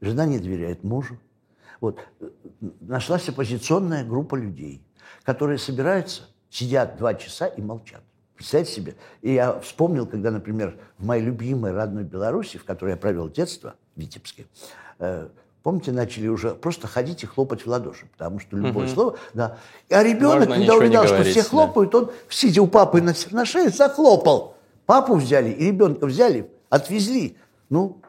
Жена 0.01 0.25
не 0.25 0.39
доверяет 0.39 0.83
мужу. 0.83 1.17
Вот. 1.81 1.99
Нашлась 2.81 3.27
оппозиционная 3.29 4.03
группа 4.05 4.35
людей, 4.35 4.81
которые 5.23 5.57
собираются, 5.57 6.23
сидят 6.49 6.97
два 6.97 7.13
часа 7.15 7.47
и 7.47 7.61
молчат. 7.61 8.01
Представьте 8.35 8.73
себе. 8.73 8.95
И 9.21 9.33
я 9.33 9.59
вспомнил, 9.59 10.05
когда, 10.05 10.29
например, 10.31 10.77
в 10.97 11.05
моей 11.05 11.23
любимой 11.23 11.71
родной 11.71 12.03
Беларуси, 12.03 12.57
в 12.57 12.65
которой 12.65 12.91
я 12.91 12.97
провел 12.97 13.29
детство, 13.29 13.75
в 13.95 13.99
Витебске, 13.99 14.45
э, 14.99 15.29
помните, 15.63 15.93
начали 15.93 16.27
уже 16.27 16.53
просто 16.53 16.87
ходить 16.87 17.23
и 17.23 17.25
хлопать 17.25 17.65
в 17.65 17.67
ладоши, 17.67 18.07
потому 18.11 18.39
что 18.39 18.57
любое 18.57 18.85
угу. 18.85 18.93
слово, 18.93 19.17
да. 19.33 19.57
А 19.89 20.03
ребенок, 20.03 20.49
Можно 20.49 20.55
когда 20.55 20.75
увидел, 20.75 21.03
что 21.05 21.23
все 21.23 21.43
хлопают, 21.43 21.91
да. 21.91 21.97
он, 21.99 22.11
сидя 22.29 22.61
у 22.61 22.67
папы 22.67 23.01
на, 23.01 23.13
на 23.31 23.45
шее, 23.45 23.69
захлопал. 23.69 24.57
Папу 24.85 25.15
взяли 25.15 25.49
и 25.49 25.67
ребенка 25.67 26.05
взяли, 26.05 26.51
отвезли. 26.69 27.37
Ну, 27.69 28.01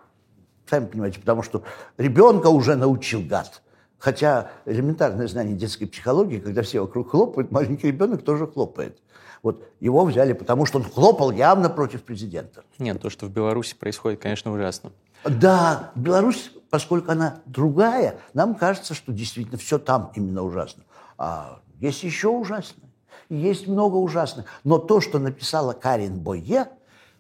Сами 0.69 0.87
понимаете, 0.87 1.21
потому 1.21 1.43
что 1.43 1.63
ребенка 1.97 2.49
уже 2.49 2.77
научил 2.77 3.23
гад. 3.23 3.63
Хотя 3.99 4.51
элементарное 4.67 5.27
знание 5.27 5.57
детской 5.57 5.87
психологии, 5.87 6.39
когда 6.39 6.63
все 6.63 6.81
вокруг 6.81 7.11
хлопают, 7.11 7.51
маленький 7.51 7.89
ребенок 7.89 8.23
тоже 8.23 8.47
хлопает. 8.47 8.99
Вот 9.43 9.63
его 9.81 10.05
взяли, 10.05 10.33
потому 10.33 10.67
что 10.67 10.79
он 10.79 10.85
хлопал 10.85 11.31
явно 11.31 11.71
против 11.71 12.03
президента. 12.03 12.65
Нет, 12.79 13.01
то, 13.01 13.11
что 13.11 13.27
в 13.27 13.31
Беларуси 13.31 13.75
происходит, 13.75 14.21
конечно, 14.21 14.53
ужасно. 14.53 14.93
Да, 15.25 15.93
Беларусь, 15.95 16.51
поскольку 16.69 17.13
она 17.13 17.41
другая, 17.47 18.19
нам 18.35 18.55
кажется, 18.55 18.95
что 18.95 19.13
действительно 19.13 19.59
все 19.59 19.79
там 19.79 20.13
именно 20.15 20.43
ужасно. 20.43 20.83
А 21.17 21.61
есть 21.81 22.03
еще 22.03 22.29
ужасное. 22.29 22.91
Есть 23.29 23.67
много 23.67 23.97
ужасных. 23.97 24.47
Но 24.65 24.79
то, 24.79 25.01
что 25.01 25.19
написала 25.19 25.73
Карин 25.73 26.19
Бойе, 26.19 26.67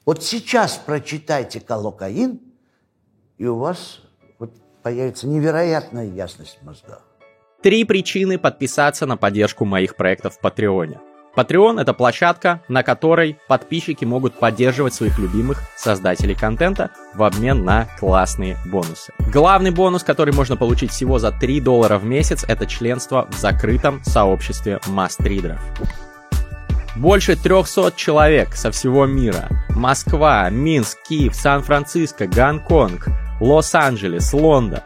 вот 0.04 0.22
сейчас 0.22 0.80
прочитайте 0.84 1.60
«Колокаин», 1.60 2.40
и 3.38 3.46
у 3.46 3.56
вас 3.56 4.00
вот 4.38 4.52
появится 4.82 5.26
невероятная 5.26 6.06
ясность 6.06 6.58
в 6.60 6.66
мозгах. 6.66 7.02
Три 7.62 7.84
причины 7.84 8.38
подписаться 8.38 9.06
на 9.06 9.16
поддержку 9.16 9.64
моих 9.64 9.96
проектов 9.96 10.34
в 10.34 10.40
Патреоне. 10.40 11.00
Patreon— 11.36 11.78
это 11.82 11.92
площадка, 11.92 12.62
на 12.68 12.82
которой 12.82 13.38
подписчики 13.46 14.06
могут 14.06 14.38
поддерживать 14.38 14.94
своих 14.94 15.18
любимых 15.18 15.60
создателей 15.76 16.34
контента 16.34 16.90
в 17.14 17.22
обмен 17.22 17.62
на 17.62 17.88
классные 18.00 18.56
бонусы. 18.64 19.12
Главный 19.18 19.70
бонус, 19.70 20.02
который 20.02 20.32
можно 20.32 20.56
получить 20.56 20.92
всего 20.92 21.18
за 21.18 21.32
3 21.32 21.60
доллара 21.60 21.98
в 21.98 22.04
месяц, 22.04 22.44
это 22.48 22.66
членство 22.66 23.28
в 23.30 23.36
закрытом 23.36 24.02
сообществе 24.02 24.80
мастридеров. 24.86 25.60
Больше 26.96 27.36
300 27.36 27.92
человек 27.96 28.54
со 28.54 28.70
всего 28.70 29.04
мира. 29.04 29.50
Москва, 29.68 30.48
Минск, 30.48 30.96
Киев, 31.06 31.34
Сан-Франциско, 31.34 32.26
Гонконг, 32.26 33.08
Лос-Анджелес, 33.40 34.32
Лондон. 34.32 34.80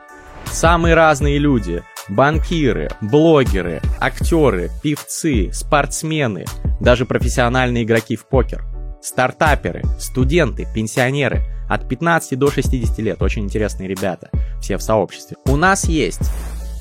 Самые 0.47 0.95
разные 0.95 1.39
люди. 1.39 1.83
Банкиры, 2.09 2.91
блогеры, 3.01 3.81
актеры, 4.01 4.71
певцы, 4.83 5.53
спортсмены, 5.53 6.45
даже 6.81 7.07
профессиональные 7.07 7.85
игроки 7.85 8.17
в 8.17 8.27
покер. 8.27 8.65
Стартаперы, 9.01 9.83
студенты, 9.99 10.67
пенсионеры. 10.75 11.43
От 11.69 11.89
15 11.89 12.37
до 12.37 12.51
60 12.51 12.99
лет. 12.99 13.23
Очень 13.23 13.45
интересные 13.45 13.89
ребята. 13.89 14.31
Все 14.61 14.77
в 14.77 14.83
сообществе. 14.83 15.37
У 15.47 15.55
нас 15.57 15.85
есть 15.85 16.21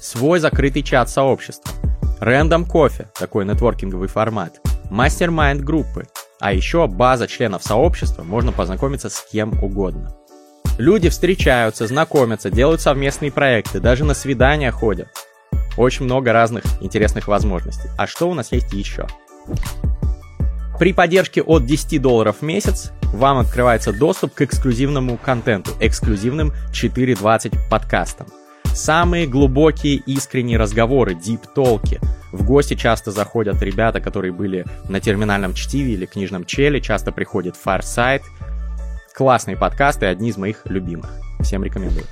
свой 0.01 0.39
закрытый 0.39 0.81
чат 0.81 1.09
сообщества. 1.09 1.71
Рэндом 2.19 2.65
кофе, 2.65 3.07
такой 3.17 3.45
нетворкинговый 3.45 4.07
формат. 4.07 4.59
Мастер-майнд 4.89 5.61
группы. 5.61 6.07
А 6.39 6.53
еще 6.53 6.87
база 6.87 7.27
членов 7.27 7.63
сообщества, 7.63 8.23
можно 8.23 8.51
познакомиться 8.51 9.09
с 9.09 9.23
кем 9.31 9.61
угодно. 9.61 10.18
Люди 10.79 11.09
встречаются, 11.09 11.87
знакомятся, 11.87 12.49
делают 12.49 12.79
совместные 12.79 13.33
проекты, 13.33 13.81
даже 13.81 14.05
на 14.05 14.13
свидания 14.13 14.71
ходят. 14.71 15.09
Очень 15.75 16.05
много 16.05 16.31
разных 16.31 16.63
интересных 16.79 17.27
возможностей. 17.27 17.89
А 17.97 18.07
что 18.07 18.29
у 18.29 18.33
нас 18.33 18.53
есть 18.53 18.71
еще? 18.71 19.05
При 20.79 20.93
поддержке 20.93 21.41
от 21.41 21.65
10 21.65 22.01
долларов 22.01 22.37
в 22.39 22.43
месяц 22.43 22.93
вам 23.01 23.39
открывается 23.39 23.91
доступ 23.91 24.33
к 24.33 24.41
эксклюзивному 24.41 25.17
контенту, 25.17 25.71
эксклюзивным 25.81 26.53
4.20 26.71 27.57
подкастам. 27.69 28.27
Самые 28.73 29.27
глубокие 29.27 29.95
искренние 29.95 30.57
разговоры, 30.57 31.13
дип-толки. 31.13 31.99
В 32.31 32.45
гости 32.45 32.75
часто 32.75 33.11
заходят 33.11 33.61
ребята, 33.61 33.99
которые 33.99 34.31
были 34.31 34.65
на 34.87 35.01
терминальном 35.01 35.55
чтиве 35.55 35.95
или 35.95 36.05
книжном 36.05 36.45
челе, 36.45 36.79
часто 36.79 37.11
приходит 37.11 37.55
Farsight. 37.61 38.21
Классные 39.19 39.57
подкасты, 39.57 40.05
одни 40.05 40.29
из 40.29 40.37
моих 40.37 40.61
любимых. 40.63 41.11
Всем 41.41 41.61
рекомендую. 41.61 42.05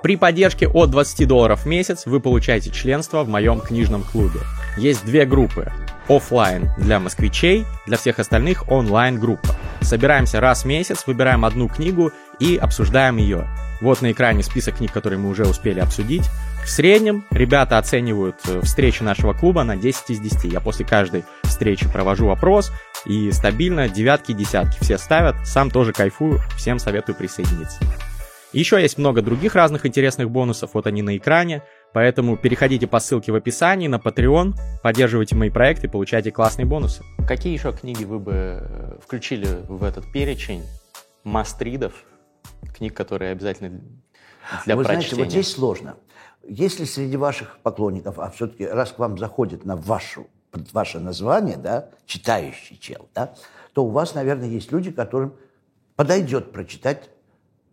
При 0.00 0.14
поддержке 0.14 0.68
от 0.68 0.92
20 0.92 1.26
долларов 1.26 1.62
в 1.62 1.66
месяц 1.66 2.06
вы 2.06 2.20
получаете 2.20 2.70
членство 2.70 3.24
в 3.24 3.28
моем 3.28 3.60
книжном 3.60 4.04
клубе. 4.04 4.38
Есть 4.76 5.04
две 5.04 5.26
группы. 5.26 5.72
Оффлайн 6.08 6.70
для 6.78 7.00
москвичей, 7.00 7.64
для 7.84 7.96
всех 7.96 8.20
остальных 8.20 8.70
онлайн-группа. 8.70 9.48
Собираемся 9.80 10.38
раз 10.38 10.62
в 10.62 10.66
месяц, 10.66 11.02
выбираем 11.04 11.44
одну 11.44 11.68
книгу 11.68 12.12
и 12.38 12.56
обсуждаем 12.56 13.16
ее. 13.16 13.48
Вот 13.80 14.02
на 14.02 14.12
экране 14.12 14.42
список 14.42 14.76
книг, 14.76 14.92
которые 14.92 15.18
мы 15.18 15.28
уже 15.28 15.44
успели 15.46 15.80
обсудить. 15.80 16.24
В 16.64 16.68
среднем 16.68 17.24
ребята 17.30 17.78
оценивают 17.78 18.36
э, 18.46 18.60
встречи 18.62 19.02
нашего 19.02 19.32
клуба 19.32 19.64
на 19.64 19.76
10 19.76 20.10
из 20.10 20.20
10. 20.20 20.52
Я 20.52 20.60
после 20.60 20.84
каждой 20.84 21.24
встречи 21.44 21.88
провожу 21.88 22.26
вопрос, 22.26 22.72
и 23.06 23.30
стабильно 23.30 23.88
девятки, 23.88 24.32
десятки 24.32 24.78
все 24.80 24.98
ставят. 24.98 25.36
Сам 25.46 25.70
тоже 25.70 25.92
кайфую, 25.92 26.40
всем 26.56 26.78
советую 26.78 27.16
присоединиться. 27.16 27.78
Еще 28.52 28.80
есть 28.80 28.96
много 28.96 29.20
других 29.20 29.54
разных 29.54 29.84
интересных 29.84 30.30
бонусов, 30.30 30.70
вот 30.72 30.86
они 30.86 31.02
на 31.02 31.16
экране. 31.16 31.62
Поэтому 31.92 32.36
переходите 32.36 32.86
по 32.86 32.98
ссылке 32.98 33.32
в 33.32 33.34
описании 33.34 33.88
на 33.88 33.96
Patreon, 33.96 34.54
поддерживайте 34.82 35.36
мои 35.36 35.50
проекты, 35.50 35.88
получайте 35.88 36.30
классные 36.30 36.66
бонусы. 36.66 37.02
Какие 37.26 37.52
еще 37.52 37.72
книги 37.72 38.04
вы 38.04 38.18
бы 38.18 38.32
э, 38.34 38.98
включили 39.02 39.48
в 39.68 39.84
этот 39.84 40.10
перечень 40.12 40.64
мастридов, 41.24 41.92
книг, 42.74 42.94
которые 42.96 43.32
обязательно 43.32 43.80
для 44.64 44.76
Вы 44.76 44.84
прочтения? 44.84 45.08
знаете, 45.08 45.16
вот 45.16 45.30
здесь 45.30 45.52
сложно. 45.52 45.96
Если 46.42 46.84
среди 46.84 47.16
ваших 47.16 47.58
поклонников, 47.62 48.18
а 48.18 48.30
все-таки 48.30 48.66
раз 48.66 48.92
к 48.92 48.98
вам 48.98 49.18
заходит 49.18 49.64
на 49.64 49.76
вашу, 49.76 50.26
под 50.50 50.72
ваше 50.72 50.98
название, 50.98 51.56
да, 51.58 51.90
читающий 52.06 52.78
чел, 52.78 53.08
да, 53.14 53.34
то 53.74 53.84
у 53.84 53.90
вас, 53.90 54.14
наверное, 54.14 54.48
есть 54.48 54.72
люди, 54.72 54.90
которым 54.90 55.34
подойдет 55.96 56.52
прочитать 56.52 57.10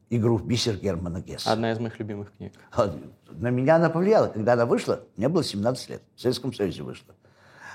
игру 0.10 0.38
в 0.38 0.46
бисер 0.46 0.76
Германа 0.76 1.22
Гесса. 1.22 1.52
Одна 1.52 1.72
из 1.72 1.80
моих 1.80 1.98
любимых 2.00 2.34
книг. 2.36 2.54
А, 2.74 2.94
На 3.32 3.50
меня 3.50 3.78
она 3.78 3.90
повлияла. 3.90 4.28
Когда 4.28 4.54
она 4.54 4.66
вышла, 4.66 5.02
мне 5.16 5.30
было 5.30 5.44
17 5.44 5.90
лет. 5.90 6.02
В 6.16 6.22
Советском 6.22 6.54
Союзе 6.54 6.84
вышла. 6.84 7.16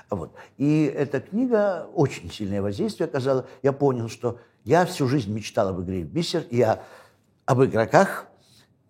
Вот. 0.09 0.33
И 0.57 0.83
эта 0.85 1.19
книга 1.21 1.87
очень 1.93 2.29
сильное 2.31 2.61
воздействие 2.61 3.07
оказала. 3.07 3.47
Я 3.63 3.73
понял, 3.73 4.07
что 4.09 4.39
я 4.65 4.85
всю 4.85 5.07
жизнь 5.07 5.31
мечтал 5.33 5.69
об 5.69 5.81
игре 5.81 6.03
в 6.03 6.07
бисер, 6.07 6.43
о- 6.51 6.79
об 7.51 7.63
игроках. 7.63 8.27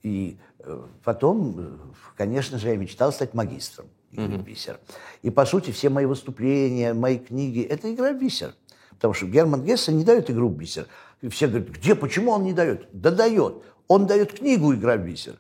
И 0.04 0.38
э, 0.60 0.82
потом, 1.04 1.56
э, 1.58 1.78
конечно 2.16 2.58
же, 2.60 2.70
я 2.70 2.78
мечтал 2.78 3.12
стать 3.12 3.34
магистром 3.34 3.88
игры 4.12 4.38
в 4.38 4.44
бисер. 4.44 4.80
И, 5.24 5.30
по 5.30 5.46
сути, 5.46 5.72
все 5.72 5.90
мои 5.90 6.06
выступления, 6.06 6.94
мои 6.94 7.18
книги– 7.18 7.62
это 7.70 7.94
игра 7.94 8.14
бисер. 8.14 8.54
Потому 8.92 9.14
что 9.14 9.26
Герман 9.26 9.64
Гессе 9.64 9.92
не 9.92 10.04
дает 10.04 10.30
игру 10.30 10.50
бисер. 10.50 10.88
И 11.22 11.30
все 11.30 11.48
говорят, 11.48 11.70
где, 11.70 11.96
почему 11.96 12.32
он 12.32 12.44
не 12.44 12.54
дает? 12.54 12.88
Да 12.94 13.10
дает. 13.12 13.64
Он 13.88 14.06
дает 14.06 14.34
книгу 14.34 14.74
«Игра 14.74 14.96
бисер». 14.98 15.40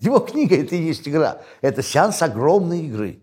Его 0.00 0.18
книга– 0.18 0.56
это 0.60 0.74
и 0.74 0.82
есть 0.82 1.06
игра. 1.06 1.42
Это 1.60 1.82
сеанс 1.82 2.22
огромной 2.22 2.86
игры 2.86 3.20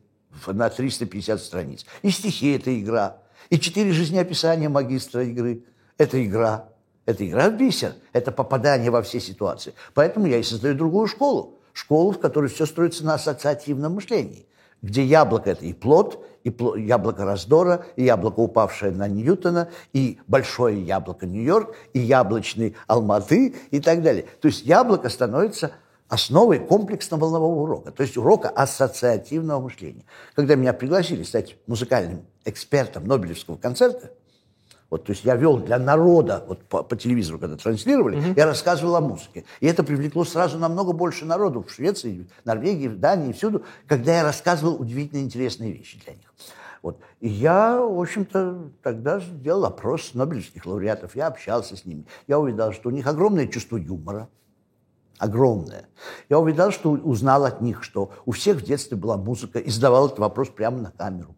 на 0.47 0.70
350 0.70 1.41
страниц. 1.41 1.86
И 2.03 2.10
стихи– 2.10 2.51
это 2.55 2.80
игра. 2.80 3.18
И 3.49 3.60
четыре 3.60 3.91
жизнеописания 3.91 4.70
магистра 4.70 5.24
игры– 5.24 5.64
это 5.97 6.24
игра. 6.24 6.68
Это 7.10 7.28
игра 7.28 7.49
в 7.49 7.57
бисер. 7.57 7.93
Это 8.14 8.32
попадание 8.32 8.91
во 8.91 9.01
все 9.01 9.20
ситуации. 9.20 9.74
Поэтому 9.95 10.28
я 10.28 10.38
и 10.38 10.43
создаю 10.43 10.76
другую 10.76 11.07
школу. 11.07 11.55
Школу, 11.74 12.12
в 12.12 12.20
которой 12.20 12.51
все 12.51 12.68
строится 12.68 13.03
на 13.03 13.16
ассоциативном 13.16 13.95
мышлении. 13.95 14.45
Где 14.84 15.03
яблоко– 15.03 15.49
это 15.51 15.66
и 15.66 15.74
плод, 15.74 16.24
и 16.43 16.51
пло- 16.51 16.80
яблоко 16.80 17.26
раздора, 17.26 17.88
и 17.95 18.03
яблоко, 18.03 18.41
упавшее 18.41 18.91
на 18.91 19.07
Ньютона, 19.07 19.70
и 19.91 20.20
большое 20.28 20.80
яблоко 20.84 21.26
Нью-Йорк, 21.26 21.74
и 21.93 21.99
яблочный 21.99 22.76
Алматы 22.86 23.55
и 23.72 23.80
так 23.80 24.03
далее. 24.03 24.28
То 24.39 24.47
есть 24.47 24.64
яблоко 24.64 25.10
становится 25.10 25.72
основой 26.10 26.60
комплексно-волнового 26.60 27.64
урока, 27.64 27.91
то 27.91 28.03
есть 28.03 28.18
урока 28.18 28.49
ассоциативного 28.49 29.62
мышления. 29.62 30.05
Когда 30.36 30.53
меня 30.53 30.74
пригласили 30.74 31.24
стать 31.24 31.55
музыкальным 31.66 32.28
экспертом 32.45 33.05
Нобелевского 33.05 33.57
концерта, 33.57 34.12
вот, 34.90 35.06
то 35.06 35.12
есть 35.12 35.24
я 35.24 35.36
вел 35.36 35.58
для 35.58 35.78
народа, 35.78 36.44
вот 36.48 36.64
по, 36.64 36.82
по 36.82 36.96
телевизору, 36.96 37.38
когда 37.38 37.58
транслировали, 37.58 38.34
я 38.36 38.46
рассказывал 38.46 38.96
о 38.96 39.02
музыке. 39.02 39.46
И 39.60 39.68
это 39.68 39.84
привлекло 39.84 40.24
сразу 40.24 40.58
намного 40.58 40.94
больше 40.94 41.26
народу 41.26 41.64
в 41.68 41.72
Швеции, 41.72 42.28
в 42.44 42.46
Норвегии, 42.46 42.88
в 42.88 43.00
Дании, 43.00 43.32
всюду, 43.32 43.64
когда 43.88 44.18
я 44.18 44.24
рассказывал 44.24 44.82
удивительно 44.82 45.20
интересные 45.20 45.72
вещи 45.74 46.00
для 46.04 46.14
них. 46.14 46.34
Вот. 46.82 47.00
И 47.20 47.28
я, 47.28 47.80
в 47.80 48.00
общем-то, 48.00 48.72
тогда 48.82 49.20
сделал 49.20 49.66
опрос 49.66 50.14
нобелевских 50.14 50.66
лауреатов, 50.66 51.16
я 51.16 51.28
общался 51.28 51.76
с 51.76 51.86
ними. 51.86 52.06
Я 52.28 52.40
увидел, 52.40 52.72
что 52.72 52.90
у 52.90 52.92
них 52.92 53.06
огромное 53.06 53.48
чувство 53.48 53.78
юмора, 53.78 54.30
огромное. 55.20 55.88
Я 56.30 56.40
увидел, 56.40 56.72
что 56.72 56.92
узнал 56.92 57.46
от 57.46 57.62
них, 57.62 57.84
что 57.84 58.12
у 58.26 58.32
всех 58.32 58.58
в 58.58 58.64
детстве 58.64 58.98
была 58.98 59.18
музыка, 59.18 59.60
и 59.60 59.70
задавал 59.70 60.08
этот 60.08 60.20
вопрос 60.20 60.50
прямо 60.50 60.80
на 60.80 60.92
камеру. 60.92 61.36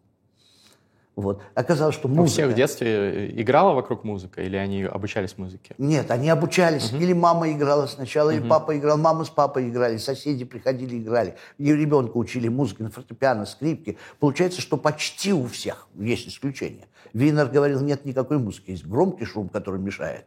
Вот. 1.15 1.41
Оказалось, 1.55 1.95
что 1.95 2.07
У 2.07 2.11
музыка... 2.11 2.31
всех 2.31 2.51
в 2.51 2.53
детстве 2.55 3.29
играла 3.39 3.73
вокруг 3.73 4.03
музыка, 4.03 4.41
или 4.41 4.55
они 4.55 4.83
обучались 4.83 5.37
музыке? 5.37 5.75
Нет, 5.77 6.09
они 6.09 6.29
обучались. 6.29 6.93
Или 6.93 7.13
мама 7.13 7.51
играла 7.51 7.85
сначала, 7.87 8.29
или 8.29 8.47
папа 8.47 8.77
играл. 8.77 8.97
Мама 8.97 9.25
с 9.25 9.29
папой 9.29 9.69
играли, 9.69 9.97
соседи 9.97 10.45
приходили 10.45 10.97
играли. 10.97 11.35
И 11.57 11.73
ребенка 11.73 12.15
учили 12.17 12.47
музыке 12.47 12.83
на 12.83 12.89
фортепиано, 12.89 13.45
скрипке. 13.45 13.97
Получается, 14.19 14.61
что 14.61 14.77
почти 14.77 15.33
у 15.33 15.47
всех 15.47 15.87
есть 15.99 16.29
исключения. 16.29 16.87
Винер 17.13 17.47
говорил, 17.47 17.81
нет 17.81 18.05
никакой 18.05 18.37
музыки. 18.37 18.71
Есть 18.71 18.85
громкий 18.85 19.25
шум, 19.25 19.49
который 19.49 19.81
мешает. 19.81 20.25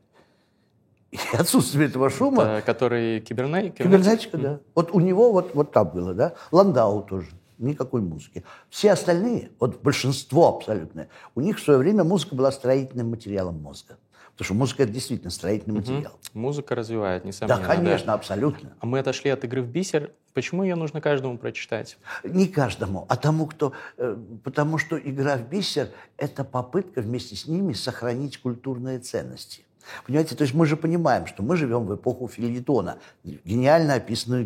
И 1.10 1.18
отсутствие 1.32 1.88
этого 1.88 2.10
шума... 2.10 2.42
Это 2.42 2.66
который 2.66 3.20
киберней? 3.20 3.70
Кибернетика, 3.70 4.36
да. 4.36 4.60
Вот 4.74 4.90
у 4.92 5.00
него 5.00 5.32
вот, 5.32 5.54
вот 5.54 5.72
так 5.72 5.94
было, 5.94 6.12
да. 6.12 6.34
Ландау 6.50 7.02
тоже. 7.02 7.28
Никакой 7.58 8.00
музыки. 8.00 8.44
Все 8.70 8.92
остальные, 8.92 9.50
вот 9.60 9.82
большинство 9.82 10.48
абсолютное, 10.56 11.08
у 11.34 11.40
них 11.40 11.58
в 11.58 11.62
свое 11.62 11.78
время 11.78 12.04
музыка 12.04 12.34
была 12.34 12.50
строительным 12.52 13.10
материалом 13.10 13.60
мозга. 13.60 13.96
Потому 14.32 14.46
что 14.46 14.54
музыка– 14.54 14.82
это 14.84 14.92
действительно 14.92 15.30
строительный 15.30 15.76
материал. 15.76 16.18
Музыка 16.32 16.74
развивает, 16.74 17.22
Да, 17.22 17.28
несомненно. 17.28 17.64
конечно, 17.66 18.14
абсолютно. 18.14 18.72
А 18.80 18.86
мы 18.86 18.98
отошли 18.98 19.30
от 19.30 19.44
игры 19.44 19.62
в 19.62 19.68
бисер. 19.68 20.10
Почему 20.32 20.64
ее 20.64 20.74
нужно 20.74 21.00
каждому 21.00 21.38
прочитать? 21.38 21.96
Не 22.24 22.48
каждому, 22.48 23.06
а 23.08 23.14
тому, 23.16 23.46
кто... 23.46 23.72
э, 23.96 24.16
потому 24.42 24.78
что 24.78 24.98
игра 24.98 25.36
в 25.36 25.48
бисер– 25.48 25.90
это 26.16 26.42
попытка 26.42 27.00
вместе 27.00 27.36
с 27.36 27.46
ними 27.46 27.74
сохранить 27.74 28.38
культурные 28.38 28.98
ценности. 28.98 29.64
Понимаете, 30.04 30.34
то 30.34 30.42
есть 30.42 30.54
мы 30.54 30.66
же 30.66 30.76
понимаем, 30.76 31.26
что 31.26 31.44
мы 31.44 31.56
живем 31.56 31.86
в 31.86 31.94
эпоху 31.94 32.26
фильетона, 32.26 32.98
гениально 33.22 33.94
описанную 33.94 34.44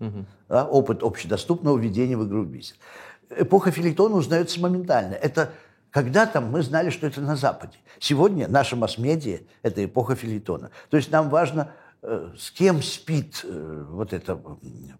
Гессе. 0.00 0.24
Да, 0.48 0.66
опыт 0.66 1.02
общедоступного 1.02 1.78
введения 1.78 2.16
в 2.16 2.26
игру 2.26 2.42
в 2.42 2.46
бисер. 2.46 2.76
Эпоха 3.30 3.70
фильетона 3.70 4.16
узнается 4.16 4.60
моментально. 4.60 5.14
Это 5.14 5.50
когда-то 5.90 6.40
мы 6.40 6.62
знали, 6.62 6.90
что 6.90 7.06
это 7.06 7.20
на 7.20 7.36
Западе. 7.36 7.78
Сегодня 8.00 8.48
наша 8.48 8.76
масс-медиа– 8.76 9.40
это 9.62 9.84
эпоха 9.84 10.16
фильетона. 10.16 10.70
То 10.90 10.96
есть 10.96 11.10
нам 11.10 11.30
важно, 11.30 11.72
э, 12.02 12.30
с 12.36 12.50
кем 12.50 12.82
спит 12.82 13.40
э, 13.44 13.84
вот 13.88 14.12
эта 14.12 14.38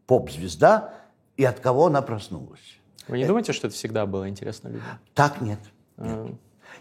поп-звезда 0.07 0.95
и 1.37 1.45
от 1.45 1.61
кого 1.61 1.87
она 1.87 2.01
проснулась. 2.01 2.79
Вы 3.09 3.19
не 3.19 3.27
думаете, 3.27 3.53
что 3.53 3.67
это 3.67 3.77
всегда 3.77 4.07
было 4.07 4.29
интересно 4.29 4.69
людям? 4.69 4.85
Так 5.15 5.41
нет. 5.41 5.59
А, 5.99 6.33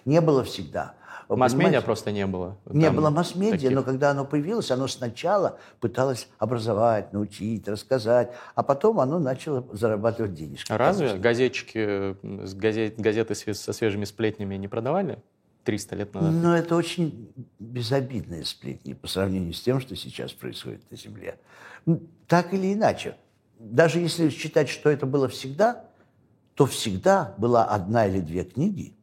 Не 0.06 0.22
было 0.22 0.44
всегда. 0.44 0.94
Масс-медиа 1.30 1.82
просто 1.82 2.12
не 2.12 2.26
было. 2.28 2.58
Не 2.66 2.86
Там 2.86 2.96
было 2.96 3.10
масс-медиа, 3.10 3.58
таких. 3.58 3.72
но 3.72 3.84
когда 3.84 4.12
оно 4.12 4.26
появилось, 4.26 4.72
оно 4.72 4.88
сначала 4.88 5.58
пыталось 5.80 6.28
образовать, 6.38 7.14
научить, 7.14 7.68
рассказать, 7.68 8.32
а 8.56 8.64
потом 8.64 9.00
оно 9.00 9.20
начало 9.20 9.66
зарабатывать 9.72 10.34
денежки. 10.34 10.72
А 10.72 10.78
разве 10.78 11.08
конечно. 11.08 11.24
газетчики, 11.24 12.18
газет, 12.56 12.96
газеты 12.98 13.36
со 13.36 13.74
свежими 13.74 14.06
сплетнями 14.06 14.56
не 14.56 14.68
продавали 14.68 15.20
300 15.64 15.96
лет 15.96 16.14
назад? 16.14 16.32
Но 16.34 16.58
это 16.58 16.76
очень 16.76 17.34
безобидные 17.60 18.46
сплетни 18.46 18.94
по 18.94 19.08
сравнению 19.08 19.54
с 19.54 19.62
тем, 19.62 19.80
что 19.80 19.96
сейчас 19.96 20.32
происходит 20.34 20.82
на 20.92 20.98
Земле. 20.98 21.40
Так 22.28 22.54
или 22.54 22.74
иначе, 22.74 23.16
даже 23.60 24.00
если 24.00 24.30
считать, 24.30 24.70
что 24.70 24.90
это 24.90 25.06
было 25.06 25.28
всегда, 25.28 25.86
то 26.56 26.66
всегда 26.66 27.34
была 27.38 27.66
одна 27.66 28.06
или 28.08 28.20
две 28.20 28.44
книги, 28.44 28.94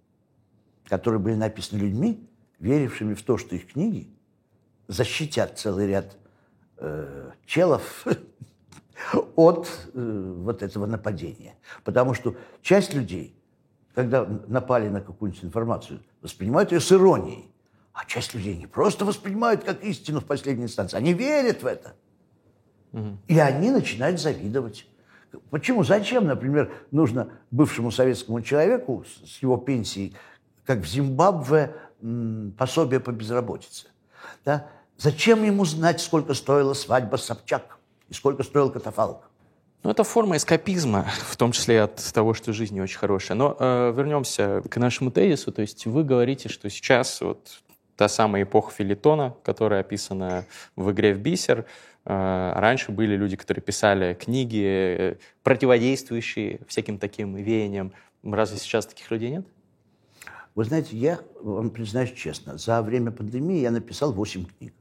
которые 0.91 1.21
были 1.21 1.37
написаны 1.37 1.79
людьми, 1.79 2.29
верившими 2.59 3.15
в 3.15 3.23
то, 3.23 3.39
что 3.39 3.55
их 3.55 3.73
книги 3.73 4.11
защитят 4.89 5.57
целый 5.57 5.87
ряд 5.87 6.17
э, 6.79 7.31
челов 7.47 8.05
от 9.37 9.69
э, 9.95 10.35
вот 10.39 10.65
этого 10.65 10.87
нападения. 10.87 11.55
Потому 11.85 12.13
что 12.13 12.35
часть 12.61 12.93
людей, 12.93 13.37
когда 13.95 14.27
напали 14.49 14.89
на 14.89 15.01
какую-нибудь 15.01 15.45
информацию, 15.45 16.01
воспринимают 16.23 16.73
ее 16.73 16.81
с 16.81 16.91
иронией. 16.91 17.49
А 17.93 18.05
часть 18.05 18.35
людей 18.35 18.57
не 18.57 18.67
просто 18.67 19.05
воспринимают 19.05 19.63
как 19.63 19.85
истину 19.85 20.21
в 20.21 20.25
последней 20.25 20.65
инстанции, 20.65 20.97
они 20.97 21.13
верят 21.13 21.63
в 21.63 21.67
это. 21.67 21.95
Угу. 22.93 23.19
И 23.29 23.39
они 23.39 23.71
начинают 23.71 24.21
завидовать. 24.21 24.89
Почему? 25.51 25.85
Зачем, 25.85 26.27
например, 26.27 26.73
нужно 26.91 27.31
бывшему 27.53 27.93
советскому 27.93 28.43
человеку 28.43 29.05
с 29.25 29.41
его 29.41 29.57
пенсией, 29.57 30.17
как 30.65 30.81
в 30.81 30.87
Зимбабве, 30.87 31.75
пособие 32.57 33.01
по 33.01 33.11
безработице? 33.11 33.87
Да? 34.45 34.69
Зачем 34.97 35.45
ему 35.45 35.65
знать, 35.65 36.01
сколько 36.01 36.35
стоила 36.35 36.75
свадьба 36.75 37.17
Собчак 37.17 37.79
и 38.09 38.15
сколько 38.15 38.43
стоил 38.43 38.71
катафалк? 38.71 39.31
Ну, 39.83 39.91
это 39.91 40.05
форма 40.05 40.37
эскапизма, 40.37 41.07
в 41.27 41.37
том 41.37 41.53
числе 41.53 41.83
от 41.83 41.97
того, 42.13 42.35
что 42.35 42.53
жизнь 42.53 42.75
не 42.75 42.83
очень 42.83 42.99
хорошая. 42.99 43.37
Но 43.39 43.57
э, 43.59 43.95
вернемся 43.97 44.63
к 44.69 44.77
нашему 44.77 45.11
тезису. 45.11 45.53
То 45.53 45.63
есть 45.63 45.87
вы 45.87 46.05
говорите, 46.05 46.51
что 46.51 46.69
сейчас 46.69 47.23
вот 47.23 47.63
та 47.97 48.09
самая 48.09 48.43
эпоха 48.43 48.73
филитона, 48.73 49.35
которая 49.43 49.81
описана 49.81 50.45
в 50.77 50.91
игре 50.91 51.15
в 51.15 51.21
бисер, 51.21 51.65
э, 52.05 52.53
раньше 52.57 52.93
были 52.93 53.17
люди, 53.17 53.37
которые 53.37 53.63
писали 53.63 54.13
книги, 54.13 54.63
э, 54.63 55.15
противодействующие 55.43 56.61
всяким 56.69 56.99
таким 56.99 57.37
веяниям. 57.37 57.93
Разве 58.23 58.59
сейчас 58.59 58.85
таких 58.85 59.11
людей 59.11 59.31
нет? 59.31 59.47
Вы 60.55 60.65
знаете, 60.65 60.97
я 60.97 61.21
вам 61.41 61.71
признаюсь 61.71 62.13
честно, 62.13 62.59
за 62.59 62.83
время 62.83 63.11
пандемии 63.11 63.61
я 63.61 63.71
написал 63.71 64.13
8 64.13 64.47
книг. 64.59 64.75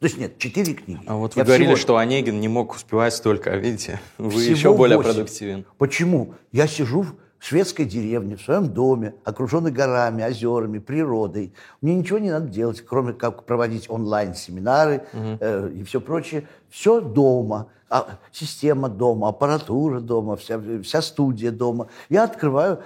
То 0.00 0.06
есть 0.06 0.16
нет, 0.16 0.38
4 0.38 0.74
книги. 0.74 1.00
А 1.06 1.16
вот 1.16 1.34
вы 1.34 1.40
я 1.40 1.44
говорили, 1.44 1.74
всего... 1.74 1.76
что 1.76 1.96
Онегин 1.98 2.40
не 2.40 2.48
мог 2.48 2.74
успевать 2.74 3.14
столько, 3.14 3.52
а 3.52 3.56
видите, 3.56 4.00
вы 4.16 4.30
всего 4.30 4.52
еще 4.54 4.74
более 4.74 4.96
8. 4.96 5.12
продуктивен. 5.12 5.66
Почему? 5.76 6.34
Я 6.52 6.66
сижу 6.66 7.02
в 7.02 7.14
шведской 7.38 7.84
деревне, 7.84 8.36
в 8.36 8.42
своем 8.42 8.68
доме, 8.68 9.14
окруженный 9.24 9.70
горами, 9.70 10.22
озерами, 10.22 10.78
природой. 10.78 11.52
Мне 11.82 11.94
ничего 11.94 12.18
не 12.18 12.30
надо 12.30 12.48
делать, 12.48 12.82
кроме 12.82 13.12
как 13.12 13.44
проводить 13.44 13.90
онлайн-семинары 13.90 15.04
угу. 15.12 15.38
э, 15.40 15.70
и 15.74 15.82
все 15.84 16.00
прочее. 16.00 16.48
Все 16.70 17.00
дома. 17.00 17.68
А, 17.90 18.18
система 18.30 18.88
дома, 18.88 19.28
аппаратура 19.28 20.00
дома, 20.00 20.36
вся, 20.36 20.60
вся 20.82 21.02
студия 21.02 21.50
дома. 21.50 21.88
Я 22.08 22.24
открываю 22.24 22.82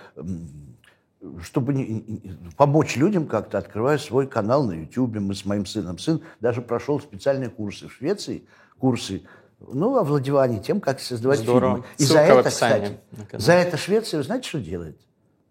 чтобы 1.43 1.75
не, 1.75 2.39
помочь 2.57 2.97
людям 2.97 3.27
как-то, 3.27 3.59
открываю 3.59 3.99
свой 3.99 4.27
канал 4.27 4.65
на 4.65 4.73
YouTube. 4.73 5.17
Мы 5.17 5.35
с 5.35 5.45
моим 5.45 5.67
сыном. 5.67 5.99
Сын 5.99 6.21
даже 6.41 6.63
прошел 6.63 7.01
специальные 7.01 7.51
курсы 7.51 7.89
в 7.89 7.93
Швеции, 7.93 8.45
курсы 8.79 9.23
ну, 9.61 9.97
овладевание 9.97 10.61
тем, 10.61 10.81
как 10.81 11.01
создавать 11.01 11.41
Здорово. 11.41 11.77
фильмы. 11.77 11.87
И 11.99 12.05
Ссылка 12.05 12.13
за 12.13 12.21
это, 12.21 12.51
кстати, 12.51 13.01
за 13.33 13.53
это 13.53 13.77
Швеция, 13.77 14.19
вы 14.19 14.25
знаете, 14.25 14.49
что 14.49 14.61
делает? 14.61 15.01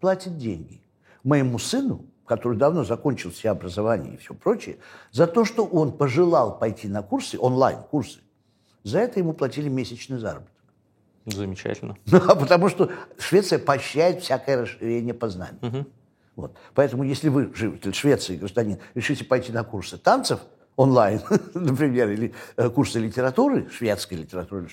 Платит 0.00 0.38
деньги. 0.38 0.82
Моему 1.22 1.58
сыну, 1.58 2.04
который 2.26 2.58
давно 2.58 2.84
закончил 2.84 3.30
все 3.30 3.50
образование 3.50 4.14
и 4.14 4.16
все 4.18 4.34
прочее, 4.34 4.78
за 5.10 5.26
то, 5.26 5.44
что 5.44 5.64
он 5.64 5.92
пожелал 5.92 6.58
пойти 6.58 6.88
на 6.88 7.02
курсы, 7.02 7.38
онлайн-курсы, 7.38 8.20
за 8.82 8.98
это 8.98 9.18
ему 9.18 9.32
платили 9.32 9.68
месячный 9.68 10.18
заработок. 10.18 10.53
Замечательно. 11.26 11.96
Ну, 12.06 12.18
а 12.18 12.34
потому 12.34 12.68
что 12.68 12.90
Швеция 13.18 13.58
поощряет 13.58 14.22
всякое 14.22 14.62
расширение 14.62 15.14
познаний. 15.14 15.58
Угу. 15.62 15.86
Вот. 16.36 16.56
Поэтому, 16.74 17.04
если 17.04 17.28
вы, 17.28 17.52
житель 17.54 17.94
Швеции, 17.94 18.36
гражданин, 18.36 18.78
решите 18.94 19.24
пойти 19.24 19.52
на 19.52 19.64
курсы 19.64 19.98
танцев– 19.98 20.40
онлайн, 20.76 21.20
например, 21.54 22.10
или 22.10 22.34
э, 22.56 22.70
курсы 22.70 22.98
литературы, 22.98 23.68
шведской 23.70 24.18
литературы, 24.18 24.68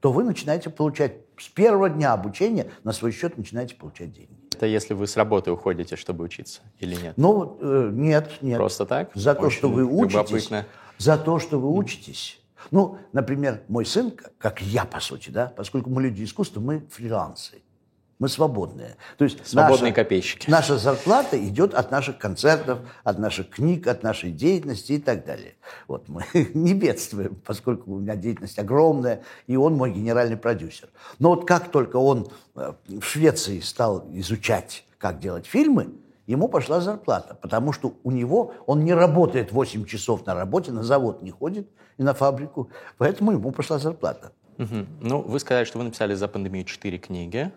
то 0.00 0.12
вы 0.12 0.24
начинаете 0.24 0.70
получать 0.70 1.14
с 1.38 1.48
первого 1.48 1.88
дня 1.88 2.12
обучения 2.12 2.70
на 2.84 2.92
свой 2.92 3.12
счет 3.12 3.36
начинаете 3.36 3.74
получать 3.74 4.12
деньги. 4.12 4.30
Это 4.54 4.66
если 4.66 4.94
вы 4.94 5.06
с 5.06 5.16
работы 5.16 5.50
уходите, 5.50 5.96
чтобы 5.96 6.24
учиться, 6.24 6.62
или 6.78 6.94
нет? 6.94 7.14
Ну, 7.16 7.58
э, 7.60 7.90
нет, 7.92 8.30
нет. 8.40 8.58
Просто 8.58 8.86
так? 8.86 9.10
За 9.14 9.34
то, 9.34 9.42
Очень 9.46 9.58
что 9.58 9.68
вы 9.68 9.84
учитесь. 9.84 10.14
Любопытно. 10.14 10.66
За 10.98 11.18
то, 11.18 11.38
что 11.38 11.58
вы 11.58 11.70
учитесь. 11.70 12.40
Ну, 12.70 12.98
например, 13.12 13.62
мой 13.68 13.86
сын, 13.86 14.12
как 14.38 14.60
я, 14.60 14.84
по 14.84 15.00
сути, 15.00 15.30
да, 15.30 15.52
поскольку 15.56 15.90
мы 15.90 16.02
люди 16.02 16.24
искусства, 16.24 16.60
мы 16.60 16.86
фрилансы. 16.90 17.62
Мы 18.18 18.30
свободные. 18.30 18.96
То 19.18 19.24
есть 19.24 19.46
Свободные 19.46 19.90
наша, 19.90 19.94
копейщики. 19.94 20.48
Наша 20.48 20.78
зарплата 20.78 21.38
идет 21.46 21.74
от 21.74 21.90
наших 21.90 22.16
концертов, 22.16 22.78
от 23.04 23.18
наших 23.18 23.50
книг, 23.50 23.86
от 23.86 24.02
нашей 24.02 24.30
деятельности 24.30 24.92
и 24.92 24.98
так 24.98 25.26
далее. 25.26 25.56
Вот 25.86 26.08
мы 26.08 26.24
не 26.54 26.72
бедствуем, 26.72 27.36
поскольку 27.44 27.92
у 27.92 27.98
меня 27.98 28.16
деятельность 28.16 28.58
огромная, 28.58 29.22
и 29.46 29.56
он 29.56 29.74
мой 29.74 29.92
генеральный 29.92 30.38
продюсер. 30.38 30.88
Но 31.18 31.34
вот 31.34 31.46
как 31.46 31.70
только 31.70 31.96
он 31.96 32.28
э, 32.54 32.72
в 32.86 33.02
Швеции 33.02 33.60
стал 33.60 34.08
изучать, 34.14 34.84
как 34.96 35.20
делать 35.20 35.44
фильмы, 35.44 35.92
ему 36.26 36.48
пошла 36.48 36.80
зарплата, 36.80 37.34
потому 37.40 37.72
что 37.72 37.94
у 38.04 38.10
него, 38.10 38.54
он 38.66 38.84
не 38.84 38.94
работает 38.94 39.52
8 39.52 39.84
часов 39.84 40.26
на 40.26 40.34
работе, 40.34 40.72
на 40.72 40.82
завод 40.82 41.22
не 41.22 41.30
ходит 41.30 41.68
и 41.98 42.02
на 42.02 42.14
фабрику, 42.14 42.70
поэтому 42.98 43.32
ему 43.32 43.52
пошла 43.52 43.78
зарплата. 43.78 44.32
Угу. 44.58 44.86
Ну, 45.00 45.22
вы 45.22 45.38
сказали, 45.40 45.64
что 45.64 45.78
вы 45.78 45.84
написали 45.84 46.14
за 46.14 46.28
пандемию 46.28 46.64
4 46.64 46.98
книги. 46.98 47.52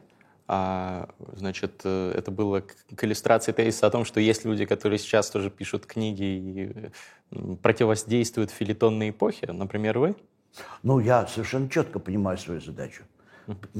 А, 0.51 1.07
значит, 1.35 1.81
э, 1.83 2.13
это 2.17 2.31
было 2.31 2.61
к 2.61 3.03
иллюстрации 3.03 3.51
тезиса 3.51 3.85
о 3.85 3.91
том, 3.91 4.03
что 4.03 4.19
есть 4.19 4.45
люди, 4.45 4.65
которые 4.65 4.97
сейчас 4.97 5.29
тоже 5.29 5.51
пишут 5.51 5.85
книги 5.85 6.23
и 6.23 7.55
противодействуют 7.61 8.49
филитонной 8.49 9.11
эпохе, 9.11 9.51
например, 9.51 9.99
вы? 9.99 10.15
Ну, 10.81 10.99
я 10.99 11.27
совершенно 11.27 11.69
четко 11.69 11.99
понимаю 11.99 12.37
свою 12.39 12.61
задачу. 12.61 13.03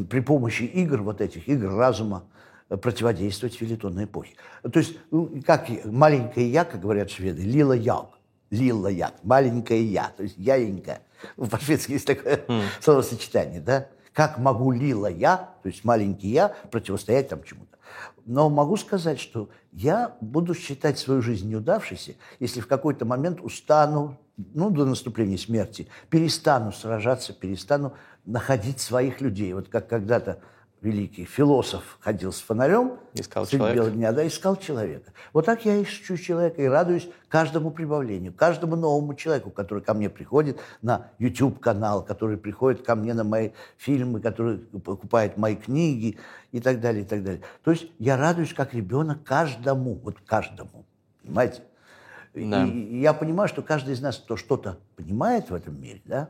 При 0.10 0.20
помощи 0.20 0.64
игр, 0.64 1.02
вот 1.02 1.22
этих 1.22 1.48
игр 1.48 1.74
разума, 1.74 2.24
противодействовать 2.70 3.56
филитонной 3.56 4.06
эпохе. 4.06 4.36
То 4.62 4.80
есть, 4.80 4.98
ну, 5.12 5.42
как 5.46 5.68
маленькое 5.86 6.50
я, 6.52 6.66
как 6.66 6.82
говорят 6.82 7.10
шведы, 7.10 7.42
лила 7.42 7.76
як. 7.76 8.20
Лила 8.52 8.90
як, 8.90 9.14
маленькое 9.24 9.86
я, 9.86 10.12
то 10.18 10.24
есть 10.24 10.36
яенька. 10.38 11.02
По-шведски 11.36 11.92
есть 11.92 12.08
такое 12.08 12.38
mm. 12.38 12.64
словосочетание, 12.82 13.62
да? 13.62 13.88
Как 14.12 14.40
могу 14.40 14.72
лила 14.72 15.10
я, 15.10 15.50
то 15.62 15.70
есть 15.70 15.84
маленький 15.84 16.30
я, 16.30 16.56
противостоять 16.72 17.30
там 17.30 17.44
чему-то. 17.44 17.78
Но 18.26 18.50
могу 18.50 18.76
сказать, 18.78 19.20
что 19.20 19.50
я 19.72 20.16
буду 20.20 20.54
считать 20.54 20.98
свою 20.98 21.22
жизнь 21.22 21.50
неудавшейся, 21.50 22.16
если 22.40 22.60
в 22.60 22.68
какой-то 22.68 23.06
момент 23.06 23.40
устану, 23.42 24.18
ну, 24.38 24.70
до 24.70 24.86
наступления 24.86 25.38
смерти, 25.38 25.88
перестану 26.10 26.72
сражаться, 26.72 27.34
перестану 27.34 27.94
находить 28.26 28.80
своих 28.80 29.22
людей. 29.22 29.54
Вот 29.54 29.70
как 29.70 29.88
когда-то 29.88 30.42
великий 30.82 31.26
философ 31.26 31.98
ходил 32.00 32.32
с 32.32 32.40
фонарем, 32.40 32.94
искал 33.14 33.46
человека. 33.46 33.92
дня, 33.92 34.12
да, 34.12 34.26
искал 34.26 34.56
человека. 34.56 35.12
Вот 35.34 35.46
так 35.46 35.66
я 35.66 35.82
ищу 35.82 36.18
человека 36.18 36.62
и 36.62 36.66
радуюсь 36.66 37.10
каждому 37.28 37.72
прибавлению, 37.72 38.34
каждому 38.34 38.76
новому 38.76 39.14
человеку, 39.14 39.52
который 39.52 39.84
ко 39.84 39.94
мне 39.94 40.10
приходит 40.10 40.60
на 40.82 41.08
YouTube-канал, 41.20 42.04
который 42.04 42.38
приходит 42.38 42.86
ко 42.86 42.96
мне 42.96 43.14
на 43.14 43.24
мои 43.24 43.50
фильмы, 43.78 44.22
который 44.22 44.58
покупает 44.58 45.38
мои 45.38 45.56
книги 45.56 46.18
и 46.52 46.62
так 46.62 46.80
далее, 46.80 47.04
и 47.04 47.06
так 47.06 47.24
далее. 47.24 47.42
То 47.64 47.72
есть 47.72 47.88
я 48.00 48.16
радуюсь 48.16 48.54
как 48.54 48.74
ребенок 48.74 49.24
каждому, 49.24 49.96
вот 49.96 50.18
каждому, 50.26 50.86
понимаете? 51.22 51.64
Да. 52.34 52.66
И, 52.66 52.70
и 52.70 53.02
я 53.02 53.14
понимаю, 53.14 53.50
что 53.50 53.62
каждый 53.62 53.94
из 53.94 54.02
нас, 54.02 54.18
кто 54.18 54.38
что-то 54.38 54.78
понимает 54.96 55.50
в 55.50 55.54
этом 55.54 55.80
мире, 55.82 56.02
да, 56.06 56.30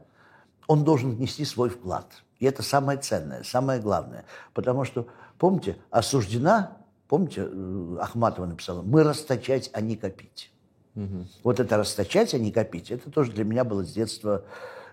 он 0.65 0.83
должен 0.83 1.11
внести 1.11 1.45
свой 1.45 1.69
вклад– 1.69 2.07
и 2.39 2.45
это 2.45 2.63
самое 2.63 2.97
ценное, 2.97 3.43
самое 3.43 3.81
главное. 3.81 4.25
Потому 4.53 4.85
что, 4.85 5.07
помните, 5.37 5.77
осуждена, 5.91 6.77
помните, 7.07 7.47
э, 7.51 7.97
Ахматова 7.99 8.45
написала, 8.45 8.81
мы 8.81 9.03
расточать, 9.03 9.69
а 9.73 9.81
не 9.81 9.97
копить. 9.97 10.51
Угу. 10.95 11.27
Вот 11.43 11.59
это 11.59 11.77
расточать, 11.77 12.33
а 12.33 12.39
не 12.39 12.51
копить, 12.51 12.91
это 12.91 13.11
тоже 13.11 13.31
для 13.31 13.43
меня 13.43 13.63
было 13.63 13.83
с 13.85 13.91
детства 13.91 14.45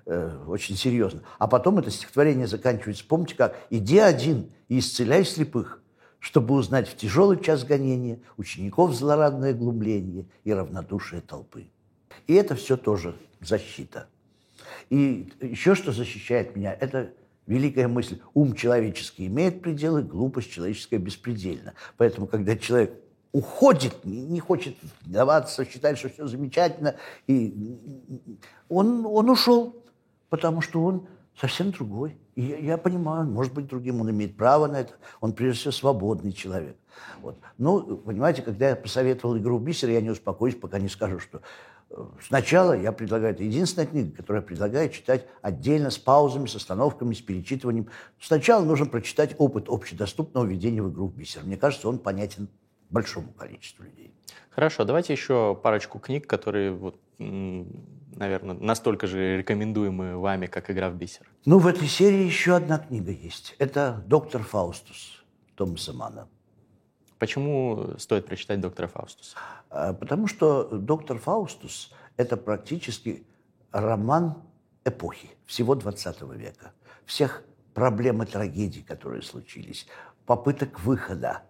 э, 0.07 0.39
очень 0.47 0.77
серьезно. 0.77 1.23
А 1.39 1.47
потом 1.47 1.79
это 1.79 1.91
стихотворение 1.91 2.49
заканчивается, 2.49 3.05
помните 3.07 3.37
как, 3.37 3.57
«Иди 3.71 3.99
один 3.99 4.51
и 4.69 4.81
исцеляй 4.81 5.25
слепых, 5.25 5.81
чтобы 6.19 6.55
узнать 6.55 6.89
в 6.89 6.97
тяжелый 6.97 7.41
час 7.41 7.65
гонения 7.65 8.21
учеников 8.37 8.93
злорадное 8.93 9.55
глумление 9.55 10.27
и 10.43 10.53
равнодушие 10.53 11.21
толпы». 11.21 11.69
И 12.27 12.35
это 12.35 12.57
все 12.57 12.77
тоже 12.77 13.15
защита. 13.41 14.09
И 14.91 15.33
еще 15.41 15.75
что 15.75 15.93
защищает 15.93 16.57
меня, 16.57 16.73
это 16.73 17.13
Великая 17.47 17.89
мысль. 17.89 18.21
Ум 18.35 18.55
человеческий 18.55 19.27
имеет 19.27 19.63
пределы, 19.63 20.03
глупость 20.03 20.51
человеческая 20.51 20.99
беспредельна. 20.99 21.75
Поэтому, 21.97 22.27
когда 22.27 22.57
человек 22.57 22.93
уходит, 23.33 24.05
не 24.05 24.41
хочет 24.41 24.77
даваться, 25.03 25.65
считает, 25.65 25.99
что 25.99 26.09
все 26.09 26.27
замечательно, 26.27 26.97
и 27.27 27.79
он, 28.69 29.05
он 29.05 29.29
ушел, 29.31 29.77
потому 30.31 30.61
что 30.61 30.83
он 30.83 31.07
совсем 31.39 31.71
другой. 31.71 32.17
И 32.35 32.43
я, 32.43 32.59
я 32.59 32.79
понимаю, 32.79 33.27
может 33.27 33.53
быть, 33.53 33.67
другим 33.67 34.01
он 34.01 34.11
имеет 34.11 34.37
право 34.37 34.67
на 34.67 34.81
это. 34.81 34.95
Он, 35.21 35.33
прежде 35.33 35.61
всего, 35.61 35.73
свободный 35.73 36.33
человек. 36.33 36.77
Вот. 37.21 37.37
Ну, 37.59 37.99
понимаете, 37.99 38.43
когда 38.43 38.71
я 38.71 38.77
посоветовал 38.77 39.37
игру 39.37 39.59
бисер, 39.59 39.91
я 39.91 40.01
не 40.01 40.11
успокоюсь, 40.11 40.55
пока 40.55 40.79
не 40.79 40.89
скажу, 40.89 41.19
что 41.19 41.43
Сначала 42.21 42.73
я 42.73 42.93
предлагаю, 42.93 43.33
это 43.33 43.45
единственная 43.45 43.87
книга, 43.87 44.17
которую 44.17 44.43
я 44.43 44.47
предлагаю 44.47 44.91
читать 44.91 45.27
отдельно, 45.41 45.91
с 45.91 45.99
паузами, 45.99 46.47
с 46.47 46.57
остановками, 46.57 47.15
с 47.15 47.21
перечитыванием. 47.21 47.89
Сначала 48.21 48.65
нужно 48.65 48.87
прочитать 48.87 49.35
опыт 49.39 49.69
общедоступного 49.69 50.45
введения 50.45 50.83
в 50.83 50.91
игру 50.91 51.07
в 51.09 51.17
бисер. 51.17 51.45
Мне 51.45 51.57
кажется, 51.57 51.89
он 51.89 51.99
понятен 51.99 52.49
большому 52.91 53.33
количеству 53.33 53.85
людей. 53.85 54.13
Хорошо, 54.51 54.85
давайте 54.85 55.13
еще 55.13 55.59
парочку 55.63 55.99
книг, 55.99 56.27
которые, 56.27 56.73
вот, 56.73 56.99
наверное, 57.19 58.55
настолько 58.55 59.07
же 59.07 59.39
рекомендуемы 59.39 60.19
вами, 60.19 60.47
как 60.47 60.71
«Игра 60.71 60.91
в 60.91 60.97
бисер». 60.97 61.31
Ну, 61.45 61.59
в 61.59 61.67
этой 61.67 61.87
серии 61.87 62.25
еще 62.25 62.57
одна 62.57 62.79
книга 62.79 63.13
есть. 63.13 63.55
Это 63.59 64.03
«Доктор 64.07 64.43
Фаустус» 64.43 65.25
Томаса 65.55 65.93
Мана. 65.93 66.29
Почему 67.19 67.95
стоит 67.99 68.27
прочитать 68.27 68.61
доктора 68.61 68.89
Фаустуса? 68.89 69.37
А, 69.71 69.93
потому 69.95 70.27
что 70.27 70.65
доктор 70.65 71.19
Фаустус– 71.19 71.93
это 72.17 72.37
практически 72.37 73.27
роман 73.73 74.37
эпохи, 74.85 75.31
всего 75.47 75.75
20 75.75 76.23
века. 76.35 76.73
Всех 77.05 77.43
проблем 77.75 78.23
и 78.23 78.27
трагедий, 78.27 78.83
которые 78.83 79.23
случились, 79.23 79.87
попыток 80.27 80.81
выхода, 80.81 81.43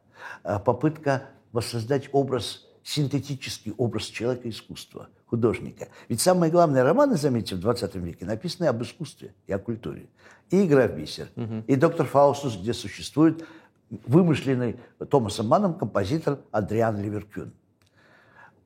а, 0.43 0.59
попытка 0.59 1.25
воссоздать 1.53 2.09
образ, 2.13 2.67
синтетический 2.83 3.73
образ 3.77 4.05
человека 4.05 4.49
искусства, 4.49 5.09
художника. 5.27 5.89
Ведь 6.09 6.21
самые 6.21 6.53
главные 6.53 6.85
романы, 6.85 7.17
заметьте, 7.17 7.57
в 7.57 7.61
20 7.61 7.97
веке 7.97 8.25
написаны 8.25 8.67
об 8.67 8.83
искусстве 8.83 9.35
и 9.47 9.53
о 9.53 9.59
культуре. 9.59 10.09
И 10.51 10.65
«Игра 10.65 10.87
в 10.87 10.97
бисер», 10.97 11.29
угу. 11.35 11.65
и 11.67 11.75
«Доктор 11.75 12.07
Фаустус», 12.07 12.57
где 12.57 12.73
существует 12.73 13.45
вымышленный 13.91 14.79
Томасом 15.11 15.49
Маном 15.49 15.75
композитор 15.75 16.41
Адриан 16.51 17.01
Ливеркюн. 17.01 17.53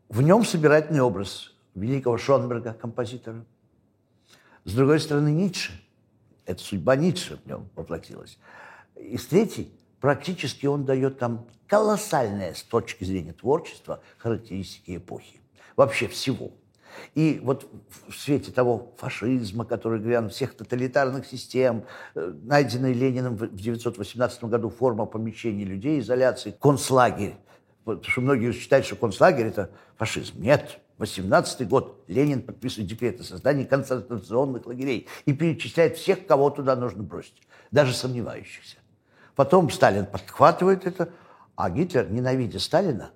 В 0.09 0.23
нем 0.23 0.45
собирательный 0.45 1.01
образ 1.01 1.55
великого 1.75 2.19
Шонберга, 2.19 2.73
композитора. 2.73 3.45
С 4.65 4.75
другой 4.75 5.01
стороны, 5.01 5.31
Ницше. 5.31 5.73
Это 6.47 6.63
судьба 6.63 6.97
Ницше 6.97 7.39
в 7.43 7.47
нем 7.47 7.69
воплотилась. 7.77 8.39
И 8.97 9.17
с 9.17 9.27
третьей, 9.27 9.73
практически 10.01 10.67
он 10.67 10.85
дает 10.85 11.19
там 11.19 11.47
колоссальные 11.67 12.55
с 12.55 12.63
точки 12.63 13.05
зрения 13.05 13.33
творчества 13.33 14.03
характеристики 14.19 14.97
эпохи. 14.97 15.41
Вообще 15.77 16.09
всего. 16.09 16.51
И 17.15 17.41
вот 17.43 17.69
в 18.09 18.15
свете 18.15 18.53
того 18.53 18.93
фашизма, 18.99 19.65
который 19.65 20.01
грянул, 20.01 20.31
всех 20.31 20.55
тоталитарных 20.55 21.27
систем, 21.27 21.85
э, 22.15 22.33
найденной 22.43 22.93
Лениным 22.93 23.37
в 23.37 23.43
1918 23.43 24.45
году 24.45 24.71
форма 24.71 25.07
помещения 25.07 25.65
людей, 25.65 26.01
изоляции, 26.01 26.55
концлагерь. 26.61 27.37
Потому 27.85 28.05
что 28.05 28.21
многие 28.21 28.53
считают, 28.53 28.87
что 28.87 28.97
концлагерь– 28.97 29.47
это 29.49 29.71
фашизм. 29.97 30.41
Нет. 30.41 30.81
18 30.99 31.67
год 31.67 32.05
Ленин 32.09 32.43
подписывает 32.43 32.91
декрет 32.91 33.21
о 33.21 33.25
создании 33.25 33.65
концентрационных 33.65 34.67
лагерей 34.67 35.09
и 35.25 35.33
перечисляет 35.33 35.97
всех, 35.97 36.27
кого 36.27 36.51
туда 36.51 36.77
нужно 36.77 37.03
бросить, 37.03 37.41
даже 37.71 37.95
сомневающихся. 37.95 38.77
Потом 39.35 39.71
Сталин 39.71 40.05
подхватывает 40.05 40.87
это, 40.87 41.09
а 41.57 41.71
Гитлер, 41.71 42.11
ненавидя 42.11 42.59
Сталина, 42.59 43.13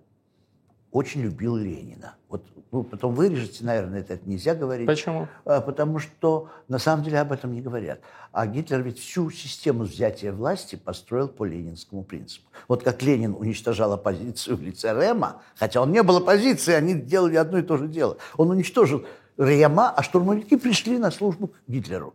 очень 0.94 1.22
любил 1.22 1.56
Ленина. 1.56 2.14
Вот 2.28 2.44
ну, 2.70 2.84
потом 2.84 3.14
вырежете, 3.14 3.64
наверное, 3.64 4.00
это, 4.00 4.14
это 4.14 4.28
нельзя 4.28 4.54
говорить. 4.54 4.86
Почему? 4.86 5.26
А, 5.44 5.60
потому 5.60 5.98
что 5.98 6.50
на 6.68 6.78
самом 6.78 7.04
деле 7.04 7.18
об 7.18 7.32
этом 7.32 7.52
не 7.52 7.60
говорят. 7.60 7.98
А 8.30 8.46
Гитлер 8.46 8.80
ведь 8.80 9.00
всю 9.00 9.28
систему 9.30 9.82
взятия 9.82 10.32
власти 10.32 10.76
построил 10.76 11.26
по 11.26 11.44
ленинскому 11.44 12.04
принципу. 12.04 12.48
Вот 12.68 12.84
как 12.84 13.02
Ленин 13.02 13.34
уничтожал 13.34 13.92
оппозицию 13.92 14.56
в 14.56 14.62
лице 14.62 14.94
Рема, 14.94 15.42
хотя 15.56 15.82
он 15.82 15.90
не 15.90 16.02
был 16.04 16.18
оппозицией, 16.18 16.78
они 16.78 16.94
делали 16.94 17.36
одно 17.36 17.58
и 17.58 17.62
то 17.62 17.76
же 17.76 17.88
дело. 17.88 18.16
Он 18.36 18.50
уничтожил 18.50 19.04
Рема, 19.36 19.90
а 19.90 20.02
штурмовики 20.04 20.56
пришли 20.56 20.98
на 20.98 21.10
службу 21.10 21.48
к 21.48 21.54
Гитлеру. 21.66 22.14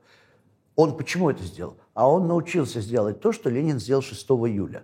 Он 0.78 0.96
почему 0.96 1.30
это 1.30 1.44
сделал? 1.44 1.76
А 1.94 2.10
он 2.10 2.30
научился 2.30 2.80
сделать 2.80 3.20
то, 3.20 3.34
что 3.34 3.50
Ленин 3.50 3.78
сделал 3.78 4.02
6 4.02 4.26
июля. 4.30 4.84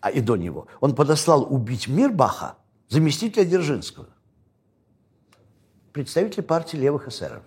А 0.00 0.10
и 0.10 0.22
до 0.22 0.36
него. 0.36 0.68
Он 0.80 0.94
подослал 0.94 1.46
убить 1.52 1.86
Мирбаха, 1.86 2.54
заместителя 2.90 3.44
Дзержинского 3.44 4.08
представитель 5.92 6.42
партии 6.42 6.76
левых 6.76 7.08
эсеров. 7.08 7.42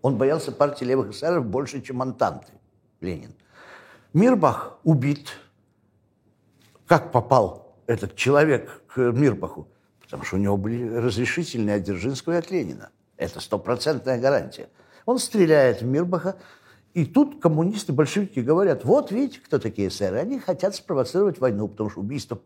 Он 0.00 0.16
боялся 0.16 0.52
партии 0.52 0.84
левых 0.84 1.10
эсеров 1.10 1.44
больше, 1.44 1.82
чем 1.82 2.00
Антанты, 2.00 2.52
Ленин. 3.00 3.34
Мирбах 4.12 4.78
убит. 4.84 5.32
Как 6.86 7.10
попал 7.10 7.76
этот 7.86 8.14
человек 8.14 8.82
к 8.86 8.98
Мирбаху? 8.98 9.68
Потому 10.00 10.24
что 10.24 10.36
у 10.36 10.38
него 10.38 10.56
были 10.56 10.88
разрешительные 10.88 11.76
от 11.76 11.82
Дзержинского 11.82 12.34
и 12.34 12.36
от 12.36 12.50
Ленина. 12.50 12.90
Это 13.16 13.40
стопроцентная 13.40 14.20
гарантия. 14.20 14.68
Он 15.06 15.18
стреляет 15.18 15.82
в 15.82 15.86
Мирбаха, 15.86 16.36
и 16.94 17.04
тут 17.04 17.42
коммунисты, 17.42 17.92
большевики 17.92 18.40
говорят, 18.40 18.84
вот 18.84 19.10
видите, 19.10 19.40
кто 19.44 19.58
такие 19.58 19.88
эсеры, 19.88 20.18
они 20.18 20.38
хотят 20.38 20.76
спровоцировать 20.76 21.40
войну, 21.40 21.66
потому 21.66 21.90
что 21.90 22.00
убийство 22.00 22.38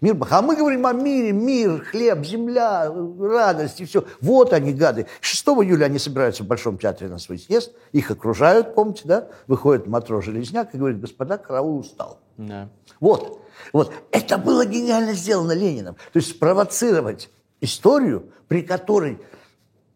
Мирбаха. 0.00 0.38
А 0.38 0.42
мы 0.42 0.56
говорим 0.56 0.86
о 0.86 0.94
мире, 0.94 1.32
мир, 1.32 1.84
хлеб, 1.84 2.24
земля, 2.24 2.90
радость 2.90 3.78
и 3.82 3.84
все. 3.84 4.06
Вот 4.22 4.54
они, 4.54 4.72
гады. 4.72 5.06
6 5.20 5.46
июля 5.48 5.84
они 5.84 5.98
собираются 5.98 6.44
в 6.44 6.46
Большом 6.46 6.78
театре 6.78 7.10
на 7.10 7.18
свой 7.18 7.38
съезд, 7.38 7.74
их 7.92 8.10
окружают, 8.10 8.74
помните, 8.74 9.02
да? 9.04 9.28
Выходит 9.46 9.86
Матро 9.86 10.22
Железняк 10.22 10.74
и 10.74 10.78
говорит, 10.78 10.98
господа, 10.98 11.36
караул 11.36 11.80
устал. 11.80 12.20
Да. 12.38 12.70
Вот, 13.00 13.42
вот. 13.74 13.92
Это 14.12 14.38
было 14.38 14.64
гениально 14.64 15.12
сделано 15.12 15.52
Лениным. 15.52 15.94
То 15.94 16.16
есть 16.16 16.30
спровоцировать 16.30 17.28
историю, 17.60 18.30
при 18.48 18.62
которой 18.62 19.18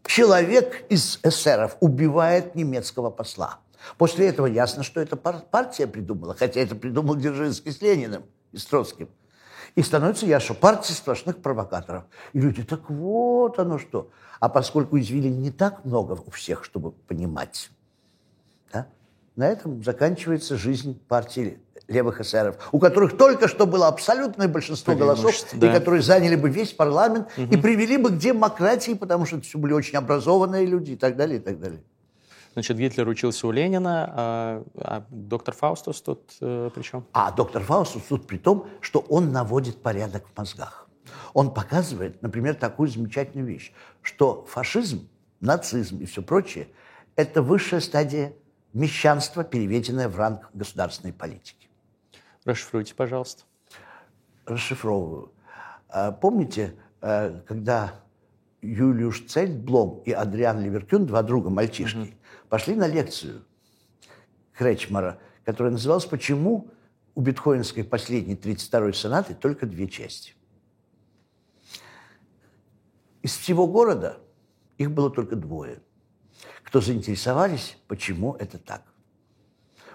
человек 0.05 0.85
из 0.91 1.21
эсеров 1.23 1.79
убивает 1.81 2.55
немецкого 2.55 3.09
посла. 3.09 3.61
После 3.99 4.28
этого 4.28 4.47
ясно, 4.47 4.82
что 4.82 5.01
это 5.01 5.16
партия 5.16 5.87
придумала, 5.87 6.35
хотя 6.35 6.61
это 6.61 6.74
придумал 6.74 7.16
Дзержинский 7.16 7.72
с 7.72 7.80
Лениным 7.80 8.24
и 8.53 8.59
с 8.59 8.64
Троцким. 8.64 9.09
И 9.74 9.82
становится 9.82 10.26
ясно, 10.26 10.45
что 10.45 10.55
партия 10.55 10.93
сплошных 10.93 11.39
провокаторов. 11.39 12.05
И 12.32 12.41
люди, 12.41 12.62
так 12.62 12.89
вот 12.91 13.59
оно 13.59 13.78
что. 13.78 14.11
А 14.41 14.49
поскольку 14.49 14.99
извилин 14.99 15.41
не 15.41 15.51
так 15.51 15.85
много 15.85 16.12
у 16.24 16.30
всех, 16.30 16.64
чтобы 16.64 16.93
понимать, 16.93 17.70
да, 18.72 18.87
на 19.37 19.49
этом 19.49 19.82
заканчивается 19.82 20.57
жизнь 20.57 21.01
партии 21.09 21.61
левых 21.89 22.20
эсеров, 22.20 22.57
у 22.72 22.78
которых 22.78 23.16
только 23.16 23.49
что 23.49 23.66
было 23.66 23.89
абсолютное 23.89 24.49
большинство 24.49 24.95
голосов, 24.95 25.35
да. 25.55 25.70
и 25.70 25.72
которые 25.72 26.03
заняли 26.03 26.37
бы 26.37 26.49
весь 26.49 26.72
парламент 26.72 27.28
угу. 27.37 27.53
и 27.53 27.57
привели 27.57 27.97
бы 27.97 28.11
к 28.11 28.18
демократии, 28.18 28.93
потому 28.93 29.26
что 29.26 29.37
это 29.37 29.47
все 29.47 29.59
были 29.59 29.72
очень 29.72 29.97
образованные 29.99 30.66
люди 30.66 30.93
и 30.93 30.97
так 30.97 31.16
далее, 31.16 31.39
и 31.39 31.43
так 31.43 31.59
далее. 31.59 31.82
Значит, 32.55 32.79
Гитлер 32.79 33.09
учился 33.09 33.47
у 33.47 33.51
Ленина, 33.51 34.13
а, 34.17 34.65
а 34.77 35.05
доктор 35.11 35.55
Фаустус 35.55 36.01
тут 36.01 36.37
э, 36.41 36.71
при 36.73 36.83
чем? 36.83 37.05
А 37.13 37.33
доктор 37.33 37.63
Фаустус 37.63 38.03
тут 38.05 38.27
при 38.27 38.39
том, 38.39 38.69
что 38.81 39.01
он 39.01 39.33
наводит 39.33 39.83
порядок 39.83 40.25
в 40.33 40.39
мозгах. 40.39 40.89
Он 41.33 41.53
показывает, 41.53 42.23
например, 42.23 42.55
такую 42.55 42.89
замечательную 42.89 43.47
вещь, 43.47 43.73
что 44.03 44.45
фашизм, 44.47 45.09
нацизм 45.41 45.99
и 45.99 46.07
все 46.07 46.23
прочее– 46.23 46.69
это 47.17 47.43
высшая 47.43 47.81
стадия 47.81 48.33
мещанства, 48.73 49.43
переведенная 49.43 50.09
в 50.09 50.17
ранг 50.17 50.49
государственной 50.55 51.13
политики. 51.13 51.69
Расшифруйте, 52.45 52.95
пожалуйста. 52.95 53.43
Расшифровываю. 54.47 55.33
А, 55.89 56.13
помните, 56.13 56.75
э, 57.01 57.41
когда 57.47 57.95
Юлиуш 58.65 59.27
Цельблом 59.27 60.03
и 60.05 60.12
Адриан 60.12 60.62
Ливеркюн, 60.62 61.07
два 61.07 61.23
друга 61.23 61.51
мальчишки, 61.51 61.99
угу 61.99 62.09
пошли 62.55 62.77
на 62.77 62.87
лекцию 62.87 63.45
Кречмара, 64.53 65.19
которая 65.45 65.73
называлась 65.73 66.05
«Почему 66.05 66.71
у 67.17 67.21
бетховенской 67.21 67.83
последней 67.83 68.37
32-й 68.37 68.95
сонаты 68.95 69.35
только 69.35 69.67
две 69.67 69.89
части?» 69.89 70.35
Из 73.23 73.37
всего 73.37 73.67
города 73.67 74.21
их 74.79 74.93
было 74.93 75.11
только 75.11 75.35
двое, 75.35 75.83
кто 76.62 76.81
заинтересовались, 76.81 77.77
почему 77.89 78.35
это 78.35 78.59
так. 78.59 78.85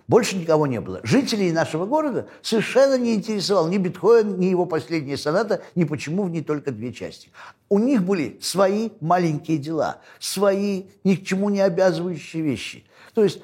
Больше 0.09 0.37
никого 0.37 0.65
не 0.65 0.81
было. 0.81 1.01
Жителей 1.03 1.51
нашего 1.51 1.85
города 1.85 2.27
совершенно 2.41 2.97
не 2.97 3.13
интересовал 3.13 3.67
ни 3.67 3.77
Бетховен, 3.77 4.39
ни 4.39 4.45
его 4.45 4.65
последняя 4.65 5.17
соната, 5.17 5.61
ни 5.75 5.83
почему 5.83 6.23
в 6.23 6.31
ней 6.31 6.43
только 6.43 6.71
две 6.71 6.91
части. 6.91 7.29
У 7.69 7.77
них 7.77 8.01
были 8.01 8.39
свои 8.41 8.89
маленькие 9.01 9.59
дела, 9.59 10.01
свои 10.19 10.85
ни 11.03 11.13
к 11.13 11.23
чему 11.23 11.51
не 11.51 11.61
обязывающие 11.61 12.41
вещи. 12.41 12.85
То 13.13 13.23
есть, 13.23 13.39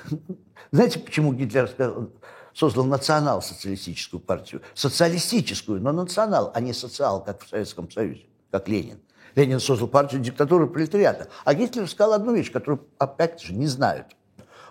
знаете, 0.70 0.98
почему 0.98 1.32
Гитлер 1.32 1.66
сказал, 1.66 2.10
создал 2.52 2.84
национал-социалистическую 2.84 4.20
партию? 4.20 4.60
Социалистическую, 4.74 5.80
но 5.80 5.92
национал, 5.92 6.52
а 6.54 6.60
не 6.60 6.74
социал, 6.74 7.24
как 7.24 7.42
в 7.42 7.48
Советском 7.48 7.90
Союзе, 7.90 8.26
как 8.50 8.68
Ленин. 8.68 9.00
Ленин 9.34 9.60
создал 9.60 9.88
партию 9.88 10.20
диктатуры 10.20 10.66
пролетариата. 10.66 11.28
А 11.46 11.54
Гитлер 11.54 11.88
сказал 11.88 12.12
одну 12.12 12.34
вещь, 12.34 12.52
которую, 12.52 12.86
опять 12.98 13.40
же, 13.40 13.54
не 13.54 13.66
знают. 13.66 14.08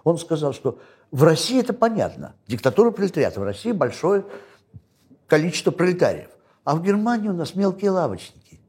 Он 0.03 0.19
сказал, 0.19 0.53
что 0.53 0.79
в 1.11 1.23
России 1.23 1.59
это 1.59 1.73
понятно. 1.73 2.35
Диктатура 2.47 2.91
пролетариата. 2.91 3.39
В 3.39 3.43
России 3.43 3.73
большое 3.73 4.25
количество 5.27 5.71
пролетариев. 5.71 6.29
А 6.63 6.75
в 6.75 6.83
Германии 6.83 7.27
у 7.27 7.33
нас 7.33 7.53
мелкие 7.53 7.91
лавочники. 7.91 8.59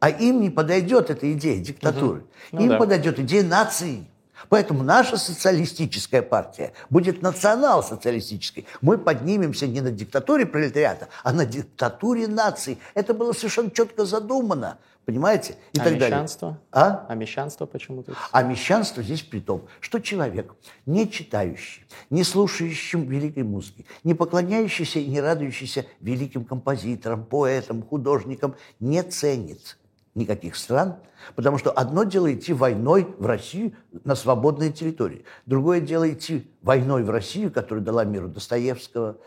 А 0.00 0.08
им 0.08 0.40
не 0.40 0.50
подойдет 0.50 1.10
эта 1.10 1.30
идея 1.32 1.62
диктатуры. 1.62 2.20
Угу. 2.20 2.26
Ну, 2.52 2.60
им 2.62 2.68
да. 2.70 2.78
подойдет 2.78 3.18
идея 3.18 3.44
нации. 3.44 4.06
Поэтому 4.54 4.84
наша 4.84 5.16
социалистическая 5.16 6.22
партия 6.22 6.74
будет 6.88 7.22
национал-социалистической. 7.22 8.66
Мы 8.82 8.98
поднимемся 8.98 9.66
не 9.66 9.80
на 9.80 9.90
диктатуре 9.90 10.46
пролетариата, 10.46 11.08
а 11.24 11.32
на 11.32 11.44
диктатуре 11.44 12.28
нации. 12.28 12.78
Это 12.94 13.14
было 13.14 13.32
совершенно 13.32 13.72
четко 13.72 14.04
задумано. 14.04 14.78
Понимаете? 15.06 15.56
И 15.72 15.80
а 15.80 15.82
так 15.82 15.94
мещанство? 15.94 16.48
Далее. 16.72 16.96
А? 17.00 17.06
А 17.08 17.14
мещанство 17.16 17.66
почему 17.66 18.04
тут? 18.04 18.14
А 18.30 18.42
мещанство 18.44 19.02
здесь 19.02 19.22
при 19.22 19.40
том, 19.40 19.66
что 19.80 19.98
человек, 19.98 20.54
не 20.86 21.10
читающий, 21.10 21.84
не 22.10 22.22
слушающий 22.22 23.00
великой 23.00 23.42
музыки, 23.42 23.86
не 24.04 24.14
поклоняющийся 24.14 25.00
и 25.00 25.06
не 25.06 25.20
радующийся 25.20 25.84
великим 26.00 26.44
композиторам, 26.44 27.24
поэтам, 27.24 27.82
художникам, 27.82 28.54
не 28.78 29.02
ценит 29.02 29.76
никаких 30.14 30.56
стран, 30.56 30.96
потому 31.34 31.58
что 31.58 31.70
одно 31.70 32.04
дело 32.04 32.32
идти 32.32 32.52
войной 32.52 33.14
в 33.18 33.26
Россию 33.26 33.74
на 34.04 34.14
свободной 34.14 34.72
территории, 34.72 35.24
другое 35.46 35.80
дело 35.80 36.10
идти 36.10 36.50
войной 36.62 37.02
в 37.02 37.10
Россию, 37.10 37.50
которая 37.50 37.84
дала 37.84 38.04
миру 38.04 38.28
Достоевского, 38.28 39.18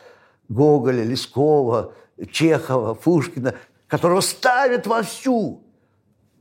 Гоголя, 0.50 1.04
Лескова, 1.04 1.94
Чехова, 2.32 2.94
Пушкина, 2.94 3.56
которого 3.88 4.22
ставят 4.22 4.88
вовсю. 4.88 5.64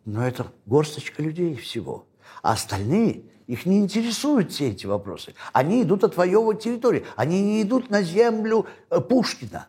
Но 0.04 0.26
это 0.26 0.46
горсточка 0.66 1.22
людей 1.22 1.56
всего. 1.56 2.06
А 2.42 2.52
остальные, 2.52 3.24
их 3.46 3.66
не 3.66 3.78
интересуют 3.78 4.52
все 4.52 4.70
эти 4.70 4.86
вопросы. 4.86 5.34
Они 5.52 5.82
идут 5.82 6.04
отвоевывать 6.04 6.62
территории. 6.62 7.04
Они 7.16 7.42
не 7.42 7.62
идут 7.62 7.90
на 7.90 8.02
землю 8.02 8.66
э, 8.90 9.00
Пушкина. 9.00 9.68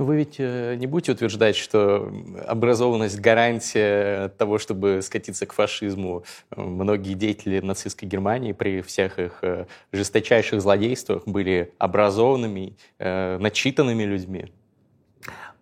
Вы 0.00 0.16
ведь 0.16 0.36
э, 0.38 0.76
не 0.76 0.86
будете 0.86 1.12
утверждать, 1.12 1.56
что 1.56 2.10
образованность– 2.46 3.20
гарантия 3.20 4.28
того, 4.30 4.58
чтобы 4.58 5.02
скатиться 5.02 5.44
к 5.44 5.52
фашизму. 5.52 6.24
Многие 6.56 7.12
деятели 7.12 7.60
нацистской 7.60 8.08
Германии 8.08 8.52
при 8.52 8.80
всех 8.80 9.18
их 9.18 9.40
э, 9.42 9.66
жесточайших 9.92 10.62
злодействах 10.62 11.24
были 11.26 11.74
образованными, 11.76 12.78
э, 12.98 13.36
начитанными 13.36 14.04
людьми. 14.04 14.50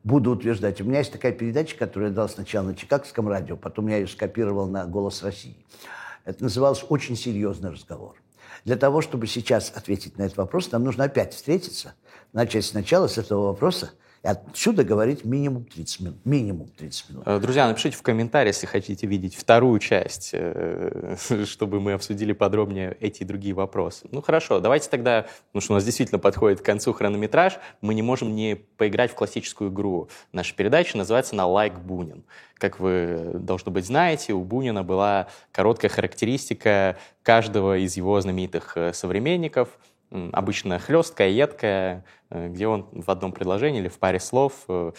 Буду 0.05 0.30
утверждать. 0.30 0.80
У 0.80 0.84
меня 0.84 0.99
есть 0.99 1.11
такая 1.11 1.32
передача, 1.32 1.76
которую 1.76 2.11
я 2.11 2.14
дал 2.14 2.28
сначала 2.28 2.66
на 2.66 2.76
Чикагском 2.76 3.28
радио, 3.28 3.57
потом 3.57 3.89
я 3.89 3.97
ее 3.97 4.07
скопировал 4.07 4.68
на 4.68 4.86
«Голос 4.86 5.24
России». 5.24 5.57
Это 6.24 6.45
называлось 6.45 6.84
«Очень 6.89 7.16
серьезный 7.16 7.70
разговор». 7.70 8.14
Для 8.64 8.76
того, 8.76 9.01
чтобы 9.01 9.26
сейчас 9.26 9.72
ответить 9.74 10.16
на 10.16 10.22
этот 10.22 10.36
вопрос, 10.36 10.70
нам 10.70 10.84
нужно 10.84 11.05
опять 11.05 11.34
встретиться, 11.34 11.95
начать 12.32 12.64
сначала 12.64 13.09
с 13.09 13.18
этого 13.18 13.47
вопроса– 13.47 13.91
отсюда 14.29 14.85
говорить 14.85 15.24
минимум 15.24 15.64
30 15.64 16.01
минут. 16.01 16.26
Минимум 16.26 16.68
30 16.68 17.11
минут. 17.11 17.22
Э, 17.26 17.39
друзья, 17.41 17.66
напишите 17.66 17.97
в 17.97 18.03
комментариях, 18.03 18.55
если 18.55 18.66
хотите 18.66 19.07
видеть 19.07 19.35
вторую 19.35 19.79
часть, 19.79 20.31
э, 20.33 21.16
чтобы 21.47 21.81
мы 21.81 21.95
обсудили 21.95 22.33
подробнее 22.33 22.97
эти 23.01 23.22
и 23.22 23.24
другие 23.24 23.55
вопросы. 23.55 24.07
Ну 24.11 24.20
хорошо, 24.20 24.61
давайте 24.61 24.91
тогда, 24.91 25.26
потому 25.47 25.62
что 25.62 25.72
у 25.72 25.76
нас 25.76 25.85
действительно 25.85 26.18
подходит 26.18 26.61
к 26.61 26.64
концу 26.64 26.93
хронометраж, 26.93 27.59
мы 27.81 27.95
не 27.95 28.03
можем 28.03 28.35
не 28.35 28.57
поиграть 28.57 29.12
в 29.12 29.14
классическую 29.14 29.70
игру. 29.70 30.11
Наша 30.33 30.55
передача 30.55 30.99
называется 30.99 31.35
«На 31.35 31.47
лайк 31.47 31.79
Бунин». 31.79 32.24
Как 32.55 32.81
вы, 32.81 33.31
должно 33.35 33.72
быть, 33.72 33.87
знаете, 33.87 34.35
у 34.35 34.45
Бунина 34.45 34.83
была 34.83 35.29
короткая 35.53 35.91
характеристика 35.91 36.99
каждого 37.22 37.79
из 37.79 37.97
его 37.97 38.20
знаменитых 38.20 38.76
э, 38.76 38.93
современников– 38.93 39.79
обычно 40.11 40.79
хлесткая, 40.79 41.29
едкая, 41.29 42.05
э, 42.31 42.49
где 42.49 42.67
он 42.67 42.89
в 42.93 43.11
одном 43.11 43.33
предложении 43.33 43.81
или 43.81 43.89
в 43.89 43.99
паре 43.99 44.21
слов 44.21 44.65
э, 44.69 44.93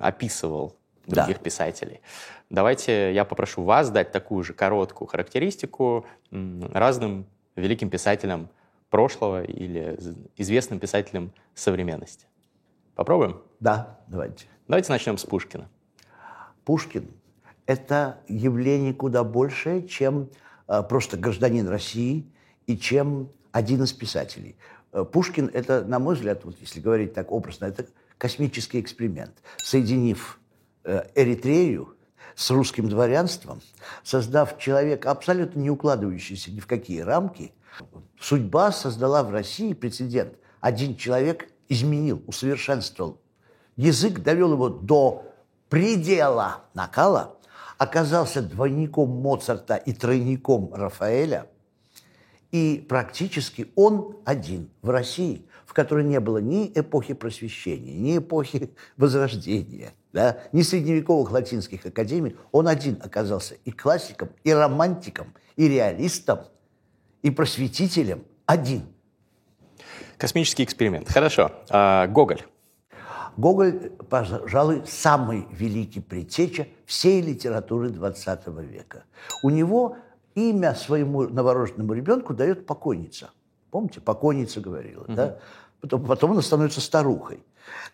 описывал 0.00 0.76
других 1.06 1.38
да. 1.38 1.42
писателей. 1.42 2.00
Давайте 2.48 3.12
я 3.12 3.24
попрошу 3.24 3.62
вас 3.62 3.90
дать 3.90 4.12
такую 4.12 4.44
же 4.44 4.52
короткую 4.52 5.08
характеристику 5.08 6.06
разным 6.30 7.26
великим 7.56 7.90
писателям 7.90 8.48
прошлого 8.90 9.42
или 9.44 9.98
известным 10.36 10.78
писателям 10.78 11.32
современности. 11.54 12.26
Попробуем? 12.94 13.40
Да, 13.60 14.00
давайте. 14.08 14.46
Давайте 14.68 14.92
начнем 14.92 15.16
с 15.16 15.24
Пушкина. 15.24 15.68
Пушкин– 16.64 17.10
это 17.66 18.18
явление 18.28 18.92
куда 18.94 19.24
большее, 19.24 19.86
чем 19.86 20.28
э, 20.68 20.82
просто 20.82 21.16
гражданин 21.16 21.66
России 21.68 22.26
и 22.66 22.76
чем 22.76 23.30
один 23.52 23.82
из 23.82 23.92
писателей. 23.92 24.56
Э, 24.92 25.04
Пушкин– 25.04 25.50
это, 25.54 25.84
на 25.84 25.98
мой 25.98 26.14
взгляд, 26.14 26.44
вот 26.44 26.56
если 26.60 26.80
говорить 26.80 27.14
так 27.14 27.32
образно, 27.32 27.66
это 27.66 27.86
космический 28.18 28.80
эксперимент. 28.80 29.32
Соединив 29.58 30.40
э, 30.84 31.04
Эритрею 31.14 31.96
с 32.34 32.50
русским 32.50 32.88
дворянством, 32.88 33.60
создав 34.02 34.58
человека, 34.58 35.10
абсолютно 35.10 35.60
не 35.60 35.70
укладывающийся 35.70 36.50
ни 36.52 36.60
в 36.60 36.66
какие 36.66 37.00
рамки, 37.00 37.52
судьба 38.20 38.72
создала 38.72 39.22
в 39.22 39.30
России 39.30 39.72
прецедент. 39.72 40.34
Один 40.60 40.96
человек 40.96 41.48
изменил, 41.68 42.22
усовершенствовал 42.26 43.20
язык, 43.76 44.20
довел 44.20 44.52
его 44.52 44.68
до 44.68 45.24
предела 45.68 46.64
накала, 46.74 47.36
оказался 47.78 48.42
двойником 48.42 49.08
Моцарта 49.08 49.76
и 49.76 49.92
тройником 49.92 50.74
Рафаэля– 50.74 51.46
и 52.52 52.84
практически 52.88 53.70
он 53.76 54.16
один 54.24 54.70
в 54.82 54.90
России, 54.90 55.46
в 55.66 55.72
которой 55.72 56.04
не 56.04 56.18
было 56.18 56.38
ни 56.38 56.70
эпохи 56.74 57.14
просвещения, 57.14 57.94
ни 57.94 58.18
эпохи 58.18 58.70
возрождения, 58.96 59.92
да, 60.12 60.38
ни 60.52 60.62
средневековых 60.62 61.30
латинских 61.30 61.86
академий. 61.86 62.36
Он 62.50 62.66
один 62.66 62.98
оказался 63.02 63.54
и 63.64 63.70
классиком, 63.70 64.30
и 64.42 64.52
романтиком, 64.52 65.32
и 65.56 65.68
реалистом, 65.68 66.40
и 67.22 67.30
просветителем. 67.30 68.24
Один. 68.46 68.82
Космический 70.18 70.64
эксперимент. 70.64 71.08
Хорошо. 71.08 71.52
А, 71.68 72.08
Гоголь. 72.08 72.42
Гоголь, 73.36 73.92
пожалуй, 74.10 74.82
самый 74.86 75.46
великий 75.52 76.00
предтеча 76.00 76.66
всей 76.84 77.22
литературы 77.22 77.90
XX 77.90 78.66
века. 78.66 79.04
У 79.42 79.50
него 79.50 79.96
имя 80.34 80.74
своему 80.74 81.22
новорожденному 81.22 81.92
ребенку 81.92 82.34
дает 82.34 82.66
покойница. 82.66 83.30
Помните, 83.70 84.00
покойница 84.00 84.60
говорила, 84.60 85.02
угу. 85.02 85.14
да? 85.14 85.38
Потом, 85.80 86.04
потом 86.04 86.32
она 86.32 86.42
становится 86.42 86.80
старухой. 86.80 87.42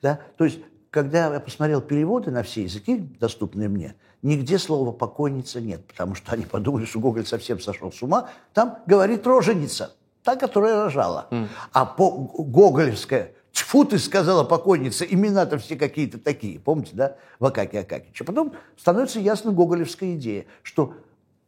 Да? 0.02 0.20
То 0.36 0.44
есть, 0.44 0.58
когда 0.90 1.32
я 1.32 1.40
посмотрел 1.40 1.80
переводы 1.80 2.30
на 2.30 2.42
все 2.42 2.62
языки, 2.62 2.96
доступные 3.20 3.68
мне, 3.68 3.94
нигде 4.22 4.58
слова 4.58 4.92
«покойница» 4.92 5.60
нет, 5.60 5.86
потому 5.86 6.14
что 6.14 6.32
они 6.32 6.46
подумали, 6.46 6.84
что 6.84 7.00
Гоголь 7.00 7.26
совсем 7.26 7.60
сошел 7.60 7.92
с 7.92 8.02
ума. 8.02 8.30
Там 8.54 8.78
говорит 8.86 9.26
роженица, 9.26 9.94
та, 10.22 10.36
которая 10.36 10.84
рожала. 10.84 11.28
Mm. 11.30 11.48
А 11.72 11.84
по 11.84 12.10
гоголевская 12.10 13.32
Тьфу 13.56 13.86
ты, 13.86 13.98
сказала 13.98 14.44
покойница, 14.44 15.06
имена-то 15.06 15.56
все 15.56 15.76
какие-то 15.76 16.18
такие, 16.18 16.60
помните, 16.60 16.90
да, 16.92 17.16
в 17.38 17.46
Акаке 17.46 17.80
Акакича. 17.80 18.22
Потом 18.22 18.52
становится 18.76 19.18
ясно 19.18 19.50
гоголевская 19.50 20.14
идея, 20.16 20.44
что 20.62 20.92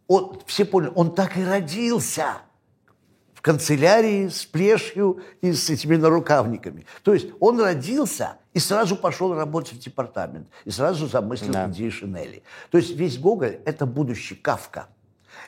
он, 0.09 0.40
все 0.46 0.64
поняли, 0.64 0.90
он 0.96 1.14
так 1.14 1.36
и 1.36 1.44
родился 1.44 2.38
в 3.34 3.42
канцелярии 3.42 4.26
с 4.26 4.44
плешью 4.44 5.20
и 5.42 5.52
с 5.52 5.70
этими 5.70 5.94
нарукавниками. 5.94 6.86
То 7.04 7.14
есть 7.14 7.28
он 7.38 7.61
родился 7.61 8.38
и 8.52 8.59
сразу 8.59 8.96
пошел 8.96 9.32
работать 9.32 9.74
в 9.74 9.78
департамент, 9.78 10.48
и 10.64 10.70
сразу 10.70 11.06
замыслил 11.06 11.52
да. 11.52 11.70
идеи 11.70 11.90
Шинели. 11.90 12.42
То 12.70 12.78
есть 12.78 12.90
весь 12.96 13.16
Гоголь– 13.18 13.61
это 13.64 13.86
будущий 13.86 14.34
Кавка, 14.34 14.88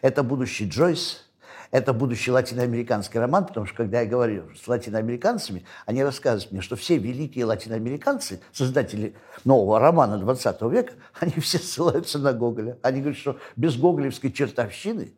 это 0.03 0.23
будущий 0.23 0.69
Джойс, 0.69 1.30
это 1.71 1.93
будущий 1.93 2.31
латиноамериканский 2.31 3.21
роман, 3.21 3.47
потому 3.47 3.67
что 3.67 3.77
когда 3.77 4.01
я 4.01 4.07
говорю 4.07 4.45
с 4.61 4.67
латиноамериканцами, 4.67 5.65
они 5.87 6.03
рассказывают 6.03 6.53
мне, 6.53 6.61
что 6.61 6.77
все 6.77 6.99
великие 6.99 7.45
латиноамериканцы, 7.45 8.41
создатели 8.53 9.15
нового 9.45 9.79
романа 9.79 10.19
20 10.19 10.63
века, 10.63 10.93
они 11.21 11.33
все 11.35 11.59
ссылаются 11.59 12.19
на 12.19 12.33
Гоголя. 12.33 12.79
Они 12.83 13.01
говорят, 13.01 13.19
что 13.19 13.39
без 13.57 13.77
гоголевской 13.77 14.33
чертовщины 14.33 15.13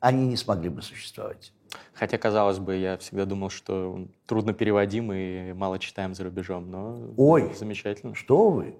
они 0.00 0.26
не 0.26 0.36
смогли 0.36 0.68
бы 0.68 0.82
существовать. 0.82 1.52
Хотя, 1.94 2.18
казалось 2.18 2.58
бы, 2.58 2.76
я 2.76 2.98
всегда 2.98 3.24
думал, 3.24 3.48
что 3.48 3.92
он 3.92 4.10
трудно 4.26 4.52
переводим 4.52 5.12
и 5.12 5.52
мало 5.52 5.78
читаем 5.78 6.14
за 6.14 6.24
рубежом, 6.24 6.70
но 6.70 7.14
Ой, 7.16 7.54
замечательно. 7.54 8.14
Что 8.14 8.50
вы? 8.50 8.74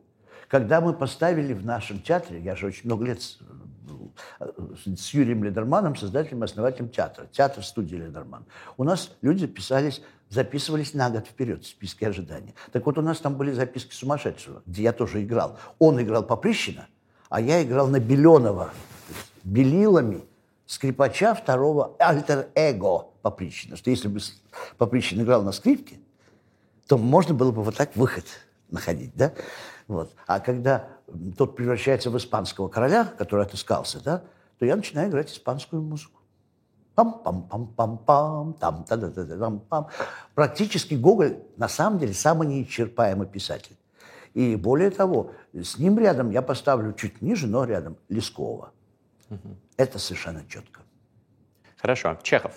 Когда 0.53 0.83
мы 0.83 0.93
поставили 0.93 1.55
в 1.55 1.65
нашем 1.65 2.03
театре, 2.03 2.39
я 2.39 2.55
же 2.55 2.67
очень 2.67 2.83
много 2.85 3.07
лет 3.07 3.23
с 3.23 5.15
Юрием 5.15 5.43
Ледерманом, 5.45 5.97
создателем 5.97 6.43
и 6.43 6.45
основателем 6.45 6.91
театра, 6.91 7.27
театр-студии 7.33 7.97
Ледерман. 7.97 8.45
У 8.77 8.85
нас 8.85 9.13
люди 9.23 9.47
писались, 9.47 10.03
записывались 10.29 10.93
на 10.93 11.09
год 11.09 11.27
вперед 11.27 11.65
в 11.65 11.67
списке 11.67 12.07
ожидания. 12.07 12.53
Так 12.71 12.85
вот, 12.85 12.99
у 12.99 13.01
нас 13.01 13.19
там 13.19 13.37
были 13.37 13.51
записки 13.53 13.95
сумасшедшего, 13.95 14.63
где 14.67 14.83
я 14.83 14.93
тоже 14.93 15.25
играл. 15.25 15.59
Он 15.79 15.99
играл 16.03 16.23
Поприщина, 16.23 16.87
а 17.31 17.41
я 17.41 17.63
играл 17.63 17.89
на 17.89 17.99
Беленова, 17.99 18.75
Белилами, 19.45 20.23
скрипача 20.67 21.35
второго 21.35 21.97
альтер-эго 21.99 23.07
Поприщина. 23.23 23.77
Что 23.77 23.89
если 23.89 24.09
бы 24.09 24.21
Поприщин 24.77 25.23
играл 25.23 25.45
на 25.45 25.53
скрипке, 25.53 25.99
то 26.89 26.99
можно 26.99 27.33
было 27.33 27.53
бы 27.53 27.63
вот 27.63 27.75
так 27.75 27.97
выход 27.97 28.27
находить, 28.71 29.13
да? 29.15 29.33
Вот. 29.89 30.15
А 30.27 30.41
когда 30.41 30.89
тот 31.37 31.57
превращается 31.57 32.11
в 32.11 32.17
испанского 32.17 32.69
короля, 32.69 33.05
который 33.19 33.45
отыскался, 33.45 34.03
да, 34.03 34.23
то 34.59 34.67
я 34.67 34.77
начинаю 34.77 35.11
играть 35.11 35.31
испанскую 35.31 35.83
музыку. 35.83 36.21
Пам-пам-пам-пам-пам, 36.95 38.59
там 38.59 38.85
та 38.85 38.97
да 38.97 39.09
да 39.09 39.25
да 39.25 39.39
там 39.39 39.61
пам 39.61 39.89
Практически 40.35 40.95
Гоголь 40.95 41.39
на 41.57 41.69
самом 41.69 41.99
деле 41.99 42.13
самый 42.13 42.47
неисчерпаемый 42.49 43.27
писатель. 43.27 43.77
И 44.35 44.57
более 44.57 44.91
того, 44.91 45.33
с 45.53 45.79
ним 45.79 45.99
рядом 45.99 46.31
я 46.31 46.43
поставлю 46.43 46.93
чуть 46.93 47.23
ниже, 47.23 47.47
но 47.47 47.65
рядом 47.65 47.97
Лескова. 48.09 48.73
Угу. 49.31 49.57
Это 49.77 49.99
совершенно 49.99 50.45
четко. 50.49 50.81
Хорошо. 51.77 52.19
Чехов. 52.23 52.53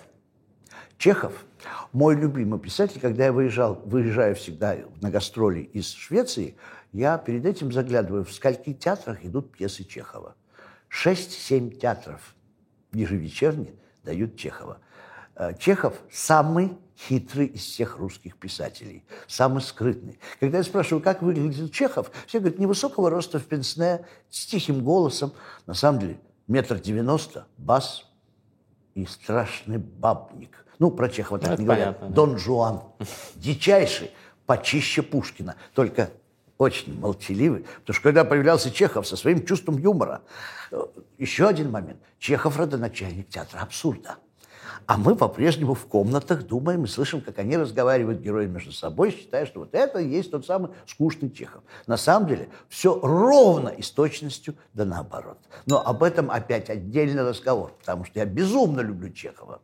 Чехов– 0.98 1.44
мой 1.92 2.14
любимый 2.14 2.58
писатель. 2.58 3.00
Когда 3.00 3.26
я 3.26 3.32
выезжал, 3.32 3.74
выезжаю 3.84 4.34
всегда 4.34 4.76
на 5.02 5.10
гастроли 5.10 5.60
из 5.60 5.90
Швеции, 5.90 6.56
я 6.92 7.18
перед 7.18 7.44
этим 7.44 7.72
заглядываю, 7.72 8.24
в 8.24 8.32
скольких 8.32 8.78
театрах 8.78 9.24
идут 9.24 9.52
пьесы 9.52 9.84
Чехова. 9.84 10.34
Шесть-семь 10.88 11.70
театров 11.70 12.34
ежевечерне 12.92 13.74
дают 14.02 14.36
Чехова. 14.36 14.78
Э, 15.34 15.52
Чехов 15.58 15.94
самый 16.10 16.76
хитрый 16.96 17.46
из 17.46 17.60
всех 17.62 17.98
русских 17.98 18.36
писателей, 18.36 19.04
самый 19.26 19.60
скрытный. 19.60 20.18
Когда 20.40 20.58
я 20.58 20.64
спрашиваю, 20.64 21.02
как 21.02 21.22
выглядит 21.22 21.72
Чехов, 21.72 22.10
все 22.26 22.38
говорят, 22.38 22.58
невысокого 22.58 23.10
роста 23.10 23.38
в 23.38 23.44
пенсне, 23.44 24.06
с 24.30 24.46
тихим 24.46 24.82
голосом. 24.82 25.32
На 25.66 25.74
самом 25.74 26.00
деле, 26.00 26.20
метр 26.46 26.78
девяносто, 26.80 27.46
бас 27.58 28.06
и 28.94 29.04
страшный 29.04 29.78
бабник. 29.78 30.64
Ну, 30.78 30.90
про 30.90 31.08
Чехова 31.08 31.38
так 31.38 31.50
ну, 31.52 31.58
не 31.58 31.64
говорят. 31.64 31.98
Понятно, 31.98 32.08
да. 32.08 32.14
Дон 32.14 32.38
Жуан. 32.38 32.82
Дичайший, 33.34 34.10
почище 34.46 35.02
Пушкина. 35.02 35.56
Только 35.74 36.10
очень 36.58 36.98
молчаливый, 36.98 37.64
потому 37.80 37.94
что 37.94 38.02
когда 38.02 38.24
появлялся 38.24 38.70
Чехов 38.70 39.06
со 39.06 39.16
своим 39.16 39.44
чувством 39.44 39.78
юмора, 39.78 40.22
э, 40.70 40.80
еще 41.18 41.46
один 41.46 41.70
момент. 41.70 42.00
Чехов 42.18 42.58
родоначальник 42.58 43.28
театра 43.28 43.60
абсурда. 43.60 44.16
А 44.86 44.96
мы 44.96 45.16
по-прежнему 45.16 45.74
в 45.74 45.86
комнатах 45.86 46.46
думаем 46.46 46.84
и 46.84 46.86
слышим, 46.86 47.20
как 47.20 47.38
они 47.40 47.56
разговаривают, 47.56 48.20
герои 48.20 48.46
между 48.46 48.70
собой, 48.70 49.10
считая, 49.10 49.44
что 49.44 49.60
вот 49.60 49.74
это 49.74 49.98
и 49.98 50.08
есть 50.08 50.30
тот 50.30 50.46
самый 50.46 50.70
скучный 50.86 51.28
Чехов. 51.30 51.62
На 51.88 51.96
самом 51.96 52.28
деле 52.28 52.48
все 52.68 52.98
ровно 53.00 53.68
и 53.68 53.82
с 53.82 53.90
точностью 53.90 54.54
да 54.74 54.84
наоборот. 54.84 55.38
Но 55.66 55.84
об 55.84 56.04
этом 56.04 56.30
опять 56.30 56.70
отдельный 56.70 57.28
разговор, 57.28 57.74
потому 57.80 58.04
что 58.04 58.20
я 58.20 58.26
безумно 58.26 58.80
люблю 58.80 59.10
Чехова. 59.10 59.60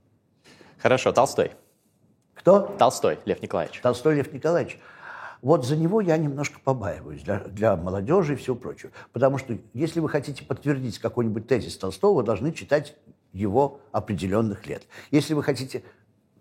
Хорошо, 0.78 1.12
Толстой. 1.12 1.53
Кто? 2.34 2.74
Толстой, 2.76 3.20
Лев 3.24 3.40
Николаевич. 3.40 3.80
Толстой 3.80 4.16
Лев 4.16 4.32
Николаевич. 4.32 4.80
Вот 5.43 5.66
за 5.66 5.76
него 5.76 6.01
я 6.01 6.16
немножко 6.16 6.61
побаиваюсь 6.62 7.22
для, 7.22 7.40
для 7.40 7.76
молодежи 7.76 8.34
и 8.34 8.36
всего 8.36 8.55
прочего. 8.55 8.93
Потому 9.12 9.38
что 9.38 9.59
если 9.74 9.99
вы 9.99 10.09
хотите 10.09 10.45
подтвердить 10.45 11.01
какой-нибудь 11.01 11.49
тезис 11.49 11.76
Толстого, 11.76 12.18
вы 12.18 12.22
должны 12.22 12.53
читать 12.53 12.97
его 13.32 13.80
определенных 13.90 14.66
лет. 14.66 14.84
Если 15.11 15.34
вы 15.34 15.43
хотите 15.43 15.82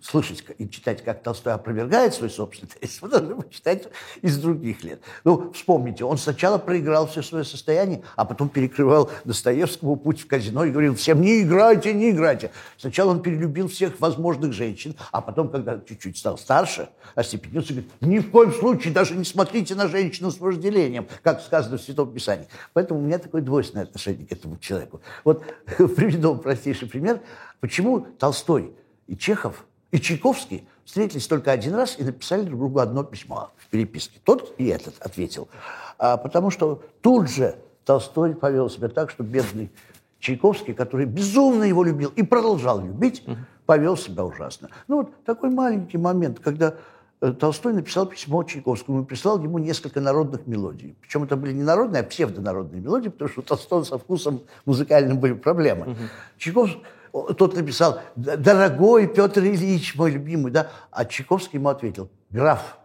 слышать 0.01 0.43
и 0.57 0.69
читать, 0.69 1.03
как 1.03 1.21
Толстой 1.23 1.53
опровергает 1.53 2.13
свой 2.13 2.29
собственный 2.29 2.69
тезис, 2.69 3.01
вы 3.01 3.09
должны 3.09 3.35
читать 3.49 3.87
из 4.21 4.37
других 4.37 4.83
лет. 4.83 5.01
Ну, 5.23 5.51
вспомните, 5.53 6.03
он 6.03 6.17
сначала 6.17 6.57
проиграл 6.57 7.07
все 7.07 7.21
свое 7.21 7.43
состояние, 7.43 8.01
а 8.15 8.25
потом 8.25 8.49
перекрывал 8.49 9.11
Достоевскому 9.25 9.95
путь 9.95 10.21
в 10.21 10.27
казино 10.27 10.65
и 10.65 10.71
говорил 10.71 10.95
всем 10.95 11.21
«не 11.21 11.43
играйте, 11.43 11.93
не 11.93 12.09
играйте». 12.09 12.51
Сначала 12.77 13.11
он 13.11 13.21
перелюбил 13.21 13.67
всех 13.67 13.99
возможных 13.99 14.53
женщин, 14.53 14.95
а 15.11 15.21
потом, 15.21 15.49
когда 15.49 15.79
чуть-чуть 15.87 16.17
стал 16.17 16.37
старше, 16.37 16.89
остепенился, 17.15 17.73
говорит 17.73 17.91
«ни 18.01 18.19
в 18.19 18.31
коем 18.31 18.51
случае 18.53 18.93
даже 18.93 19.15
не 19.15 19.25
смотрите 19.25 19.75
на 19.75 19.87
женщину 19.87 20.31
с 20.31 20.39
вожделением», 20.39 21.07
как 21.23 21.41
сказано 21.41 21.77
в 21.77 21.81
Святом 21.81 22.11
Писании. 22.11 22.47
Поэтому 22.73 22.99
у 22.99 23.03
меня 23.03 23.19
такое 23.19 23.41
двойственное 23.41 23.83
отношение 23.83 24.25
к 24.25 24.31
этому 24.31 24.57
человеку. 24.57 25.01
Вот 25.23 25.43
приведу 25.77 26.35
простейший 26.35 26.87
пример, 26.87 27.21
почему 27.59 28.01
Толстой 28.17 28.73
и 29.07 29.15
Чехов– 29.15 29.65
и 29.91 29.99
Чайковский 29.99 30.67
встретились 30.85 31.27
только 31.27 31.51
один 31.51 31.75
раз 31.75 31.99
и 31.99 32.03
написали 32.03 32.43
друг 32.43 32.59
другу 32.59 32.79
одно 32.79 33.03
письмо 33.03 33.51
в 33.57 33.67
переписке. 33.67 34.19
Тот 34.23 34.55
и 34.57 34.67
этот 34.67 34.95
ответил. 34.99 35.49
А, 35.97 36.17
потому 36.17 36.49
что 36.49 36.81
тут 37.01 37.29
же 37.29 37.55
Толстой 37.85 38.35
повел 38.35 38.69
себя 38.69 38.87
так, 38.87 39.09
что 39.09 39.23
бедный 39.23 39.71
Чайковский, 40.19 40.73
который 40.73 41.05
безумно 41.05 41.63
его 41.63 41.83
любил 41.83 42.11
и 42.15 42.23
продолжал 42.23 42.79
любить, 42.79 43.23
повел 43.65 43.97
себя 43.97 44.23
ужасно. 44.23 44.69
Ну 44.87 44.97
вот 44.97 45.23
такой 45.25 45.49
маленький 45.49 45.97
момент, 45.97 46.39
когда 46.39 46.75
э, 47.21 47.33
Толстой 47.33 47.73
написал 47.73 48.05
письмо 48.05 48.43
Чайковскому 48.43 49.01
и 49.01 49.05
прислал 49.05 49.41
ему 49.43 49.57
несколько 49.57 49.99
народных 49.99 50.47
мелодий. 50.47 50.95
Причем 51.01 51.23
это 51.23 51.35
были 51.35 51.53
не 51.53 51.63
народные, 51.63 52.01
а 52.01 52.03
псевдонародные 52.03 52.81
мелодии, 52.81 53.09
потому 53.09 53.29
что 53.29 53.41
у 53.41 53.43
Толстого 53.43 53.83
со 53.83 53.97
вкусом 53.97 54.41
музыкальным 54.65 55.19
были 55.19 55.33
проблемы. 55.33 55.91
Угу. 55.91 55.97
Чайковский 56.37 56.83
тот 57.11 57.55
написал, 57.55 58.01
дорогой 58.15 59.07
Петр 59.07 59.41
Ильич, 59.41 59.95
мой 59.95 60.11
любимый, 60.11 60.51
да, 60.51 60.71
а 60.91 61.05
Чайковский 61.05 61.59
ему 61.59 61.69
ответил, 61.69 62.09
граф, 62.29 62.77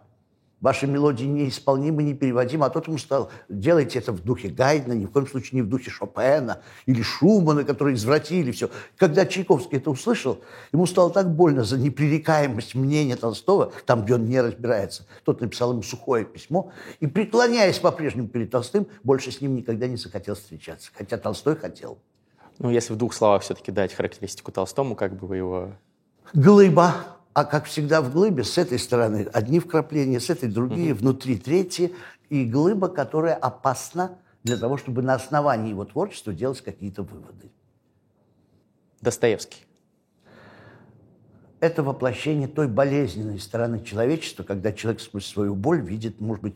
ваши 0.59 0.87
мелодии 0.87 1.25
неисполнимы, 1.25 2.03
непереводимы, 2.03 2.65
а 2.65 2.69
тот 2.69 2.87
ему 2.87 2.97
сказал, 2.97 3.29
делайте 3.47 3.99
это 3.99 4.11
в 4.11 4.23
духе 4.23 4.49
Гайдна, 4.49 4.93
ни 4.93 5.05
в 5.05 5.11
коем 5.11 5.27
случае 5.27 5.57
не 5.57 5.61
в 5.61 5.69
духе 5.69 5.91
Шопена 5.91 6.61
или 6.85 7.01
Шумана, 7.01 7.63
которые 7.63 7.95
извратили 7.95 8.51
все. 8.51 8.69
Когда 8.97 9.25
Чайковский 9.25 9.77
это 9.77 9.91
услышал, 9.91 10.41
ему 10.71 10.85
стало 10.85 11.11
так 11.11 11.33
больно 11.33 11.63
за 11.63 11.77
непререкаемость 11.77 12.75
мнения 12.75 13.15
Толстого, 13.15 13.71
там, 13.85 14.03
где 14.03 14.15
он 14.15 14.25
не 14.25 14.41
разбирается. 14.41 15.05
Тот 15.23 15.41
написал 15.41 15.71
ему 15.71 15.83
сухое 15.83 16.25
письмо 16.25 16.71
и, 16.99 17.07
преклоняясь 17.07 17.79
по-прежнему 17.79 18.27
перед 18.27 18.49
Толстым, 18.49 18.87
больше 19.03 19.31
с 19.31 19.41
ним 19.41 19.55
никогда 19.55 19.87
не 19.87 19.97
захотел 19.97 20.35
встречаться, 20.35 20.91
хотя 20.95 21.17
Толстой 21.17 21.55
хотел. 21.55 21.99
Ну, 22.59 22.69
если 22.71 22.93
в 22.93 22.97
двух 22.97 23.13
словах 23.13 23.43
все-таки 23.43 23.71
дать 23.71 23.93
характеристику 23.93 24.51
Толстому, 24.51 24.95
как 24.95 25.15
бы 25.15 25.27
вы 25.27 25.37
его... 25.37 25.73
Глыба. 26.33 26.95
А 27.33 27.45
как 27.45 27.65
всегда 27.65 28.01
в 28.01 28.11
глыбе, 28.11 28.43
с 28.43 28.57
этой 28.57 28.79
стороны 28.79 29.27
одни 29.31 29.59
вкрапления, 29.59 30.19
с 30.19 30.31
этой 30.31 30.49
другие, 30.49 30.93
угу. 30.93 31.01
внутри 31.01 31.37
третьи. 31.37 31.93
И 32.29 32.45
глыба, 32.45 32.87
которая 32.87 33.35
опасна 33.35 34.17
для 34.43 34.57
того, 34.57 34.77
чтобы 34.77 35.03
на 35.03 35.13
основании 35.13 35.69
его 35.69 35.85
творчества 35.85 36.33
делать 36.33 36.61
какие-то 36.61 37.03
выводы. 37.03 37.51
Достоевский. 39.01 39.65
Это 41.59 41.83
воплощение 41.83 42.47
той 42.47 42.67
болезненной 42.67 43.39
стороны 43.39 43.83
человечества, 43.83 44.43
когда 44.43 44.71
человек 44.71 45.01
сквозь 45.01 45.25
свою 45.25 45.55
боль 45.55 45.81
видит, 45.81 46.19
может 46.19 46.41
быть, 46.41 46.55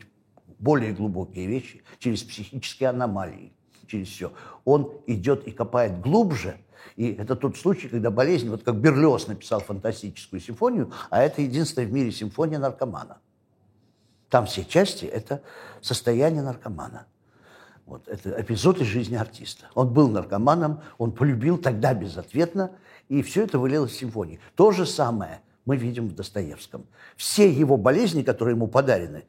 более 0.58 0.92
глубокие 0.92 1.46
вещи 1.46 1.82
через 1.98 2.22
психические 2.22 2.88
аномалии 2.88 3.52
через 3.86 4.08
все. 4.08 4.32
Он 4.64 4.92
идет 5.06 5.46
и 5.46 5.50
копает 5.50 6.00
глубже. 6.00 6.56
И 6.96 7.12
это 7.12 7.36
тот 7.36 7.56
случай, 7.56 7.88
когда 7.88 8.10
болезнь, 8.10 8.48
вот 8.48 8.62
как 8.62 8.76
Берлиоз 8.76 9.28
написал 9.28 9.60
фантастическую 9.60 10.40
симфонию, 10.40 10.92
а 11.10 11.22
это 11.22 11.42
единственная 11.42 11.88
в 11.88 11.92
мире 11.92 12.12
симфония 12.12 12.58
наркомана. 12.58 13.18
Там 14.28 14.46
все 14.46 14.64
части– 14.64 15.04
это 15.06 15.42
состояние 15.80 16.42
наркомана. 16.42 17.06
Вот, 17.86 18.08
это 18.08 18.40
эпизод 18.40 18.80
из 18.80 18.86
жизни 18.86 19.16
артиста. 19.16 19.66
Он 19.74 19.92
был 19.92 20.08
наркоманом, 20.08 20.80
он 20.98 21.12
полюбил 21.12 21.58
тогда 21.58 21.92
безответно, 21.94 22.70
и 23.08 23.22
все 23.22 23.44
это 23.44 23.58
вылилось 23.58 23.92
в 23.92 23.98
симфонии. 23.98 24.40
То 24.54 24.70
же 24.70 24.86
самое 24.86 25.40
мы 25.64 25.76
видим 25.76 26.08
в 26.08 26.14
Достоевском. 26.14 26.86
Все 27.16 27.50
его 27.50 27.76
болезни, 27.76 28.22
которые 28.22 28.54
ему 28.54 28.68
подарены, 28.68 29.24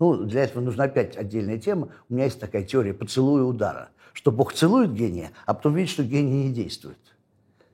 ну, 0.00 0.24
для 0.24 0.42
этого 0.42 0.60
нужна 0.62 0.84
опять 0.84 1.16
отдельная 1.16 1.58
тема. 1.58 1.90
У 2.08 2.14
меня 2.14 2.24
есть 2.24 2.40
такая 2.40 2.64
теория 2.64 2.92
поцелуя 2.92 3.44
удара 3.44 3.90
что 4.12 4.32
Бог 4.32 4.52
целует 4.52 4.92
гения, 4.92 5.32
а 5.46 5.54
потом 5.54 5.74
видит, 5.74 5.90
что 5.90 6.02
гений 6.02 6.44
не 6.44 6.52
действует. 6.52 6.98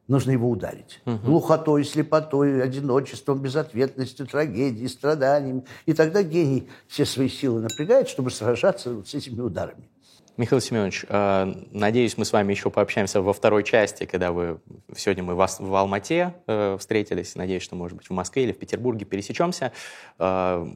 Нужно 0.08 0.30
его 0.30 0.48
ударить. 0.48 1.00
Угу. 1.04 1.18
Глухотой, 1.24 1.84
слепотой, 1.84 2.62
одиночеством, 2.62 3.42
безответностью, 3.42 4.26
трагедией, 4.26 4.86
страданиями. 4.86 5.64
И 5.84 5.94
тогда 5.94 6.22
гений 6.22 6.68
все 6.86 7.04
свои 7.04 7.28
силы 7.28 7.60
напрягает, 7.60 8.08
чтобы 8.08 8.30
сражаться 8.30 8.94
вот 8.94 9.08
с 9.08 9.14
этими 9.14 9.40
ударами. 9.40 9.88
Михаил 10.36 10.60
Семенович, 10.60 11.06
э, 11.08 11.52
надеюсь, 11.70 12.18
мы 12.18 12.26
с 12.26 12.32
вами 12.32 12.52
еще 12.52 12.68
пообщаемся 12.68 13.22
во 13.22 13.32
второй 13.32 13.64
части, 13.64 14.04
когда 14.04 14.32
вы 14.32 14.60
сегодня 14.94 15.22
мы 15.22 15.34
вас 15.34 15.60
в 15.60 15.74
Алмате 15.74 16.34
э, 16.46 16.76
встретились. 16.78 17.34
Надеюсь, 17.36 17.62
что, 17.62 17.74
может 17.74 17.96
быть, 17.96 18.08
в 18.08 18.12
Москве 18.12 18.44
или 18.44 18.52
в 18.52 18.58
Петербурге 18.58 19.06
пересечемся. 19.06 19.72
Э, 20.18 20.66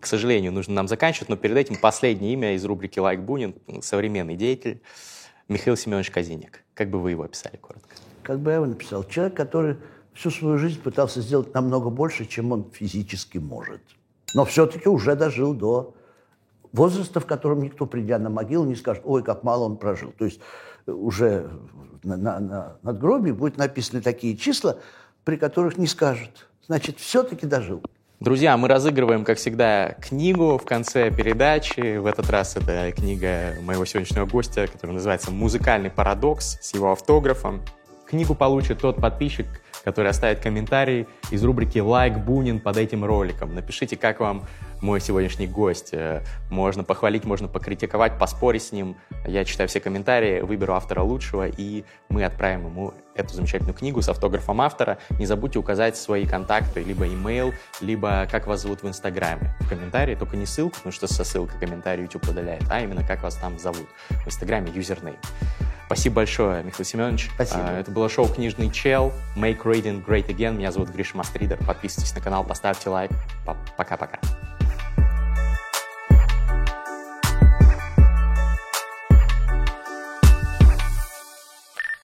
к 0.00 0.06
сожалению, 0.06 0.52
нужно 0.52 0.72
нам 0.72 0.88
заканчивать, 0.88 1.28
но 1.28 1.36
перед 1.36 1.58
этим 1.58 1.76
последнее 1.76 2.32
имя 2.32 2.54
из 2.54 2.64
рубрики 2.64 2.98
«Лайк 2.98 3.20
Бунин», 3.20 3.54
современный 3.82 4.36
деятель 4.36 4.80
Михаил 5.48 5.76
Семенович 5.76 6.10
Казиник. 6.10 6.64
Как 6.72 6.88
бы 6.88 6.98
вы 6.98 7.10
его 7.10 7.24
описали 7.24 7.58
коротко? 7.58 7.96
Как 8.22 8.40
бы 8.40 8.50
я 8.50 8.56
его 8.56 8.66
написал? 8.66 9.04
Человек, 9.04 9.34
который 9.34 9.76
всю 10.14 10.30
свою 10.30 10.56
жизнь 10.56 10.80
пытался 10.80 11.20
сделать 11.20 11.52
намного 11.52 11.90
больше, 11.90 12.24
чем 12.24 12.52
он 12.52 12.70
физически 12.72 13.36
может. 13.36 13.82
Но 14.34 14.46
все-таки 14.46 14.88
уже 14.88 15.14
дожил 15.14 15.52
до 15.52 15.94
возраста, 16.72 17.20
в 17.20 17.26
котором 17.26 17.62
никто, 17.62 17.86
придя 17.86 18.18
на 18.18 18.30
могилу, 18.30 18.64
не 18.64 18.76
скажет, 18.76 19.02
ой, 19.04 19.22
как 19.22 19.42
мало 19.42 19.64
он 19.64 19.76
прожил. 19.76 20.12
То 20.16 20.24
есть 20.24 20.40
э, 20.86 20.92
уже 20.92 21.50
на, 22.02 22.16
на, 22.16 22.40
на 22.40 22.76
надгробии 22.82 23.32
будут 23.32 23.56
написаны 23.56 24.00
такие 24.00 24.36
числа, 24.36 24.76
при 25.24 25.36
которых 25.36 25.78
не 25.78 25.86
скажут. 25.86 26.48
Значит, 26.66 26.98
все-таки 26.98 27.46
дожил. 27.46 27.82
Друзья, 28.20 28.56
мы 28.58 28.68
разыгрываем, 28.68 29.24
как 29.24 29.38
всегда, 29.38 29.94
книгу 30.00 30.58
в 30.58 30.64
конце 30.66 31.10
передачи. 31.10 31.96
В 31.96 32.04
этот 32.04 32.28
раз 32.28 32.54
это 32.54 32.92
книга 32.92 33.54
моего 33.62 33.86
сегодняшнего 33.86 34.26
гостя, 34.26 34.66
которая 34.66 34.94
называется 34.94 35.30
«Музыкальный 35.30 35.90
парадокс» 35.90 36.58
с 36.60 36.74
его 36.74 36.92
автографом. 36.92 37.62
Книгу 38.06 38.34
получит 38.34 38.80
тот 38.80 38.96
подписчик, 38.96 39.46
который 39.84 40.10
оставит 40.10 40.40
комментарий 40.40 41.06
из 41.30 41.42
рубрики 41.44 41.78
«Лайк 41.78 42.18
Бунин» 42.18 42.60
под 42.60 42.76
этим 42.76 43.04
роликом. 43.04 43.54
Напишите, 43.54 43.96
как 43.96 44.20
вам 44.20 44.46
мой 44.80 45.00
сегодняшний 45.00 45.46
гость. 45.46 45.90
Э, 45.92 46.22
можно 46.50 46.84
похвалить, 46.84 47.24
можно 47.24 47.48
покритиковать, 47.48 48.18
поспорить 48.18 48.62
с 48.62 48.72
ним. 48.72 48.96
Я 49.26 49.44
читаю 49.44 49.68
все 49.68 49.80
комментарии, 49.80 50.40
выберу 50.40 50.74
автора 50.74 51.02
лучшего, 51.02 51.46
и 51.48 51.84
мы 52.08 52.24
отправим 52.24 52.66
ему 52.66 52.94
эту 53.14 53.34
замечательную 53.34 53.74
книгу 53.74 54.02
с 54.02 54.08
автографом 54.08 54.60
автора. 54.60 54.98
Не 55.18 55.26
забудьте 55.26 55.58
указать 55.58 55.96
свои 55.96 56.26
контакты, 56.26 56.82
либо 56.82 57.06
имейл, 57.06 57.52
либо 57.80 58.28
как 58.30 58.46
вас 58.46 58.62
зовут 58.62 58.82
в 58.82 58.88
Инстаграме. 58.88 59.54
В 59.60 59.68
комментарии, 59.68 60.14
только 60.14 60.36
не 60.36 60.46
ссылку, 60.46 60.76
потому 60.76 60.92
что 60.92 61.06
со 61.06 61.24
ссылкой 61.24 61.58
комментарий 61.60 62.02
YouTube 62.04 62.28
удаляет, 62.28 62.64
а 62.70 62.80
именно 62.80 63.04
как 63.04 63.22
вас 63.22 63.36
там 63.36 63.58
зовут. 63.58 63.86
В 64.08 64.26
Инстаграме 64.26 64.70
username. 64.72 65.16
Спасибо 65.86 66.16
большое, 66.16 66.62
Михаил 66.62 66.84
Семенович. 66.84 67.30
Спасибо. 67.34 67.64
А, 67.66 67.80
это 67.80 67.90
было 67.90 68.08
шоу 68.08 68.28
«Книжный 68.28 68.70
чел». 68.70 69.12
Make 69.36 69.62
reading 69.64 70.04
great 70.06 70.28
again. 70.28 70.56
Меня 70.56 70.70
зовут 70.70 70.90
Гриша 70.90 71.16
Мастридер. 71.16 71.58
Подписывайтесь 71.66 72.14
на 72.14 72.20
канал, 72.20 72.44
поставьте 72.44 72.90
лайк. 72.90 73.10
Пока-пока. 73.76 74.20